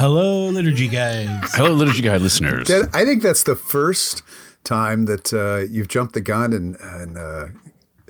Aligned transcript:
Hello, 0.00 0.48
liturgy 0.48 0.88
guys. 0.88 1.28
Hello, 1.52 1.72
liturgy 1.74 2.00
guy 2.00 2.16
listeners. 2.16 2.68
That, 2.68 2.88
I 2.94 3.04
think 3.04 3.22
that's 3.22 3.42
the 3.42 3.54
first 3.54 4.22
time 4.64 5.04
that 5.04 5.30
uh, 5.34 5.70
you've 5.70 5.88
jumped 5.88 6.14
the 6.14 6.22
gun 6.22 6.54
and, 6.54 6.74
and 6.80 7.18
uh, 7.18 7.48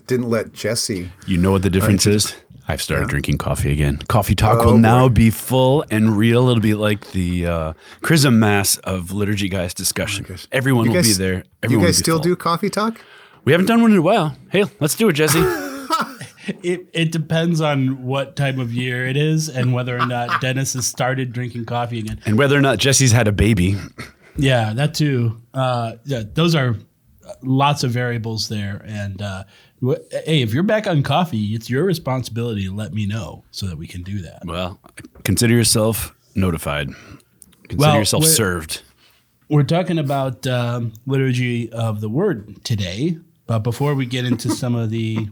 didn't 0.06 0.30
let 0.30 0.52
Jesse. 0.52 1.10
You 1.26 1.36
know 1.36 1.50
what 1.50 1.62
the 1.62 1.68
difference 1.70 2.06
is? 2.06 2.36
I've 2.68 2.80
started 2.80 3.08
drinking 3.08 3.38
coffee 3.38 3.72
again. 3.72 3.96
Coffee 4.06 4.36
talk 4.36 4.60
Oh, 4.60 4.66
will 4.66 4.78
now 4.78 5.08
be 5.08 5.30
full 5.30 5.84
and 5.90 6.16
real. 6.16 6.48
It'll 6.48 6.60
be 6.62 6.74
like 6.74 7.10
the 7.10 7.46
uh, 7.46 7.72
chrism 8.02 8.38
mass 8.38 8.76
of 8.78 9.10
liturgy 9.10 9.48
guys 9.48 9.74
discussion. 9.74 10.24
Everyone 10.52 10.84
You 10.84 10.92
will 10.92 11.02
be 11.02 11.12
there. 11.14 11.34
You 11.38 11.42
Everyone 11.64 11.82
will 11.82 11.88
guys 11.88 11.98
be 11.98 12.02
still 12.04 12.16
full. 12.18 12.22
do 12.22 12.36
coffee 12.36 12.70
talk? 12.70 13.00
We 13.44 13.50
haven't 13.50 13.66
done 13.66 13.82
one 13.82 13.90
in 13.90 13.98
a 13.98 14.02
while. 14.02 14.36
Hey, 14.50 14.66
let's 14.78 14.94
do 14.94 15.08
it, 15.08 15.14
Jesse. 15.14 15.40
It, 16.62 16.88
it 16.92 17.12
depends 17.12 17.60
on 17.60 18.04
what 18.04 18.36
time 18.36 18.58
of 18.60 18.72
year 18.72 19.06
it 19.06 19.16
is 19.16 19.48
and 19.48 19.72
whether 19.72 19.96
or 19.98 20.06
not 20.06 20.40
Dennis 20.40 20.74
has 20.74 20.86
started 20.86 21.32
drinking 21.32 21.64
coffee 21.66 21.98
again. 22.00 22.20
and 22.26 22.36
whether 22.38 22.56
or 22.56 22.60
not 22.60 22.78
Jesse's 22.78 23.12
had 23.12 23.28
a 23.28 23.32
baby. 23.32 23.76
Yeah, 24.36 24.72
that 24.74 24.94
too. 24.94 25.40
Uh, 25.54 25.94
yeah, 26.04 26.22
those 26.34 26.54
are 26.54 26.76
lots 27.42 27.84
of 27.84 27.90
variables 27.90 28.48
there. 28.48 28.82
And 28.86 29.20
uh, 29.20 29.44
wh- 29.84 30.00
hey, 30.24 30.42
if 30.42 30.52
you're 30.54 30.62
back 30.62 30.86
on 30.86 31.02
coffee, 31.02 31.54
it's 31.54 31.68
your 31.68 31.84
responsibility 31.84 32.64
to 32.64 32.74
let 32.74 32.92
me 32.92 33.06
know 33.06 33.44
so 33.50 33.66
that 33.66 33.76
we 33.76 33.86
can 33.86 34.02
do 34.02 34.22
that. 34.22 34.42
Well, 34.44 34.80
consider 35.24 35.54
yourself 35.54 36.14
notified. 36.34 36.88
Consider 37.68 37.76
Well, 37.76 37.96
yourself 37.98 38.22
we're- 38.24 38.32
served. 38.34 38.82
We're 39.48 39.64
talking 39.64 39.98
about 39.98 40.46
um, 40.46 40.92
liturgy 41.06 41.72
of 41.72 42.00
the 42.00 42.08
word 42.08 42.62
today, 42.64 43.18
but 43.48 43.58
before 43.60 43.96
we 43.96 44.06
get 44.06 44.24
into 44.24 44.48
some 44.54 44.76
of 44.76 44.90
the 44.90 45.28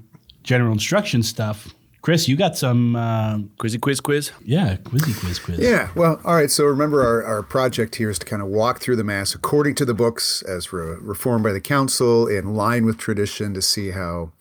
general 0.48 0.72
instruction 0.72 1.22
stuff, 1.22 1.74
Chris, 2.00 2.27
you 2.27 2.36
got 2.36 2.56
some, 2.56 2.96
uh, 2.96 3.36
Quizzy 3.60 3.78
quiz 3.78 4.00
quiz. 4.00 4.30
yeah, 4.42 4.77
quizzy 4.77 5.12
quiz 5.20 5.38
quiz. 5.38 5.58
Yeah. 5.58 5.90
Well, 5.94 6.18
all 6.24 6.36
right. 6.36 6.50
So 6.50 6.64
remember, 6.64 7.02
our, 7.05 7.22
our 7.22 7.42
project 7.42 7.96
here 7.96 8.08
is 8.08 8.18
to 8.20 8.24
kind 8.24 8.40
of 8.40 8.48
walk 8.48 8.80
through 8.80 8.96
the 8.96 9.05
Mass 9.05 9.34
according 9.34 9.74
to 9.74 9.84
the 9.84 9.92
books 9.94 10.40
as 10.42 10.72
re- 10.72 10.96
reformed 11.02 11.44
by 11.44 11.52
the 11.52 11.60
Council, 11.60 12.27
in 12.27 12.55
line 12.55 12.86
with 12.86 12.96
tradition, 12.96 13.52
to 13.52 13.60
see 13.60 13.90
how 13.90 14.32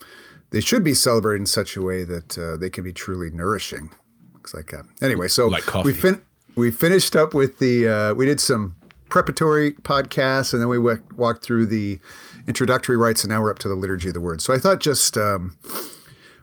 they 0.51 0.61
should 0.61 0.83
be 0.83 0.93
celebrated 0.93 1.41
in 1.41 1.45
such 1.45 1.75
a 1.75 1.81
way 1.81 2.05
that 2.05 2.37
uh, 2.37 2.55
they 2.55 2.69
can 2.69 2.85
be 2.85 2.93
truly 2.93 3.29
nourishing. 3.31 3.89
Looks 4.33 4.53
like 4.53 4.67
that. 4.71 4.85
Anyway, 5.01 5.27
so 5.27 5.47
Like 5.47 5.73
we 5.83 5.91
fin- 5.93 6.21
we 6.55 6.71
finished 6.71 7.17
up 7.17 7.33
with 7.33 7.59
the 7.59 7.87
uh, 7.89 8.13
we 8.13 8.25
did 8.27 8.39
some 8.39 8.75
preparatory 9.09 9.73
podcasts, 9.73 10.53
and 10.53 10.61
then 10.61 10.69
we 10.69 10.79
wa- 10.79 10.97
walked 11.17 11.43
through 11.43 11.65
the 11.65 11.99
introductory 12.47 12.95
rites, 12.95 13.23
and 13.25 13.31
now 13.31 13.41
we're 13.41 13.51
up 13.51 13.59
to 13.59 13.67
the 13.67 13.75
liturgy 13.75 14.07
of 14.09 14.13
the 14.13 14.21
word. 14.21 14.41
So 14.41 14.53
I 14.53 14.57
thought 14.59 14.79
just 14.79 15.17
um, 15.17 15.57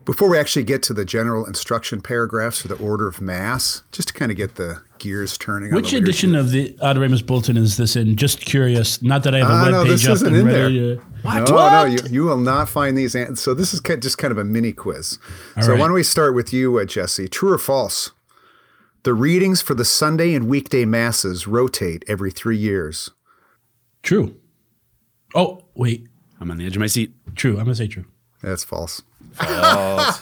before 0.05 0.29
we 0.29 0.39
actually 0.39 0.65
get 0.65 0.83
to 0.85 0.93
the 0.95 1.05
general 1.05 1.47
instruction 1.47 2.01
paragraphs 2.01 2.61
for 2.61 2.69
the 2.69 2.75
order 2.77 3.07
of 3.09 3.21
mass, 3.21 3.83
just 3.93 4.09
to 4.09 4.15
kind 4.15 4.31
of 4.31 4.37
get 4.37 4.57
the 4.57 4.83
gears 4.99 5.37
turning. 5.39 5.71
on 5.71 5.77
Which 5.77 5.91
the 5.93 5.97
edition 5.99 6.35
of 6.35 6.51
the 6.51 6.73
Adoremus 6.83 7.25
Bulletin 7.25 7.57
is 7.57 7.77
this 7.77 7.97
in? 7.97 8.17
Just 8.17 8.41
curious. 8.41 9.01
Not 9.03 9.23
that 9.25 9.35
I 9.35 9.39
have 9.39 9.49
a 9.49 9.53
Ah, 9.53 9.63
web 9.65 9.73
no, 9.73 9.83
page 9.85 9.93
this 10.03 10.07
up 10.07 10.13
isn't 10.17 10.27
and 10.29 10.37
in 10.37 10.47
ready 10.47 10.79
there. 10.81 10.97
to. 10.97 11.05
No, 11.25 11.45
no, 11.45 11.85
you, 11.85 11.99
you 12.11 12.25
will 12.25 12.37
not 12.37 12.69
find 12.69 12.97
these. 12.99 13.15
An- 13.15 13.37
so 13.37 13.55
this 13.55 13.73
is 13.73 13.81
ki- 13.81 13.97
just 13.97 14.19
kind 14.19 14.31
of 14.31 14.39
a 14.39 14.45
mini 14.45 14.73
quiz. 14.73 15.19
so 15.61 15.69
right. 15.71 15.79
why 15.81 15.87
don't 15.87 15.95
we 15.95 16.03
start 16.03 16.35
with 16.35 16.53
you, 16.53 16.79
uh, 16.79 16.85
Jesse? 16.85 17.29
True 17.29 17.53
or 17.53 17.59
false? 17.59 18.11
The 19.05 19.15
readings 19.15 19.61
for 19.63 19.75
the 19.75 19.85
Sunday 19.85 20.35
and 20.35 20.49
weekday 20.49 20.85
masses 20.85 21.47
rotate 21.47 22.05
every 22.09 22.31
three 22.31 22.57
years. 22.59 23.11
True. 24.03 24.37
Oh, 25.35 25.63
wait. 25.75 26.07
I'm 26.41 26.51
on 26.51 26.59
the 26.59 26.67
edge 26.67 26.77
of 26.77 26.81
my 26.81 26.87
seat. 26.87 27.13
True. 27.35 27.53
I'm 27.53 27.65
going 27.65 27.69
to 27.69 27.75
say 27.75 27.87
true. 27.89 28.05
That's 28.43 28.65
false. 28.65 29.03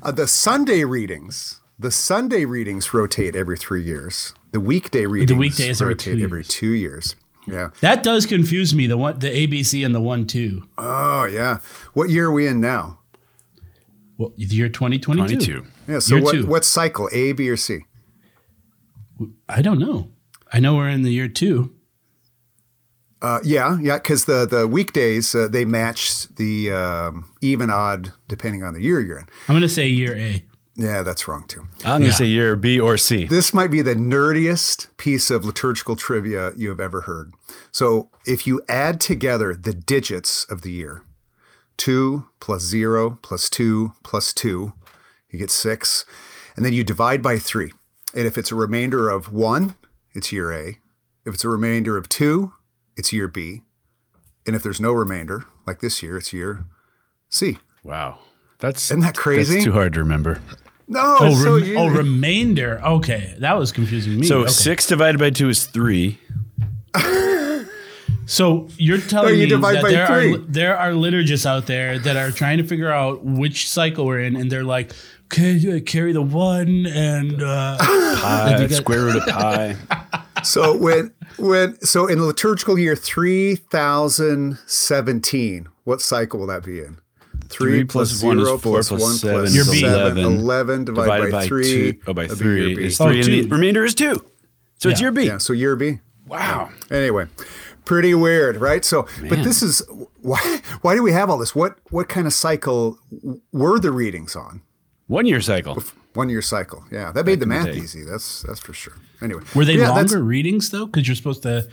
Uh, 0.00 0.12
the 0.12 0.26
Sunday 0.26 0.84
readings, 0.84 1.60
the 1.78 1.90
Sunday 1.90 2.44
readings 2.44 2.94
rotate 2.94 3.34
every 3.36 3.56
three 3.56 3.82
years. 3.82 4.32
The 4.52 4.60
weekday 4.60 5.06
readings 5.06 5.28
the 5.28 5.36
weekdays 5.36 5.82
every 5.82 5.94
rotate 5.94 6.18
two 6.18 6.24
every 6.24 6.44
two 6.44 6.70
years. 6.70 7.16
Yeah. 7.46 7.70
That 7.80 8.02
does 8.02 8.26
confuse 8.26 8.74
me. 8.74 8.86
The 8.86 8.96
one, 8.96 9.18
the 9.18 9.28
ABC 9.28 9.84
and 9.84 9.94
the 9.94 10.00
one 10.00 10.26
two. 10.26 10.68
Oh 10.78 11.24
yeah. 11.24 11.58
What 11.94 12.10
year 12.10 12.26
are 12.26 12.32
we 12.32 12.46
in 12.46 12.60
now? 12.60 13.00
Well, 14.18 14.32
the 14.36 14.44
year 14.44 14.68
2022. 14.68 15.64
Yeah. 15.88 15.98
So 15.98 16.16
Year 16.16 16.24
what 16.24 16.32
two. 16.34 16.46
what 16.46 16.64
cycle? 16.64 17.08
A, 17.12 17.32
B, 17.32 17.48
or 17.48 17.56
C? 17.56 17.80
I 19.48 19.62
don't 19.62 19.78
know. 19.78 20.10
I 20.52 20.60
know 20.60 20.76
we're 20.76 20.88
in 20.88 21.02
the 21.02 21.10
year 21.12 21.28
two. 21.28 21.74
Uh, 23.20 23.40
yeah, 23.42 23.78
yeah, 23.80 23.96
because 23.96 24.26
the 24.26 24.46
the 24.46 24.66
weekdays 24.66 25.34
uh, 25.34 25.48
they 25.48 25.64
match 25.64 26.28
the 26.36 26.70
um, 26.70 27.28
even 27.40 27.70
odd 27.70 28.12
depending 28.28 28.62
on 28.62 28.74
the 28.74 28.82
year 28.82 29.00
you're 29.00 29.18
in. 29.18 29.26
I'm 29.48 29.54
going 29.54 29.62
to 29.62 29.68
say 29.68 29.88
year 29.88 30.16
A. 30.16 30.44
Yeah, 30.76 31.02
that's 31.02 31.26
wrong 31.26 31.44
too. 31.48 31.66
I'm 31.84 32.00
going 32.00 32.12
to 32.12 32.12
say 32.12 32.26
year 32.26 32.54
B 32.54 32.78
or 32.78 32.96
C. 32.96 33.24
This 33.24 33.52
might 33.52 33.72
be 33.72 33.82
the 33.82 33.96
nerdiest 33.96 34.86
piece 34.96 35.28
of 35.28 35.44
liturgical 35.44 35.96
trivia 35.96 36.52
you 36.56 36.68
have 36.68 36.78
ever 36.78 37.00
heard. 37.00 37.32
So 37.72 38.10
if 38.24 38.46
you 38.46 38.62
add 38.68 39.00
together 39.00 39.54
the 39.54 39.74
digits 39.74 40.44
of 40.44 40.62
the 40.62 40.70
year, 40.70 41.02
two 41.76 42.28
plus 42.38 42.62
zero 42.62 43.18
plus 43.22 43.50
two 43.50 43.94
plus 44.04 44.32
two, 44.32 44.72
you 45.30 45.40
get 45.40 45.50
six, 45.50 46.04
and 46.54 46.64
then 46.64 46.72
you 46.72 46.84
divide 46.84 47.22
by 47.22 47.40
three. 47.40 47.72
And 48.14 48.28
if 48.28 48.38
it's 48.38 48.52
a 48.52 48.54
remainder 48.54 49.10
of 49.10 49.32
one, 49.32 49.74
it's 50.14 50.30
year 50.30 50.52
A. 50.52 50.78
If 51.24 51.34
it's 51.34 51.44
a 51.44 51.48
remainder 51.48 51.96
of 51.96 52.08
two, 52.08 52.52
it's 52.98 53.12
year 53.12 53.28
B. 53.28 53.62
And 54.46 54.54
if 54.54 54.62
there's 54.62 54.80
no 54.80 54.92
remainder, 54.92 55.44
like 55.66 55.80
this 55.80 56.02
year, 56.02 56.18
it's 56.18 56.32
year 56.32 56.64
C. 57.30 57.58
Wow. 57.82 58.18
That's 58.58 58.90
Isn't 58.90 59.00
that 59.00 59.16
crazy? 59.16 59.54
That's 59.54 59.64
too 59.64 59.72
hard 59.72 59.92
to 59.94 60.00
remember. 60.00 60.40
No, 60.88 61.16
Oh, 61.20 61.26
it's 61.26 61.42
so 61.42 61.54
rem- 61.54 61.62
easy. 61.64 61.76
oh, 61.76 61.88
remainder. 61.88 62.80
Okay, 62.82 63.34
that 63.38 63.52
was 63.58 63.72
confusing 63.72 64.18
me. 64.18 64.26
So 64.26 64.40
Okay. 64.40 64.50
six 64.50 64.86
divided 64.86 65.18
by 65.18 65.30
two 65.30 65.48
is 65.48 65.64
three. 65.66 66.18
So 68.26 68.68
you're 68.76 68.98
telling 68.98 69.38
you 69.40 69.46
me 69.46 69.54
that 69.56 69.82
there 69.88 70.06
three. 70.06 70.34
are 70.34 70.38
there 70.38 70.76
are 70.78 70.90
liturgists 70.90 71.46
out 71.46 71.66
there 71.66 71.98
that 71.98 72.16
are 72.18 72.30
trying 72.30 72.58
to 72.58 72.64
figure 72.64 72.92
out 72.92 73.24
which 73.24 73.66
cycle 73.70 74.04
we're 74.04 74.20
in, 74.20 74.36
and 74.36 74.52
they're 74.52 74.64
like, 74.64 74.92
"Okay, 75.32 75.80
carry 75.80 76.12
the 76.12 76.20
one 76.20 76.84
and 76.84 77.42
uh, 77.42 77.78
Pi, 77.78 78.58
you 78.60 78.68
got- 78.68 78.76
square 78.76 79.04
root 79.04 79.16
of 79.16 79.26
pi. 79.28 79.76
So 80.44 80.76
when 80.76 81.12
when 81.38 81.80
so 81.80 82.06
in 82.06 82.18
the 82.18 82.24
liturgical 82.24 82.78
year 82.78 82.94
three 82.96 83.56
thousand 83.56 84.58
seventeen, 84.66 85.68
what 85.84 86.00
cycle 86.00 86.40
will 86.40 86.46
that 86.48 86.64
be 86.64 86.80
in? 86.80 86.98
Three 87.48 87.84
plus 87.84 88.22
one 88.22 88.38
is 88.38 88.48
four, 88.48 88.58
plus 88.82 89.20
seven 89.20 89.44
is 89.44 89.80
seven, 89.80 90.18
11. 90.18 90.38
11 90.40 90.84
divided, 90.84 91.32
by, 91.32 91.46
three. 91.46 91.92
two, 91.92 92.00
oh, 92.06 92.12
by 92.12 92.26
that'd 92.26 92.38
be 92.38 92.44
year 92.44 92.64
three 92.64 92.74
B. 92.74 92.84
is 92.84 93.00
Oh, 93.00 93.06
three, 93.08 93.20
and 93.20 93.28
the 93.50 93.54
remainder 93.54 93.84
is 93.84 93.94
two. 93.94 94.24
So 94.78 94.88
it's 94.90 95.00
year 95.00 95.10
B. 95.10 95.24
Yeah, 95.24 95.38
so 95.38 95.52
year 95.52 95.74
B. 95.74 96.00
Wow. 96.26 96.70
Anyway, 96.90 97.26
pretty 97.84 98.14
weird, 98.14 98.58
right? 98.58 98.84
So, 98.84 99.06
but 99.28 99.42
this 99.42 99.62
is 99.62 99.82
why 100.20 100.60
why 100.82 100.94
do 100.94 101.02
we 101.02 101.12
have 101.12 101.30
all 101.30 101.38
this? 101.38 101.54
What 101.54 101.78
what 101.90 102.08
kind 102.08 102.26
of 102.26 102.32
cycle 102.32 102.98
were 103.52 103.78
the 103.78 103.90
readings 103.92 104.36
on? 104.36 104.60
One 105.06 105.24
year 105.26 105.40
cycle. 105.40 105.82
One 106.18 106.28
year 106.28 106.42
cycle. 106.42 106.80
Yeah, 106.90 107.12
that 107.12 107.24
made 107.26 107.40
the 107.40 107.46
the 107.46 107.54
math 107.54 107.66
day. 107.66 107.76
easy. 107.84 108.02
That's 108.02 108.42
that's 108.42 108.60
for 108.66 108.74
sure. 108.74 108.96
Anyway, 109.22 109.42
were 109.54 109.64
they 109.64 109.78
yeah, 109.78 109.90
longer 109.90 110.22
readings 110.22 110.70
though? 110.70 110.86
Because 110.86 111.06
you're 111.06 111.20
supposed 111.22 111.44
to 111.44 111.68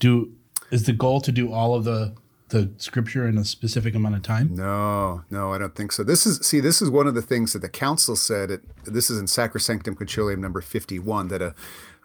do. 0.00 0.32
Is 0.72 0.82
the 0.90 0.92
goal 0.92 1.20
to 1.20 1.30
do 1.30 1.52
all 1.52 1.74
of 1.76 1.84
the 1.84 2.00
the 2.48 2.70
scripture 2.78 3.28
in 3.28 3.38
a 3.38 3.44
specific 3.44 3.94
amount 3.94 4.16
of 4.16 4.22
time? 4.22 4.54
No, 4.54 5.22
no, 5.30 5.52
I 5.54 5.58
don't 5.58 5.74
think 5.74 5.92
so. 5.92 6.02
This 6.02 6.26
is 6.26 6.34
see, 6.48 6.60
this 6.60 6.82
is 6.82 6.90
one 6.90 7.06
of 7.06 7.14
the 7.14 7.22
things 7.22 7.52
that 7.52 7.62
the 7.62 7.68
council 7.68 8.16
said. 8.16 8.50
It, 8.50 8.62
this 8.84 9.10
is 9.10 9.18
in 9.18 9.26
Sacrosanctum 9.26 9.94
Concilium 9.94 10.38
number 10.38 10.60
fifty-one. 10.60 11.28
That 11.28 11.42
a 11.42 11.54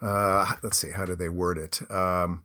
uh, 0.01 0.53
let's 0.61 0.77
see, 0.77 0.91
how 0.91 1.05
do 1.05 1.15
they 1.15 1.29
word 1.29 1.57
it? 1.57 1.81
Um, 1.91 2.43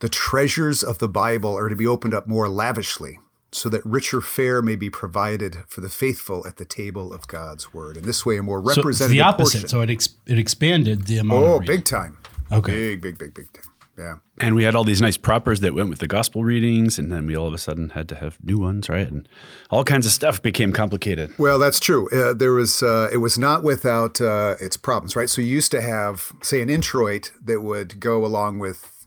the 0.00 0.08
treasures 0.08 0.82
of 0.82 0.98
the 0.98 1.08
Bible 1.08 1.54
are 1.58 1.68
to 1.68 1.76
be 1.76 1.86
opened 1.86 2.14
up 2.14 2.26
more 2.26 2.48
lavishly, 2.48 3.18
so 3.52 3.68
that 3.68 3.84
richer 3.84 4.20
fare 4.20 4.60
may 4.60 4.76
be 4.76 4.90
provided 4.90 5.58
for 5.68 5.80
the 5.80 5.88
faithful 5.88 6.46
at 6.46 6.56
the 6.56 6.64
table 6.64 7.12
of 7.12 7.26
God's 7.26 7.72
word. 7.72 7.96
And 7.96 8.04
this 8.04 8.26
way, 8.26 8.36
a 8.36 8.42
more 8.42 8.60
representative. 8.60 8.98
So 8.98 9.08
the 9.08 9.20
opposite. 9.20 9.52
portion. 9.60 9.68
So 9.68 9.80
it 9.80 9.90
ex- 9.90 10.14
it 10.26 10.38
expanded 10.38 11.06
the 11.06 11.18
amount. 11.18 11.44
oh, 11.44 11.56
of 11.56 11.64
big 11.64 11.84
time. 11.84 12.18
Okay. 12.52 12.96
Big, 12.96 13.00
big, 13.00 13.18
big, 13.18 13.34
big 13.34 13.52
time. 13.52 13.64
Yeah. 13.98 14.14
And 14.40 14.54
we 14.54 14.62
had 14.62 14.76
all 14.76 14.84
these 14.84 15.02
nice 15.02 15.16
propers 15.16 15.58
that 15.60 15.74
went 15.74 15.88
with 15.90 15.98
the 15.98 16.06
gospel 16.06 16.44
readings, 16.44 17.00
and 17.00 17.10
then 17.10 17.26
we 17.26 17.36
all 17.36 17.48
of 17.48 17.54
a 17.54 17.58
sudden 17.58 17.90
had 17.90 18.08
to 18.10 18.14
have 18.14 18.38
new 18.44 18.56
ones, 18.56 18.88
right? 18.88 19.10
And 19.10 19.28
all 19.70 19.82
kinds 19.82 20.06
of 20.06 20.12
stuff 20.12 20.40
became 20.40 20.72
complicated. 20.72 21.36
Well, 21.36 21.58
that's 21.58 21.80
true. 21.80 22.08
Uh, 22.10 22.32
there 22.32 22.52
was 22.52 22.80
uh, 22.80 23.08
it 23.12 23.16
was 23.16 23.36
not 23.36 23.64
without 23.64 24.20
uh, 24.20 24.54
its 24.60 24.76
problems, 24.76 25.16
right? 25.16 25.28
So 25.28 25.42
you 25.42 25.48
used 25.48 25.72
to 25.72 25.80
have, 25.80 26.32
say, 26.42 26.62
an 26.62 26.70
introit 26.70 27.32
that 27.44 27.62
would 27.62 27.98
go 27.98 28.24
along 28.24 28.60
with 28.60 28.97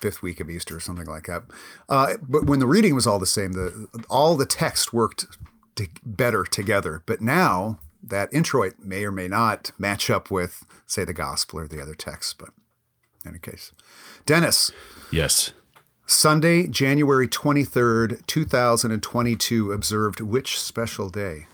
fifth 0.00 0.22
week 0.22 0.40
of 0.40 0.50
Easter 0.50 0.76
or 0.76 0.80
something 0.80 1.06
like 1.06 1.26
that. 1.26 1.44
Uh, 1.88 2.14
but 2.22 2.46
when 2.46 2.58
the 2.58 2.66
reading 2.66 2.94
was 2.94 3.06
all 3.06 3.18
the 3.18 3.26
same, 3.26 3.52
the 3.52 3.88
all 4.08 4.36
the 4.36 4.46
text 4.46 4.92
worked 4.92 5.26
to, 5.76 5.88
better 6.04 6.44
together. 6.44 7.02
But 7.06 7.20
now 7.20 7.78
that 8.02 8.32
introit 8.32 8.74
may 8.80 9.04
or 9.04 9.12
may 9.12 9.28
not 9.28 9.72
match 9.78 10.10
up 10.10 10.30
with, 10.30 10.64
say, 10.86 11.04
the 11.04 11.14
gospel 11.14 11.60
or 11.60 11.68
the 11.68 11.80
other 11.80 11.94
text. 11.94 12.38
But 12.38 12.50
in 13.24 13.30
any 13.30 13.38
case, 13.38 13.72
Dennis. 14.24 14.70
Yes. 15.10 15.52
Sunday, 16.08 16.68
January 16.68 17.26
23rd, 17.26 18.24
2022, 18.26 19.72
observed 19.72 20.20
which 20.20 20.60
special 20.60 21.10
day? 21.10 21.48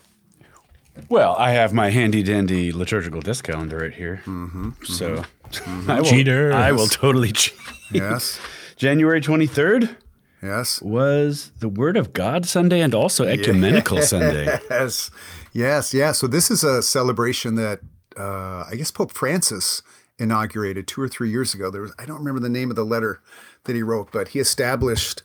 Well, 1.08 1.34
I 1.38 1.52
have 1.52 1.72
my 1.72 1.90
handy 1.90 2.22
dandy 2.22 2.72
liturgical 2.72 3.20
desk 3.20 3.44
calendar 3.44 3.78
right 3.78 3.94
here. 3.94 4.22
Mm-hmm, 4.26 4.70
so 4.84 5.24
I 5.88 6.00
will, 6.00 6.04
Cheater. 6.04 6.52
I 6.52 6.72
will 6.72 6.86
totally 6.88 7.32
cheat. 7.32 7.54
Yes. 7.90 8.38
January 8.76 9.20
23rd 9.20 9.96
Yes. 10.42 10.82
was 10.82 11.52
the 11.60 11.68
Word 11.68 11.96
of 11.96 12.12
God 12.12 12.46
Sunday 12.46 12.80
and 12.80 12.94
also 12.94 13.24
Ecumenical 13.24 14.02
Sunday. 14.02 14.58
Yes. 14.68 15.10
Yes. 15.52 15.94
Yeah. 15.94 16.12
So 16.12 16.26
this 16.26 16.50
is 16.50 16.64
a 16.64 16.82
celebration 16.82 17.54
that 17.56 17.80
uh, 18.18 18.64
I 18.70 18.74
guess 18.76 18.90
Pope 18.90 19.12
Francis 19.12 19.82
inaugurated 20.18 20.86
two 20.88 21.00
or 21.00 21.08
three 21.08 21.30
years 21.30 21.54
ago. 21.54 21.70
There 21.70 21.82
was 21.82 21.92
I 21.98 22.04
don't 22.06 22.18
remember 22.18 22.40
the 22.40 22.48
name 22.48 22.70
of 22.70 22.76
the 22.76 22.84
letter 22.84 23.20
that 23.64 23.76
he 23.76 23.82
wrote, 23.82 24.10
but 24.12 24.28
he 24.28 24.40
established 24.40 25.22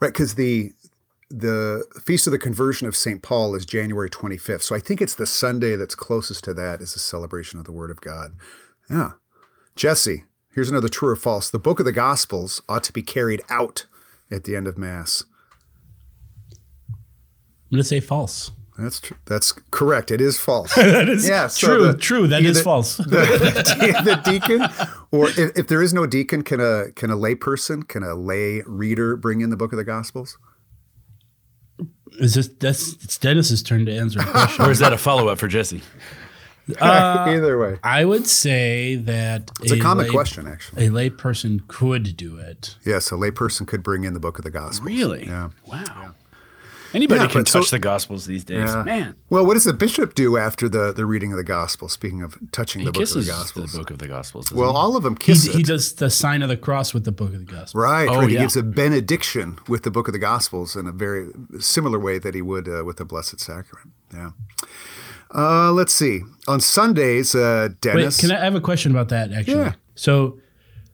right 0.00 0.12
because 0.12 0.34
the 0.34 0.72
the 1.30 1.84
feast 2.04 2.26
of 2.26 2.30
the 2.30 2.38
conversion 2.38 2.86
of 2.88 2.96
St. 2.96 3.22
Paul 3.22 3.54
is 3.54 3.66
January 3.66 4.08
25th. 4.10 4.62
So 4.62 4.74
I 4.74 4.80
think 4.80 5.02
it's 5.02 5.14
the 5.14 5.26
Sunday 5.26 5.76
that's 5.76 5.94
closest 5.94 6.44
to 6.44 6.54
that 6.54 6.80
is 6.80 6.94
a 6.94 6.98
celebration 6.98 7.58
of 7.58 7.66
the 7.66 7.72
Word 7.72 7.90
of 7.90 8.00
God. 8.00 8.32
Yeah. 8.90 9.12
Jesse, 9.76 10.24
here's 10.54 10.70
another 10.70 10.88
true 10.88 11.10
or 11.10 11.16
false. 11.16 11.50
The 11.50 11.58
book 11.58 11.78
of 11.80 11.84
the 11.84 11.92
Gospels 11.92 12.62
ought 12.68 12.82
to 12.84 12.92
be 12.92 13.02
carried 13.02 13.42
out 13.50 13.86
at 14.30 14.44
the 14.44 14.56
end 14.56 14.66
of 14.66 14.78
Mass. 14.78 15.24
I'm 16.90 16.96
going 17.72 17.82
to 17.82 17.84
say 17.88 18.00
false. 18.00 18.50
That's 18.78 19.00
true. 19.00 19.16
That's 19.26 19.52
correct. 19.72 20.10
It 20.10 20.20
is 20.20 20.38
false. 20.38 20.72
That 20.76 21.08
is 21.08 21.28
Yeah, 21.28 21.48
so 21.48 21.66
true. 21.66 21.86
the- 21.92 21.98
true. 21.98 22.26
That 22.28 22.42
is 22.44 22.62
false. 22.62 22.96
the, 22.98 23.04
the, 23.04 24.02
the 24.04 24.30
deacon, 24.30 24.62
or 25.10 25.28
if, 25.30 25.58
if 25.58 25.66
there 25.66 25.82
is 25.82 25.92
no 25.92 26.06
deacon, 26.06 26.42
can 26.42 26.60
a 26.60 26.92
can 26.92 27.10
a 27.10 27.16
lay 27.16 27.34
person, 27.34 27.82
can 27.82 28.02
a 28.04 28.14
lay 28.14 28.62
reader 28.66 29.16
bring 29.16 29.40
in 29.40 29.50
the 29.50 29.56
book 29.56 29.72
of 29.72 29.76
the 29.78 29.84
Gospels? 29.84 30.38
Is 32.18 32.34
this 32.34 32.48
that's 32.48 32.92
it's 33.04 33.18
Dennis's 33.18 33.62
turn 33.62 33.86
to 33.86 33.96
answer 33.96 34.20
a 34.20 34.24
question? 34.26 34.64
or 34.64 34.70
is 34.70 34.78
that 34.80 34.92
a 34.92 34.98
follow 34.98 35.28
up 35.28 35.38
for 35.38 35.48
Jesse? 35.48 35.82
Uh, 36.80 37.24
Either 37.28 37.58
way, 37.58 37.78
I 37.82 38.04
would 38.04 38.26
say 38.26 38.96
that 38.96 39.50
it's 39.62 39.72
a 39.72 39.80
common 39.80 40.06
lay- 40.06 40.12
question, 40.12 40.46
actually. 40.46 40.86
A 40.86 40.90
lay 40.90 41.08
person 41.10 41.62
could 41.66 42.16
do 42.16 42.36
it. 42.36 42.76
Yes, 42.84 43.10
a 43.10 43.16
lay 43.16 43.30
person 43.30 43.64
could 43.66 43.82
bring 43.82 44.04
in 44.04 44.12
the 44.14 44.20
book 44.20 44.38
of 44.38 44.44
the 44.44 44.50
Gospels. 44.50 44.80
Really? 44.82 45.26
Yeah. 45.26 45.48
Wow. 45.66 46.14
Anybody 46.94 47.20
Yeah, 47.20 47.26
can 47.28 47.40
but 47.40 47.48
so- 47.48 47.60
touch 47.60 47.70
the 47.70 47.78
Gospels 47.78 48.24
these 48.26 48.44
days. 48.44 48.68
Yeah. 48.70 48.82
Man. 48.82 49.14
Well, 49.28 49.44
what 49.44 49.54
does 49.54 49.64
the 49.64 49.72
bishop 49.74 50.14
do 50.14 50.36
after 50.38 50.68
the, 50.68 50.92
the 50.92 51.04
reading 51.04 51.32
of 51.32 51.36
the 51.36 51.44
Gospel? 51.44 51.88
Speaking 51.88 52.22
of 52.22 52.38
touching 52.52 52.80
He 52.80 52.86
the 52.86 52.92
book 52.92 53.02
of 53.02 53.08
kisses 53.08 53.26
the 53.26 53.32
the, 53.32 53.38
Gospels. 53.38 53.76
book 53.76 53.90
of 53.90 53.98
the 53.98 54.08
Gospels. 54.08 54.52
well, 54.52 54.70
he? 54.72 54.76
all 54.76 54.96
of 54.96 55.02
them 55.02 55.14
He, 55.16 55.26
kiss 55.26 55.46
it. 55.46 55.54
he 55.54 55.62
does 55.62 55.92
the 55.94 56.08
sign 56.10 56.42
of 56.42 56.48
the 56.48 56.56
cross 56.56 56.94
with 56.94 57.04
the 57.04 57.12
book 57.12 57.34
of 57.34 57.46
the 57.46 57.52
gospel. 57.52 57.80
Right, 57.80 58.08
Oh, 58.08 58.20
right. 58.20 58.28
He 58.28 58.34
yeah. 58.36 58.40
gives 58.42 58.56
a 58.56 58.62
benediction 58.62 59.58
with 59.68 59.82
the 59.82 59.90
book 59.90 60.08
of 60.08 60.12
the 60.12 60.18
Gospels 60.18 60.76
in 60.76 60.86
a 60.86 60.92
very 60.92 61.28
similar 61.60 61.98
way 61.98 62.18
that 62.18 62.34
he 62.34 62.42
would 62.42 62.68
uh, 62.68 62.84
with 62.84 62.96
the 62.96 63.04
Blessed 63.04 63.38
Sacrament. 63.40 63.92
Yeah. 64.14 64.30
Uh, 65.34 65.70
let's 65.72 65.94
see. 65.94 66.22
On 66.46 66.58
Sundays, 66.60 67.34
uh, 67.34 67.68
Wait, 67.70 67.80
Dennis. 67.82 68.18
can 68.20 68.32
I 68.32 68.40
I 68.40 68.44
have 68.44 68.54
a 68.54 68.60
question 68.62 68.92
about 68.92 69.10
that 69.10 69.30
actually? 69.32 69.56
Yeah. 69.58 69.72
So 69.94 70.38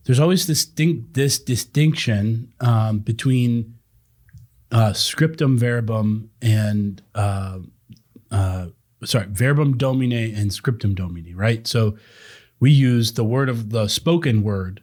there's 0.03 0.19
always 0.19 0.45
this 0.45 0.65
distinct 0.65 1.13
this 1.13 1.39
distinction 1.39 2.51
um, 2.59 2.99
between 2.99 3.75
uh, 4.75 4.91
scriptum 4.91 5.57
verbum 5.57 6.29
and 6.41 7.01
uh, 7.15 7.59
uh, 8.29 8.67
sorry, 9.05 9.25
verbum 9.29 9.77
domine 9.77 10.11
and 10.11 10.51
scriptum 10.53 10.93
domine, 10.93 11.33
right? 11.33 11.65
So 11.65 11.97
we 12.59 12.71
use 12.71 13.13
the 13.13 13.23
word 13.23 13.47
of 13.47 13.69
the 13.69 13.87
spoken 13.87 14.43
word 14.43 14.81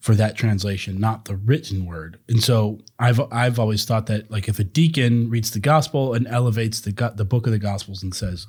for 0.00 0.14
that 0.14 0.36
translation, 0.36 0.98
not 0.98 1.26
the 1.26 1.36
written 1.36 1.84
word. 1.84 2.18
And 2.26 2.42
so 2.42 2.78
I've 2.98 3.20
I've 3.30 3.58
always 3.58 3.84
thought 3.84 4.06
that 4.06 4.30
like 4.30 4.48
if 4.48 4.58
a 4.58 4.64
deacon 4.64 5.28
reads 5.28 5.50
the 5.50 5.60
gospel 5.60 6.14
and 6.14 6.26
elevates 6.26 6.80
the 6.80 7.12
the 7.14 7.26
book 7.26 7.44
of 7.44 7.52
the 7.52 7.58
gospels 7.58 8.02
and 8.02 8.14
says 8.14 8.46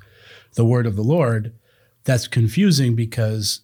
the 0.54 0.64
word 0.64 0.86
of 0.86 0.96
the 0.96 1.02
Lord, 1.02 1.52
that's 2.04 2.26
confusing 2.26 2.96
because 2.96 3.60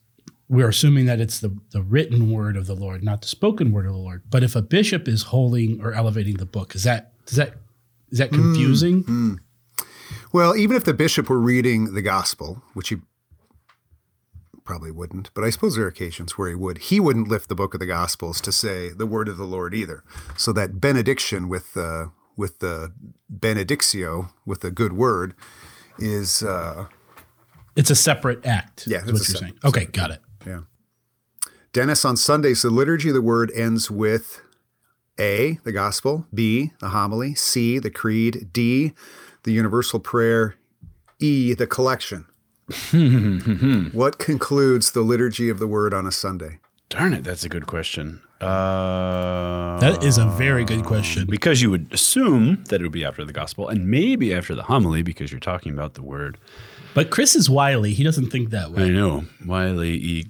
we're 0.50 0.68
assuming 0.68 1.06
that 1.06 1.18
it's 1.18 1.40
the, 1.40 1.56
the 1.70 1.80
written 1.80 2.30
word 2.30 2.58
of 2.58 2.66
the 2.66 2.74
Lord, 2.74 3.02
not 3.02 3.22
the 3.22 3.28
spoken 3.28 3.72
word 3.72 3.86
of 3.86 3.92
the 3.92 3.98
Lord. 3.98 4.22
But 4.28 4.42
if 4.42 4.54
a 4.54 4.60
bishop 4.60 5.08
is 5.08 5.22
holding 5.22 5.80
or 5.80 5.94
elevating 5.94 6.36
the 6.36 6.44
book, 6.44 6.74
is 6.74 6.82
that 6.82 7.11
is 7.28 7.36
that 7.36 7.54
is 8.10 8.18
that 8.18 8.30
confusing? 8.30 9.38
Well, 10.32 10.56
even 10.56 10.76
if 10.76 10.84
the 10.84 10.94
bishop 10.94 11.28
were 11.28 11.40
reading 11.40 11.94
the 11.94 12.02
gospel, 12.02 12.62
which 12.74 12.88
he 12.88 12.96
probably 14.64 14.90
wouldn't, 14.90 15.30
but 15.34 15.44
I 15.44 15.50
suppose 15.50 15.74
there 15.76 15.84
are 15.84 15.88
occasions 15.88 16.38
where 16.38 16.48
he 16.48 16.54
would, 16.54 16.78
he 16.78 17.00
wouldn't 17.00 17.28
lift 17.28 17.48
the 17.48 17.54
book 17.54 17.74
of 17.74 17.80
the 17.80 17.86
gospels 17.86 18.40
to 18.42 18.52
say 18.52 18.90
the 18.90 19.06
word 19.06 19.28
of 19.28 19.36
the 19.36 19.44
Lord 19.44 19.74
either. 19.74 20.04
So 20.36 20.52
that 20.52 20.80
benediction 20.80 21.48
with 21.48 21.74
the 21.74 22.12
with 22.36 22.60
the 22.60 22.92
benedictio 23.30 24.30
with 24.46 24.60
the 24.60 24.70
good 24.70 24.94
word 24.94 25.34
is 25.98 26.42
uh, 26.42 26.86
It's 27.76 27.90
a 27.90 27.94
separate 27.94 28.46
act. 28.46 28.84
Yeah, 28.86 28.98
it's 28.98 29.06
what 29.06 29.12
you're 29.14 29.24
sep- 29.24 29.40
saying. 29.40 29.58
Okay, 29.64 29.84
got 29.86 30.10
it. 30.10 30.20
Yeah. 30.46 30.60
Dennis, 31.74 32.04
on 32.04 32.16
Sundays, 32.16 32.62
the 32.62 32.70
liturgy 32.70 33.08
of 33.08 33.14
the 33.14 33.22
word 33.22 33.50
ends 33.54 33.90
with 33.90 34.40
A, 35.20 35.58
the 35.64 35.72
gospel, 35.72 36.26
B, 36.32 36.72
the 36.80 36.88
homily, 36.88 37.34
C, 37.34 37.78
the 37.78 37.90
creed, 37.90 38.48
D, 38.52 38.92
the 39.44 39.52
universal 39.52 40.00
prayer, 40.00 40.56
E, 41.20 41.54
the 41.54 41.66
collection. 41.66 42.26
what 43.92 44.18
concludes 44.18 44.92
the 44.92 45.02
liturgy 45.02 45.48
of 45.48 45.58
the 45.58 45.66
word 45.66 45.92
on 45.92 46.06
a 46.06 46.12
Sunday? 46.12 46.58
Darn 46.88 47.12
it, 47.14 47.24
that's 47.24 47.44
a 47.44 47.48
good 47.48 47.66
question. 47.66 48.20
Uh, 48.40 49.78
That 49.78 50.02
is 50.02 50.18
a 50.18 50.26
very 50.26 50.64
good 50.64 50.84
question. 50.84 51.26
because 51.26 51.62
you 51.62 51.70
would 51.70 51.92
assume 51.92 52.64
that 52.68 52.80
it 52.80 52.82
would 52.84 52.92
be 52.92 53.04
after 53.04 53.24
the 53.24 53.32
gospel 53.32 53.68
and 53.68 53.86
maybe 53.88 54.34
after 54.34 54.54
the 54.54 54.64
homily 54.64 55.02
because 55.02 55.30
you're 55.30 55.40
talking 55.40 55.72
about 55.72 55.94
the 55.94 56.02
word. 56.02 56.38
But 56.94 57.10
Chris 57.10 57.34
is 57.36 57.48
wily. 57.48 57.92
He 57.94 58.02
doesn't 58.04 58.30
think 58.30 58.50
that 58.50 58.72
way. 58.72 58.84
I 58.84 58.88
know. 58.88 59.24
Wiley 59.46 59.92
E. 59.94 60.26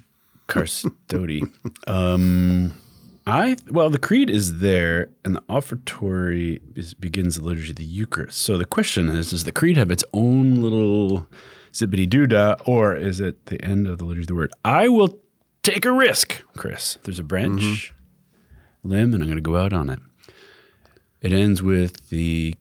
Carstoti. 0.49 1.51
um, 1.87 2.75
I 3.27 3.57
well, 3.71 3.89
the 3.89 3.99
creed 3.99 4.29
is 4.31 4.59
there, 4.59 5.11
and 5.25 5.37
the 5.37 5.43
offertory 5.49 6.61
is, 6.75 6.95
begins 6.95 7.37
the 7.37 7.45
liturgy 7.45 7.71
of 7.71 7.77
the 7.77 7.85
Eucharist. 7.85 8.39
So 8.41 8.59
the 8.59 8.65
question 8.65 9.09
is: 9.09 9.31
Does 9.31 9.45
the 9.45 9.53
creed 9.53 9.77
have 9.77 9.91
its 9.91 10.05
own 10.13 10.61
little 10.61 11.29
zippity 11.73 12.09
doo 12.09 12.27
dah, 12.27 12.57
or 12.67 12.97
is 12.97 13.21
it 13.21 13.47
the 13.47 13.63
end 13.63 13.87
of 13.87 13.99
the 13.99 14.05
liturgy 14.05 14.25
of 14.25 14.29
the 14.29 14.35
Word? 14.35 14.53
I 14.65 14.89
will 14.89 15.21
take 15.63 15.85
a 15.85 15.93
risk, 15.93 16.43
Chris. 16.57 16.99
There's 17.05 17.21
a 17.21 17.25
branch 17.25 17.63
mm-hmm. 17.63 18.91
limb, 18.91 19.15
and 19.15 19.23
I'm 19.23 19.29
going 19.29 19.37
to 19.37 19.41
go 19.41 19.57
out 19.57 19.73
on 19.73 19.89
it. 19.89 20.01
It 21.21 21.33
ends 21.33 21.63
with 21.63 22.09
the 22.09 22.57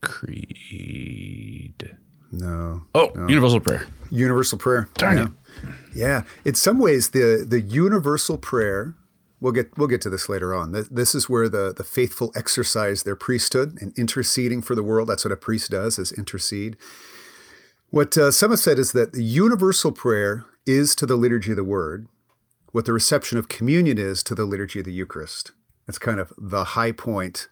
creed. 0.00 1.96
No. 2.32 2.82
Oh, 2.94 3.12
universal 3.28 3.60
prayer. 3.60 3.86
Universal 4.10 4.58
prayer. 4.58 4.88
Darn 4.94 5.16
yeah. 5.16 5.24
it. 5.24 5.30
Yeah. 5.94 6.22
In 6.44 6.54
some 6.54 6.78
ways, 6.78 7.10
the 7.10 7.44
the 7.46 7.60
universal 7.60 8.38
prayer. 8.38 8.94
We'll 9.42 9.52
get 9.52 9.76
we'll 9.76 9.88
get 9.88 10.00
to 10.02 10.10
this 10.10 10.28
later 10.28 10.54
on. 10.54 10.70
This, 10.70 10.86
this 10.86 11.14
is 11.16 11.28
where 11.28 11.48
the 11.48 11.74
the 11.76 11.82
faithful 11.82 12.30
exercise 12.36 13.02
their 13.02 13.16
priesthood 13.16 13.76
and 13.80 13.92
interceding 13.98 14.62
for 14.62 14.76
the 14.76 14.84
world. 14.84 15.08
That's 15.08 15.24
what 15.24 15.32
a 15.32 15.36
priest 15.36 15.72
does: 15.72 15.98
is 15.98 16.12
intercede. 16.12 16.76
What 17.90 18.16
uh, 18.16 18.30
some 18.30 18.50
have 18.50 18.60
said 18.60 18.78
is 18.78 18.92
that 18.92 19.12
the 19.12 19.24
universal 19.24 19.90
prayer 19.90 20.44
is 20.64 20.94
to 20.94 21.06
the 21.06 21.16
liturgy 21.16 21.50
of 21.50 21.56
the 21.56 21.64
Word, 21.64 22.06
what 22.70 22.86
the 22.86 22.92
reception 22.92 23.36
of 23.36 23.48
communion 23.48 23.98
is 23.98 24.22
to 24.22 24.36
the 24.36 24.44
liturgy 24.44 24.78
of 24.78 24.84
the 24.84 24.92
Eucharist. 24.92 25.50
It's 25.88 25.98
kind 25.98 26.20
of 26.20 26.32
the 26.38 26.62
high 26.62 26.92
point 26.92 27.48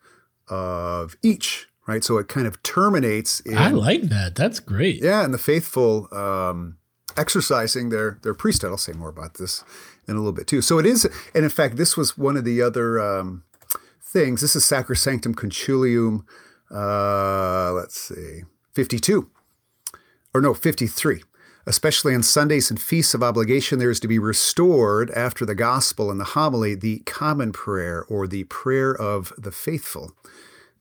of 0.49 1.17
each, 1.23 1.67
right? 1.89 2.05
So 2.05 2.19
it 2.19 2.29
kind 2.29 2.47
of 2.47 2.63
terminates 2.63 3.41
in 3.41 3.59
I 3.59 3.71
like 3.71 4.03
that. 4.03 4.37
That's 4.37 4.61
great. 4.61 5.03
yeah, 5.03 5.25
and 5.25 5.35
the 5.35 5.39
faithful 5.39 6.07
um, 6.15 6.79
exercising 7.21 7.91
their 7.91 8.19
their 8.23 8.35
priesthood. 8.35 8.71
I'll 8.71 8.79
say 8.79 8.93
more 8.93 9.11
about 9.17 9.35
this 9.35 9.65
in 10.09 10.15
a 10.17 10.19
little 10.19 10.33
bit 10.33 10.47
too. 10.47 10.63
So 10.63 10.79
it 10.79 10.87
is, 10.87 11.05
and 11.35 11.45
in 11.45 11.51
fact, 11.51 11.77
this 11.77 11.97
was 11.97 12.19
one 12.19 12.37
of 12.39 12.45
the 12.45 12.63
other 12.63 12.99
um, 12.99 13.45
things. 14.03 14.41
This 14.41 14.57
is 14.57 14.65
Sacrosanctum 14.65 15.35
Concilium. 15.35 16.25
Uh, 16.71 17.73
let's 17.73 18.01
see, 18.01 18.45
fifty 18.73 18.99
two, 18.99 19.29
or 20.33 20.41
no, 20.41 20.55
fifty 20.55 20.87
three. 20.87 21.23
Especially 21.67 22.15
on 22.15 22.23
Sundays 22.23 22.71
and 22.71 22.81
feasts 22.81 23.15
of 23.15 23.23
obligation, 23.23 23.79
there 23.79 23.91
is 23.91 24.01
to 24.01 24.09
be 24.09 24.19
restored 24.19 25.11
after 25.11 25.45
the 25.45 25.55
gospel 25.55 26.11
and 26.11 26.19
the 26.19 26.33
homily 26.35 26.75
the 26.75 27.01
common 27.01 27.53
prayer 27.53 28.03
or 28.09 28.27
the 28.27 28.45
prayer 28.45 28.93
of 28.97 29.33
the 29.37 29.53
faithful. 29.53 30.17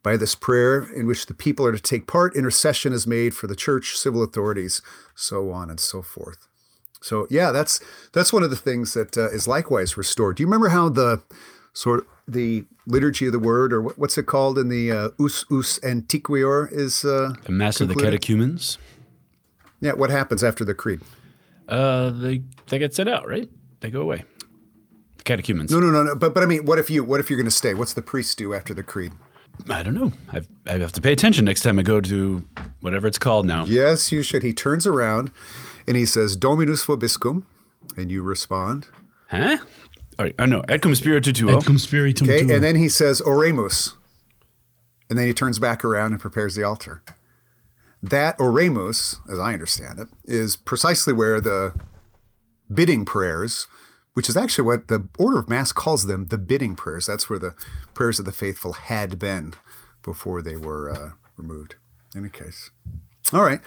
By 0.02 0.16
this 0.16 0.34
prayer, 0.34 0.88
in 0.96 1.08
which 1.08 1.26
the 1.26 1.34
people 1.34 1.66
are 1.66 1.74
to 1.74 1.80
take 1.80 2.08
part, 2.08 2.36
intercession 2.36 2.94
is 2.94 3.06
made 3.06 3.36
for 3.36 3.48
the 3.48 3.56
church, 3.56 3.98
civil 3.98 4.24
authorities, 4.24 4.82
so 5.14 5.52
on 5.52 5.70
and 5.70 5.80
so 5.80 6.02
forth. 6.02 6.48
So 7.02 7.28
yeah, 7.30 7.52
that's 7.52 7.82
that's 8.14 8.32
one 8.32 8.44
of 8.44 8.50
the 8.50 8.56
things 8.56 8.94
that 8.94 9.18
uh, 9.18 9.30
is 9.30 9.48
likewise 9.48 9.98
restored. 9.98 10.38
Do 10.38 10.44
you 10.44 10.48
remember 10.48 10.70
how 10.70 10.90
the 10.90 11.22
sort 11.74 12.00
of 12.00 12.06
the 12.28 12.66
liturgy 12.86 13.26
of 13.26 13.32
the 13.32 13.40
word, 13.40 13.74
or 13.74 13.82
what, 13.82 13.98
what's 13.98 14.18
it 14.18 14.26
called 14.26 14.58
in 14.58 14.70
the 14.70 14.92
uh, 14.92 15.10
Usus 15.20 15.80
Antiquior, 15.82 16.72
is 16.72 17.04
uh, 17.04 17.34
The 17.44 17.52
Mass 17.52 17.82
of 17.82 17.88
the? 17.88 17.96
Catechumens. 17.96 18.78
Yeah, 19.82 19.94
what 19.94 20.10
happens 20.10 20.44
after 20.44 20.66
the 20.66 20.74
creed? 20.74 21.02
Uh, 21.68 22.10
they 22.10 22.44
they 22.68 22.80
get 22.80 22.94
sent 22.94 23.10
out, 23.10 23.28
right? 23.28 23.50
They 23.80 23.90
go 23.90 24.02
away. 24.02 24.24
The 25.18 25.24
catechumens. 25.24 25.72
No, 25.72 25.80
no, 25.80 25.90
no, 25.90 26.04
no. 26.04 26.16
But 26.16 26.34
but 26.34 26.44
I 26.44 26.46
mean, 26.46 26.66
what 26.66 26.80
if 26.80 26.90
you 26.90 27.04
what 27.04 27.20
if 27.20 27.30
you're 27.30 27.38
going 27.38 27.46
to 27.46 27.52
stay? 27.52 27.74
What's 27.74 27.94
the 27.94 28.02
priest 28.02 28.38
do 28.38 28.54
after 28.54 28.74
the 28.74 28.84
creed? 28.84 29.14
I 29.70 29.84
don't 29.84 29.94
know. 29.94 30.12
I've, 30.32 30.48
I 30.68 30.78
have 30.78 30.92
to 30.94 31.02
pay 31.02 31.12
attention 31.12 31.46
next 31.46 31.62
time 31.62 31.80
I 31.80 31.84
go 31.84 32.00
to 32.02 32.44
whatever 32.82 33.08
it's 33.08 33.20
called 33.20 33.46
now. 33.46 33.66
Yes, 33.66 34.12
you 34.12 34.22
should. 34.24 34.44
He 34.44 34.54
turns 34.54 34.88
around 34.88 35.32
and 35.88 35.98
he 35.98 36.06
says, 36.06 36.36
"Dominus 36.36 36.86
vobiscum," 36.86 37.44
and 37.98 38.12
you 38.12 38.22
respond. 38.22 38.88
Huh? 39.30 39.58
All 40.18 40.26
right. 40.26 40.36
Oh 40.40 40.46
no. 40.46 40.62
Et 40.70 40.82
cum 40.82 40.94
spiritu 40.96 41.34
tuo. 41.34 41.58
Et 41.58 41.66
cum 41.66 41.78
spiritum 41.78 42.30
Okay, 42.30 42.42
and 42.42 42.64
then 42.64 42.76
he 42.76 42.90
says, 42.90 43.22
"Oremus," 43.22 43.94
and 45.10 45.18
then 45.20 45.28
he 45.28 45.34
turns 45.34 45.60
back 45.60 45.84
around 45.84 46.12
and 46.14 46.22
prepares 46.22 46.56
the 46.56 46.64
altar. 46.64 47.04
That 48.02 48.38
oremus, 48.38 49.18
as 49.30 49.40
I 49.40 49.54
understand 49.54 50.00
it, 50.00 50.08
is 50.24 50.56
precisely 50.56 51.12
where 51.12 51.42
the 51.42 51.74
bidding 52.74 53.04
prayers, 53.04 53.68
which 54.14 54.30
is 54.30 54.36
actually 54.38 54.66
what 54.66 54.88
the 54.88 55.08
order 55.18 55.40
of 55.40 55.50
mass 55.50 55.72
calls 55.72 56.06
them, 56.08 56.26
the 56.26 56.38
bidding 56.38 56.76
prayers. 56.76 57.06
That's 57.06 57.30
where 57.30 57.40
the 57.40 57.54
prayers 57.94 58.20
of 58.20 58.26
the 58.26 58.32
faithful 58.32 58.74
had 58.74 59.18
been 59.20 59.54
before 60.04 60.42
they 60.42 60.56
were 60.56 60.90
uh, 60.92 61.10
removed. 61.38 61.76
In 62.16 62.22
any 62.22 62.30
case, 62.30 62.72
all 63.32 63.44
right, 63.44 63.62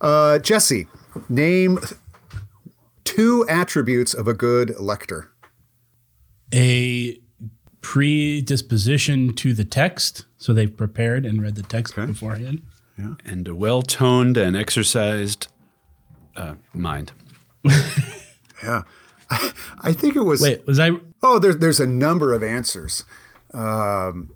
uh, 0.00 0.38
Jesse, 0.38 0.86
name 1.28 1.78
two 3.04 3.46
attributes 3.48 4.12
of 4.12 4.28
a 4.28 4.34
good 4.34 4.78
lector. 4.78 5.30
a 6.52 7.18
predisposition 7.80 9.32
to 9.34 9.52
the 9.54 9.64
text, 9.64 10.26
so 10.38 10.52
they've 10.52 10.76
prepared 10.76 11.24
and 11.24 11.40
read 11.40 11.54
the 11.54 11.62
text 11.62 11.94
beforehand. 11.96 12.62
Yeah. 12.98 13.14
and 13.24 13.46
a 13.46 13.54
well-toned 13.54 14.36
and 14.38 14.56
exercised 14.56 15.48
uh, 16.34 16.54
mind. 16.74 17.12
Yeah, 18.62 18.82
I 19.30 19.92
think 19.92 20.16
it 20.16 20.22
was. 20.22 20.40
Wait, 20.40 20.66
was 20.66 20.78
I? 20.78 20.90
Oh, 21.22 21.38
there's 21.38 21.58
there's 21.58 21.80
a 21.80 21.86
number 21.86 22.32
of 22.32 22.42
answers. 22.42 23.04
Um, 23.52 24.34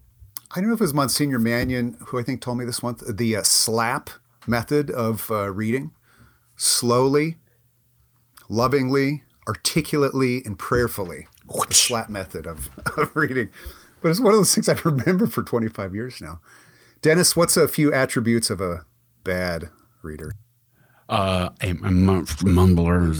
I 0.50 0.61
don't 0.61 0.68
know 0.68 0.75
if 0.75 0.80
it 0.80 0.85
was 0.85 0.94
Monsignor 0.94 1.38
Mannion 1.38 1.97
who 2.06 2.18
I 2.18 2.23
think 2.23 2.40
told 2.40 2.59
me 2.59 2.64
this 2.64 2.82
once. 2.82 3.02
The 3.06 3.37
uh, 3.37 3.42
slap 3.42 4.11
method 4.47 4.90
of 4.90 5.30
uh, 5.30 5.50
reading, 5.50 5.92
slowly, 6.56 7.37
lovingly, 8.49 9.25
articulately, 9.47 10.42
and 10.44 10.59
prayerfully. 10.59 11.28
The 11.68 11.75
slap 11.75 12.09
method 12.09 12.47
of, 12.47 12.70
of 12.97 13.14
reading. 13.14 13.50
But 14.02 14.11
it's 14.11 14.20
one 14.20 14.32
of 14.32 14.38
those 14.38 14.54
things 14.54 14.68
I 14.68 14.78
remember 14.85 15.26
for 15.26 15.42
25 15.42 15.94
years 15.94 16.20
now. 16.20 16.40
Dennis, 17.02 17.37
what's 17.37 17.56
a 17.56 17.68
few 17.68 17.92
attributes 17.92 18.50
of 18.50 18.61
a 18.61 18.85
bad 19.25 19.70
reader? 20.02 20.32
Uh, 21.10 21.50
a, 21.60 21.70
a 21.70 21.74
mumbler, 21.74 23.10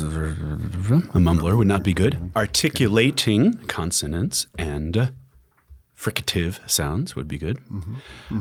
a 1.13 1.19
mumbler 1.19 1.57
would 1.57 1.67
not 1.67 1.83
be 1.83 1.93
good. 1.93 2.31
Articulating 2.37 3.55
consonants 3.67 4.47
and 4.57 5.13
fricative 5.97 6.61
sounds 6.71 7.17
would 7.17 7.27
be 7.27 7.37
good. 7.37 7.59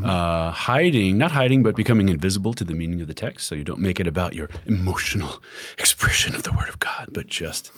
Uh, 0.03 0.51
hiding, 0.51 1.17
not 1.17 1.31
hiding, 1.31 1.63
but 1.63 1.75
becoming 1.75 2.09
invisible 2.09 2.53
to 2.53 2.63
the 2.63 2.75
meaning 2.75 3.01
of 3.01 3.07
the 3.07 3.13
text, 3.15 3.47
so 3.47 3.55
you 3.55 3.63
don't 3.63 3.79
make 3.81 3.99
it 3.99 4.05
about 4.07 4.35
your 4.35 4.49
emotional 4.67 5.41
expression 5.79 6.35
of 6.35 6.43
the 6.43 6.51
Word 6.51 6.69
of 6.69 6.77
God, 6.77 7.09
but 7.11 7.25
just 7.25 7.71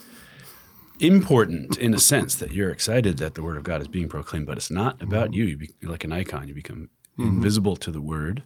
important 1.00 1.78
in 1.78 1.94
a 1.94 1.98
sense 1.98 2.34
that 2.36 2.52
you're 2.52 2.70
excited 2.70 3.16
that 3.16 3.34
the 3.34 3.42
Word 3.42 3.56
of 3.56 3.64
God 3.64 3.80
is 3.80 3.88
being 3.88 4.10
proclaimed, 4.10 4.46
but 4.46 4.58
it's 4.58 4.70
not 4.70 5.02
about 5.02 5.32
you. 5.32 5.44
You 5.44 5.56
be, 5.56 5.70
you're 5.80 5.90
like 5.90 6.04
an 6.04 6.12
icon. 6.12 6.48
You 6.48 6.54
become 6.54 6.90
invisible 7.18 7.76
to 7.76 7.90
the 7.90 8.02
Word. 8.02 8.42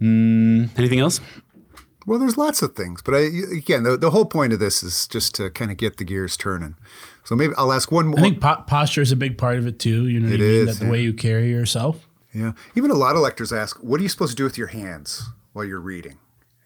Mm, 0.00 0.78
anything 0.78 1.00
else? 1.00 1.20
Well, 2.06 2.18
there's 2.20 2.38
lots 2.38 2.62
of 2.62 2.74
things, 2.76 3.02
but 3.02 3.14
I, 3.14 3.18
again, 3.56 3.82
the, 3.82 3.96
the 3.96 4.10
whole 4.10 4.24
point 4.26 4.52
of 4.52 4.60
this 4.60 4.82
is 4.84 5.08
just 5.08 5.34
to 5.34 5.50
kind 5.50 5.72
of 5.72 5.76
get 5.76 5.96
the 5.96 6.04
gears 6.04 6.36
turning. 6.36 6.76
So 7.24 7.34
maybe 7.34 7.52
I'll 7.58 7.72
ask 7.72 7.90
one 7.90 8.06
more. 8.06 8.18
I 8.20 8.22
think 8.22 8.40
po- 8.40 8.62
posture 8.66 9.02
is 9.02 9.10
a 9.10 9.16
big 9.16 9.36
part 9.36 9.58
of 9.58 9.66
it 9.66 9.80
too. 9.80 10.06
You 10.06 10.20
know, 10.20 10.28
It 10.28 10.38
mean? 10.38 10.40
is, 10.40 10.78
that 10.78 10.84
the 10.84 10.90
way 10.90 11.02
you 11.02 11.12
carry 11.12 11.50
yourself. 11.50 12.06
Yeah. 12.32 12.52
Even 12.76 12.90
a 12.92 12.94
lot 12.94 13.16
of 13.16 13.22
lectors 13.22 13.52
ask, 13.52 13.76
what 13.82 13.98
are 13.98 14.02
you 14.04 14.08
supposed 14.08 14.30
to 14.32 14.36
do 14.36 14.44
with 14.44 14.56
your 14.56 14.68
hands 14.68 15.28
while 15.52 15.64
you're 15.64 15.80
reading? 15.80 16.18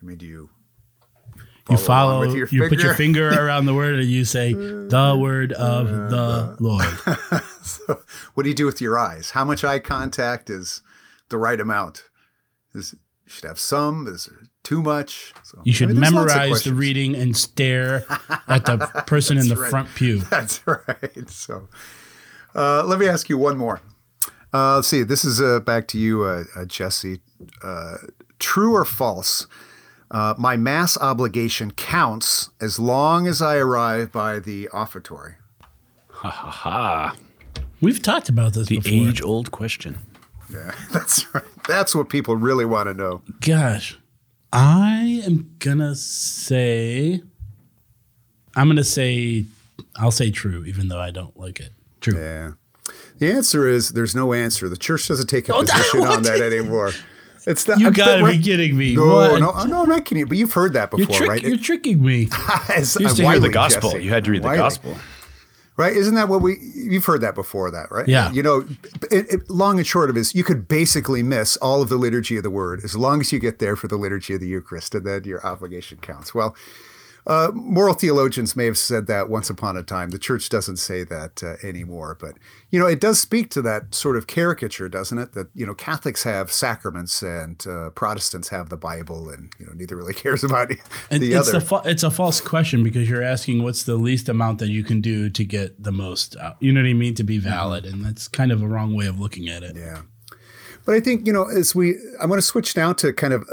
I 0.03 0.05
mean, 0.05 0.19
do 0.19 0.27
you 0.27 0.51
You 1.71 1.77
follow. 1.79 2.21
with 2.21 2.35
your 2.35 2.47
you 2.51 2.69
put 2.69 2.81
your 2.83 2.95
finger? 2.95 3.31
finger 3.31 3.45
around 3.47 3.65
the 3.67 3.75
word, 3.75 3.99
and 3.99 4.09
you 4.11 4.25
say 4.27 4.53
the 4.53 5.17
word 5.19 5.53
of 5.55 5.87
the 6.11 6.57
Lord. 6.61 6.85
so, 7.63 8.03
what 8.35 8.43
do 8.43 8.49
you 8.51 8.55
do 8.55 8.67
with 8.67 8.81
your 8.83 8.99
eyes? 8.99 9.31
How 9.31 9.45
much 9.45 9.63
eye 9.65 9.79
contact 9.79 10.51
is 10.51 10.83
the 11.31 11.39
right 11.39 11.61
amount? 11.61 12.05
Is 12.75 12.95
should 13.27 13.45
have 13.45 13.61
some, 13.61 14.07
is 14.09 14.29
too 14.63 14.83
much? 14.83 15.33
So, 15.43 15.61
You 15.65 15.73
should 15.73 15.91
I 15.91 15.93
mean, 15.93 16.01
there's 16.01 16.13
lots 16.13 16.25
of 16.27 16.37
memorize 16.37 16.65
the 16.65 16.75
reading 16.75 17.15
and 17.15 17.37
stare 17.37 18.05
at 18.49 18.65
the 18.67 18.79
person 19.07 19.39
in 19.39 19.49
the 19.49 19.57
right. 19.57 19.71
front 19.71 19.89
pew. 19.95 20.19
That's 20.31 20.61
right. 20.67 21.29
So 21.29 21.69
uh, 22.55 22.85
let 22.85 22.99
me 22.99 23.09
ask 23.09 23.29
you 23.29 23.39
one 23.39 23.57
more. 23.57 23.81
Uh, 24.53 24.77
let's 24.77 24.89
see. 24.89 25.03
This 25.05 25.25
is 25.25 25.41
uh, 25.41 25.61
back 25.61 25.87
to 25.89 25.99
you, 25.99 26.25
uh, 26.25 26.45
uh, 26.57 26.65
Jesse. 26.65 27.21
Uh, 27.63 27.97
true 28.39 28.75
or 28.75 28.85
false? 28.85 29.47
Uh, 30.11 30.35
my 30.37 30.57
mass 30.57 30.99
obligation 30.99 31.71
counts 31.71 32.51
as 32.61 32.81
long 32.81 33.29
as 33.29 33.41
I 33.41 33.57
arrive 33.57 34.11
by 34.11 34.41
the 34.41 34.69
offertory. 34.73 35.37
Ha 36.11 36.29
ha 36.29 36.51
ha. 36.51 37.17
We've 37.81 38.03
talked 38.03 38.29
about 38.29 38.55
this 38.55 38.67
The 38.67 38.81
before. 38.81 39.09
age 39.09 39.23
old 39.23 39.53
question. 39.53 39.99
Yeah, 40.53 40.75
that's 40.93 41.33
right. 41.33 41.45
That's 41.69 41.95
what 41.95 42.09
people 42.09 42.35
really 42.35 42.65
want 42.65 42.89
to 42.89 42.95
know. 42.95 43.23
Gosh, 43.41 44.00
I 44.53 45.23
am 45.25 45.55
gonna 45.59 45.95
say. 45.95 47.23
I'm 48.57 48.69
gonna 48.69 48.85
say. 48.85 49.45
I'll 49.97 50.11
say 50.11 50.31
true, 50.31 50.65
even 50.65 50.89
though 50.89 50.99
I 51.01 51.11
don't 51.11 51.37
like 51.39 51.61
it. 51.61 51.71
True. 52.01 52.19
Yeah. 52.19 52.53
The 53.19 53.31
answer 53.33 53.69
is 53.69 53.91
there's 53.91 54.15
no 54.15 54.33
answer. 54.33 54.69
The 54.69 54.77
church 54.77 55.07
doesn't 55.09 55.27
take 55.29 55.49
a 55.49 55.55
Oh, 55.55 55.61
position 55.65 56.05
on 56.05 56.23
that 56.23 56.41
anymore. 56.41 56.93
It's 57.47 57.67
not. 57.69 57.79
You 57.79 57.87
I'm- 57.87 57.93
gotta 57.95 58.23
right- 58.23 58.39
be 58.39 58.43
kidding 58.43 58.77
me. 58.77 58.95
No, 58.97 59.07
What? 59.07 59.41
no, 59.41 59.65
no, 59.65 59.83
I'm 59.83 59.89
not 59.89 60.05
kidding 60.05 60.21
you. 60.21 60.27
But 60.27 60.37
you've 60.39 60.53
heard 60.53 60.73
that 60.73 60.91
You're, 60.93 61.07
before, 61.07 61.17
trick- 61.19 61.29
right? 61.31 61.43
you're 61.43 61.57
tricking 61.59 62.03
me. 62.05 62.29
As- 62.75 62.97
You 62.97 63.07
used 63.07 63.17
to 63.19 63.29
hear 63.29 63.39
the 63.39 63.49
gospel. 63.49 63.93
Jesse. 63.93 64.05
You 64.05 64.11
had 64.11 64.25
to 64.25 64.31
read 64.31 64.43
the 64.43 64.47
Wiley. 64.49 64.59
gospel. 64.59 64.97
Right? 65.81 65.97
Isn't 65.97 66.15
that 66.15 66.29
what 66.29 66.43
we? 66.43 66.59
You've 66.75 67.05
heard 67.05 67.23
that 67.23 67.35
before, 67.35 67.71
that 67.71 67.91
right? 67.91 68.07
Yeah. 68.07 68.31
You 68.33 68.43
know, 68.43 68.67
it, 69.11 69.33
it, 69.33 69.51
long 69.51 69.79
and 69.79 69.87
short 69.87 70.11
of 70.11 70.17
it 70.17 70.21
is, 70.21 70.35
you 70.35 70.45
could 70.45 70.69
basically 70.69 71.23
miss 71.23 71.57
all 71.57 71.81
of 71.81 71.89
the 71.89 71.97
liturgy 71.97 72.37
of 72.37 72.43
the 72.43 72.51
word 72.51 72.83
as 72.85 72.97
long 72.97 73.21
as 73.21 73.33
you 73.33 73.39
get 73.39 73.59
there 73.61 73.77
for 73.77 73.89
the 73.89 73.97
liturgy 73.97 74.35
of 74.35 74.41
the 74.41 74.49
Eucharist, 74.49 74.95
and 74.95 75.07
then 75.07 75.25
your 75.25 75.45
obligation 75.47 75.99
counts. 76.03 76.35
Well, 76.35 76.55
uh, 77.31 77.53
moral 77.55 77.95
theologians 77.95 78.57
may 78.57 78.65
have 78.65 78.77
said 78.77 79.07
that 79.07 79.29
once 79.29 79.49
upon 79.49 79.77
a 79.77 79.85
time. 79.85 80.11
The 80.11 80.19
church 80.19 80.49
doesn't 80.49 80.79
say 80.79 81.05
that 81.05 81.43
uh, 81.45 81.65
anymore, 81.65 82.17
but 82.21 82.35
you 82.71 82.79
know, 82.81 82.87
it 82.89 83.01
does 83.01 83.21
speak 83.21 83.51
to 83.51 83.63
that 83.63 83.95
sort 83.95 84.17
of 84.17 84.27
caricature, 84.27 84.89
doesn't 84.89 85.17
it? 85.17 85.33
That 85.35 85.49
you 85.55 85.65
know, 85.65 85.73
Catholics 85.73 86.25
have 86.25 86.51
sacraments 86.51 87.23
and 87.23 87.65
uh, 87.69 87.91
Protestants 87.91 88.49
have 88.49 88.69
the 88.69 88.77
Bible, 88.77 89.29
and 89.31 89.53
you 89.61 89.67
know, 89.67 89.73
neither 89.75 89.95
really 89.95 90.13
cares 90.25 90.43
about 90.43 90.73
And 91.09 91.23
the 91.23 91.35
it's 91.35 91.49
other. 91.49 91.61
the 91.61 91.65
fa- 91.65 91.83
it's 91.85 92.03
a 92.03 92.11
false 92.11 92.41
question 92.41 92.83
because 92.83 93.09
you're 93.09 93.23
asking 93.23 93.63
what's 93.63 93.85
the 93.85 93.95
least 93.95 94.29
amount 94.29 94.59
that 94.59 94.69
you 94.71 94.83
can 94.83 95.01
do 95.01 95.31
to 95.31 95.45
get 95.45 95.81
the 95.81 95.93
most 95.93 96.37
out. 96.37 96.57
You 96.59 96.73
know 96.73 96.81
what 96.83 96.89
I 96.89 96.95
mean? 96.95 97.15
To 97.15 97.23
be 97.25 97.39
valid, 97.39 97.87
and 97.87 98.05
that's 98.05 98.27
kind 98.27 98.51
of 98.51 98.61
a 98.61 98.67
wrong 98.67 98.93
way 98.95 99.07
of 99.07 99.21
looking 99.21 99.49
at 99.49 99.63
it. 99.63 99.77
Yeah. 99.77 100.03
But 100.85 100.97
I 100.97 101.01
think, 101.01 101.27
you 101.27 101.33
know, 101.33 101.45
as 101.49 101.75
we, 101.75 101.95
I'm 102.21 102.29
going 102.29 102.39
to 102.39 102.43
switch 102.47 102.75
now 102.77 102.93
to 102.95 103.13
kind 103.13 103.33
of, 103.35 103.49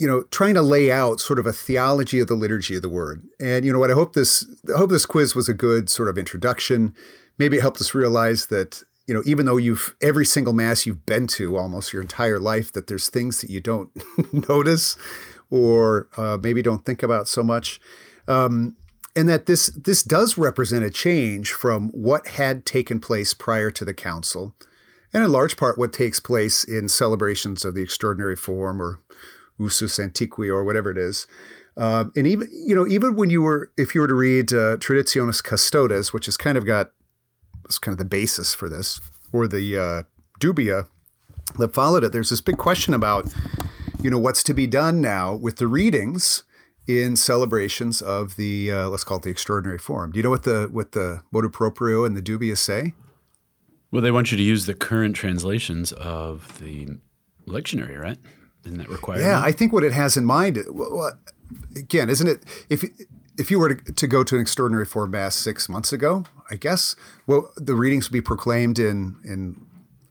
you 0.00 0.06
know, 0.06 0.22
trying 0.30 0.54
to 0.54 0.62
lay 0.62 0.90
out 0.90 1.20
sort 1.20 1.38
of 1.38 1.46
a 1.46 1.52
theology 1.52 2.18
of 2.20 2.26
the 2.26 2.34
liturgy 2.34 2.74
of 2.74 2.82
the 2.82 2.88
word. 2.88 3.22
And, 3.38 3.64
you 3.64 3.72
know 3.72 3.78
what, 3.78 3.90
I 3.90 3.94
hope 3.94 4.14
this, 4.14 4.46
I 4.74 4.78
hope 4.78 4.90
this 4.90 5.06
quiz 5.06 5.34
was 5.34 5.48
a 5.48 5.54
good 5.54 5.88
sort 5.88 6.08
of 6.08 6.18
introduction. 6.18 6.94
Maybe 7.38 7.58
it 7.58 7.60
helped 7.60 7.80
us 7.80 7.94
realize 7.94 8.46
that, 8.46 8.82
you 9.06 9.14
know, 9.14 9.22
even 9.26 9.46
though 9.46 9.58
you've, 9.58 9.94
every 10.00 10.26
single 10.26 10.54
mass 10.54 10.86
you've 10.86 11.06
been 11.06 11.26
to 11.28 11.56
almost 11.56 11.92
your 11.92 12.02
entire 12.02 12.40
life, 12.40 12.72
that 12.72 12.86
there's 12.86 13.10
things 13.10 13.42
that 13.42 13.50
you 13.50 13.60
don't 13.60 13.90
notice 14.48 14.96
or 15.50 16.08
uh, 16.16 16.38
maybe 16.42 16.62
don't 16.62 16.84
think 16.86 17.02
about 17.02 17.28
so 17.28 17.42
much 17.42 17.78
and 19.16 19.28
that 19.28 19.46
this 19.46 19.66
this 19.66 20.02
does 20.02 20.38
represent 20.38 20.84
a 20.84 20.90
change 20.90 21.52
from 21.52 21.88
what 21.90 22.28
had 22.28 22.64
taken 22.64 23.00
place 23.00 23.34
prior 23.34 23.70
to 23.70 23.84
the 23.84 23.94
council, 23.94 24.54
and 25.12 25.24
in 25.24 25.32
large 25.32 25.56
part 25.56 25.78
what 25.78 25.92
takes 25.92 26.20
place 26.20 26.64
in 26.64 26.88
celebrations 26.88 27.64
of 27.64 27.74
the 27.74 27.82
extraordinary 27.82 28.36
form 28.36 28.80
or 28.80 29.00
usus 29.60 29.98
antiqui 29.98 30.48
or 30.48 30.64
whatever 30.64 30.90
it 30.90 30.98
is. 30.98 31.26
Um, 31.76 32.12
and 32.16 32.26
even 32.26 32.48
you 32.52 32.74
know 32.74 32.86
even 32.86 33.14
when 33.14 33.30
you 33.30 33.42
were 33.42 33.70
if 33.76 33.94
you 33.94 34.00
were 34.00 34.08
to 34.08 34.14
read 34.14 34.52
uh, 34.52 34.76
Traditionis 34.78 35.42
Custodes, 35.42 36.12
which 36.12 36.26
has 36.26 36.36
kind 36.36 36.58
of 36.58 36.66
got 36.66 36.90
it's 37.64 37.78
kind 37.78 37.92
of 37.92 37.98
the 37.98 38.04
basis 38.04 38.54
for 38.54 38.68
this, 38.68 39.00
or 39.32 39.46
the 39.46 39.78
uh, 39.78 40.02
Dubia 40.40 40.88
that 41.58 41.72
followed 41.72 42.04
it, 42.04 42.12
there's 42.12 42.30
this 42.30 42.40
big 42.40 42.58
question 42.58 42.92
about 42.92 43.32
you 44.02 44.10
know 44.10 44.18
what's 44.18 44.42
to 44.44 44.54
be 44.54 44.66
done 44.66 45.00
now 45.00 45.34
with 45.34 45.56
the 45.56 45.68
readings 45.68 46.42
in 46.86 47.14
celebrations 47.14 48.02
of 48.02 48.36
the 48.36 48.72
uh, 48.72 48.88
let's 48.88 49.04
call 49.04 49.18
it 49.18 49.22
the 49.22 49.30
extraordinary 49.30 49.78
form. 49.78 50.10
Do 50.10 50.18
you 50.18 50.22
know 50.24 50.30
what 50.30 50.42
the 50.42 50.68
what 50.72 50.92
the 50.92 51.22
motu 51.30 51.48
proprio 51.48 52.04
and 52.04 52.16
the 52.16 52.22
Dubia 52.22 52.58
say? 52.58 52.94
Well, 53.92 54.02
they 54.02 54.10
want 54.10 54.30
you 54.30 54.36
to 54.36 54.42
use 54.42 54.66
the 54.66 54.74
current 54.74 55.16
translations 55.16 55.92
of 55.92 56.58
the 56.60 56.88
lectionary, 57.46 57.98
right? 57.98 58.18
Isn't 58.64 58.78
that 58.78 58.88
required? 58.88 59.20
Yeah, 59.20 59.40
I 59.40 59.52
think 59.52 59.72
what 59.72 59.84
it 59.84 59.92
has 59.92 60.16
in 60.16 60.24
mind, 60.24 60.58
well, 60.68 61.12
again, 61.76 62.08
isn't 62.10 62.26
it? 62.26 62.44
If 62.68 62.84
if 63.38 63.50
you 63.50 63.58
were 63.58 63.74
to, 63.74 63.92
to 63.92 64.06
go 64.06 64.22
to 64.22 64.34
an 64.34 64.40
extraordinary 64.40 64.84
form 64.84 65.12
mass 65.12 65.34
six 65.34 65.68
months 65.68 65.92
ago, 65.92 66.24
I 66.50 66.56
guess, 66.56 66.94
well, 67.26 67.50
the 67.56 67.74
readings 67.74 68.08
would 68.08 68.12
be 68.12 68.20
proclaimed 68.20 68.78
in 68.78 69.16
in 69.24 69.66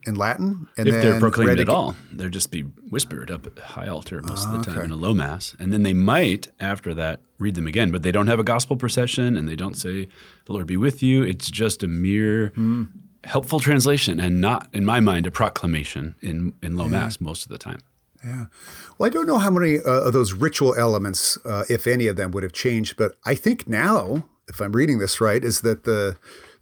in 0.06 0.14
Latin, 0.14 0.66
and 0.78 0.88
if 0.88 0.94
then 0.94 1.02
they're 1.02 1.20
proclaimed 1.20 1.60
at 1.60 1.68
all, 1.68 1.94
they'd 2.10 2.32
just 2.32 2.50
be 2.50 2.62
whispered 2.62 3.30
up 3.30 3.46
at 3.46 3.58
high 3.58 3.86
altar 3.86 4.22
most 4.22 4.46
of 4.46 4.52
the 4.52 4.64
time 4.64 4.84
in 4.84 4.90
a 4.90 4.96
low 4.96 5.12
mass, 5.14 5.54
and 5.58 5.72
then 5.72 5.82
they 5.82 5.92
might 5.92 6.48
after 6.58 6.94
that 6.94 7.20
read 7.38 7.54
them 7.54 7.66
again, 7.66 7.90
but 7.90 8.02
they 8.02 8.10
don't 8.10 8.26
have 8.26 8.38
a 8.40 8.42
gospel 8.44 8.76
procession 8.76 9.36
and 9.36 9.46
they 9.48 9.56
don't 9.56 9.76
say 9.76 10.08
"The 10.46 10.52
Lord 10.54 10.66
be 10.66 10.76
with 10.78 11.02
you." 11.02 11.22
It's 11.22 11.50
just 11.50 11.82
a 11.82 11.86
mere 11.88 12.48
Hmm. 12.54 12.84
helpful 13.24 13.60
translation 13.60 14.18
and 14.18 14.40
not, 14.40 14.68
in 14.72 14.84
my 14.86 14.98
mind, 15.00 15.26
a 15.26 15.30
proclamation 15.30 16.14
in 16.22 16.54
in 16.62 16.76
low 16.76 16.88
mass 16.88 17.20
most 17.20 17.42
of 17.44 17.48
the 17.50 17.58
time. 17.58 17.80
Well, 18.22 19.06
I 19.06 19.08
don't 19.08 19.26
know 19.26 19.38
how 19.38 19.50
many 19.50 19.78
uh, 19.78 20.06
of 20.06 20.12
those 20.12 20.32
ritual 20.32 20.74
elements, 20.76 21.38
uh, 21.44 21.64
if 21.68 21.86
any 21.86 22.06
of 22.06 22.16
them, 22.16 22.30
would 22.32 22.42
have 22.42 22.52
changed, 22.52 22.96
but 22.96 23.16
I 23.24 23.34
think 23.34 23.66
now, 23.66 24.24
if 24.48 24.60
I'm 24.60 24.72
reading 24.72 24.98
this 24.98 25.20
right, 25.20 25.42
is 25.42 25.62
that 25.62 25.84
the 25.84 26.16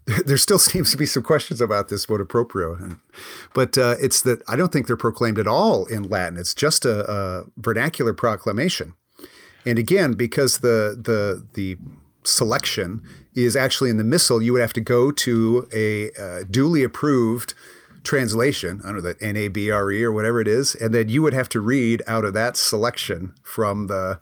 there 0.27 0.39
still 0.39 0.59
seems 0.59 0.91
to 0.91 0.97
be 0.97 1.05
some 1.05 1.23
questions 1.23 1.61
about 1.61 1.89
this 1.89 2.09
motu 2.09 2.25
proprio, 2.25 2.97
but 3.55 3.77
uh, 3.77 3.97
it's 4.01 4.23
that 4.23 4.43
I 4.49 4.57
don't 4.57 4.73
think 4.73 4.87
they're 4.87 4.97
proclaimed 4.97 5.39
at 5.39 5.47
all 5.47 5.85
in 5.87 6.05
Latin. 6.05 6.39
It's 6.39 6.55
just 6.55 6.85
a, 6.85 7.11
a 7.11 7.45
vernacular 7.57 8.15
proclamation, 8.15 8.95
and 9.67 9.79
again, 9.79 10.13
because 10.15 10.59
the 10.59 10.99
the 10.99 11.45
the 11.55 11.77
selection 12.25 13.03
is 13.35 13.57
actually 13.57 13.91
in 13.91 13.97
the 13.97 14.05
missal, 14.05 14.43
you 14.43 14.53
would 14.53 14.63
have 14.63 14.73
to 14.75 14.81
go 14.81 15.11
to 15.11 15.69
a 15.73 16.11
uh, 16.13 16.45
duly 16.51 16.83
approved 16.83 17.55
translation, 18.09 18.81
I 18.83 18.87
don't 18.87 18.97
know, 18.97 19.01
the 19.03 19.15
NABRE 19.17 19.93
E 19.93 20.03
or 20.03 20.11
whatever 20.11 20.41
it 20.41 20.49
is, 20.49 20.75
and 20.75 20.95
then 20.95 21.11
you 21.11 21.21
would 21.23 21.35
have 21.35 21.49
to 21.51 21.61
read 21.61 22.03
out 22.07 22.25
of 22.25 22.33
that 22.33 22.57
selection 22.57 23.35
from 23.43 23.87
the 23.89 24.19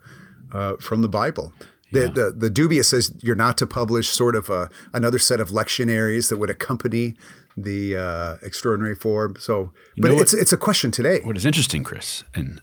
uh, 0.52 0.76
from 0.78 1.02
the 1.02 1.08
Bible. 1.08 1.52
The, 1.92 2.08
the 2.08 2.34
the 2.36 2.50
Dubia 2.50 2.84
says 2.84 3.14
you're 3.22 3.36
not 3.36 3.56
to 3.58 3.66
publish 3.66 4.08
sort 4.08 4.34
of 4.34 4.50
a, 4.50 4.68
another 4.92 5.20
set 5.20 5.40
of 5.40 5.50
lectionaries 5.50 6.28
that 6.30 6.36
would 6.36 6.50
accompany 6.50 7.14
the 7.56 7.96
uh, 7.96 8.36
extraordinary 8.42 8.96
form. 8.96 9.36
So, 9.38 9.72
but 9.96 10.10
know 10.10 10.20
it's 10.20 10.34
it's 10.34 10.52
a 10.52 10.56
question 10.56 10.90
today. 10.90 11.20
What 11.22 11.36
is 11.36 11.46
interesting, 11.46 11.84
Chris, 11.84 12.24
and 12.34 12.60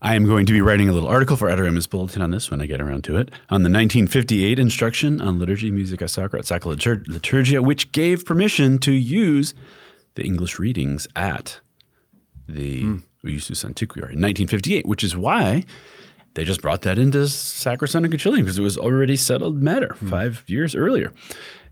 I 0.00 0.14
am 0.14 0.24
going 0.24 0.46
to 0.46 0.54
be 0.54 0.62
writing 0.62 0.88
a 0.88 0.94
little 0.94 1.10
article 1.10 1.36
for 1.36 1.48
Adoremus 1.48 1.88
Bulletin 1.88 2.22
on 2.22 2.30
this 2.30 2.50
when 2.50 2.62
I 2.62 2.66
get 2.66 2.80
around 2.80 3.04
to 3.04 3.18
it, 3.18 3.28
on 3.50 3.62
the 3.62 3.68
1958 3.68 4.58
instruction 4.58 5.20
on 5.20 5.38
liturgy, 5.38 5.70
music, 5.70 6.00
sacra, 6.08 6.42
sacra 6.42 6.74
liturgia, 6.74 7.60
which 7.60 7.92
gave 7.92 8.24
permission 8.24 8.78
to 8.78 8.92
use 8.92 9.52
the 10.14 10.24
English 10.24 10.58
readings 10.58 11.06
at 11.16 11.60
the 12.48 12.82
hmm. 12.82 12.96
Usus 13.24 13.64
Antiquior 13.64 14.10
in 14.10 14.20
1958, 14.20 14.86
which 14.86 15.04
is 15.04 15.16
why 15.16 15.64
they 16.34 16.44
just 16.44 16.62
brought 16.62 16.82
that 16.82 16.98
into 16.98 17.18
Sacrosanctum 17.18 18.12
Concilium 18.12 18.40
because 18.40 18.58
it 18.58 18.62
was 18.62 18.78
already 18.78 19.16
settled 19.16 19.62
matter 19.62 19.94
hmm. 19.98 20.08
five 20.08 20.44
years 20.46 20.74
earlier. 20.74 21.12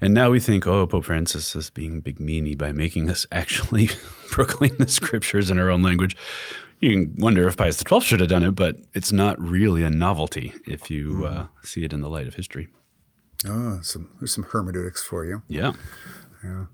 And 0.01 0.15
now 0.15 0.31
we 0.31 0.41
think, 0.41 0.67
oh, 0.67 0.87
Pope 0.87 1.05
Francis 1.05 1.55
is 1.57 1.71
being 1.71 2.01
big 2.01 2.19
meanie 2.19 2.57
by 2.57 2.73
making 2.73 3.11
us 3.11 3.27
actually 3.33 3.87
proclaim 4.31 4.77
the 4.79 4.89
scriptures 4.89 5.51
in 5.51 5.59
our 5.59 5.71
own 5.71 5.83
language. 5.83 6.17
You 6.81 6.91
can 6.91 7.17
wonder 7.19 7.49
if 7.49 7.57
Pius 7.57 7.79
XII 7.79 8.01
should 8.01 8.21
have 8.21 8.29
done 8.29 8.45
it, 8.45 8.53
but 8.53 8.77
it's 8.95 9.11
not 9.11 9.41
really 9.41 9.83
a 9.83 9.91
novelty 9.91 10.55
if 10.67 10.91
you 10.91 11.13
hmm. 11.13 11.25
uh, 11.25 11.47
see 11.63 11.85
it 11.85 11.93
in 11.93 12.01
the 12.01 12.11
light 12.11 12.29
of 12.29 12.35
history. 12.35 12.69
Oh, 13.47 13.81
some 13.83 14.11
there's 14.19 14.33
some 14.33 14.45
hermeneutics 14.45 15.03
for 15.03 15.25
you. 15.25 15.43
Yeah. 15.49 15.73
Yeah. 16.43 16.67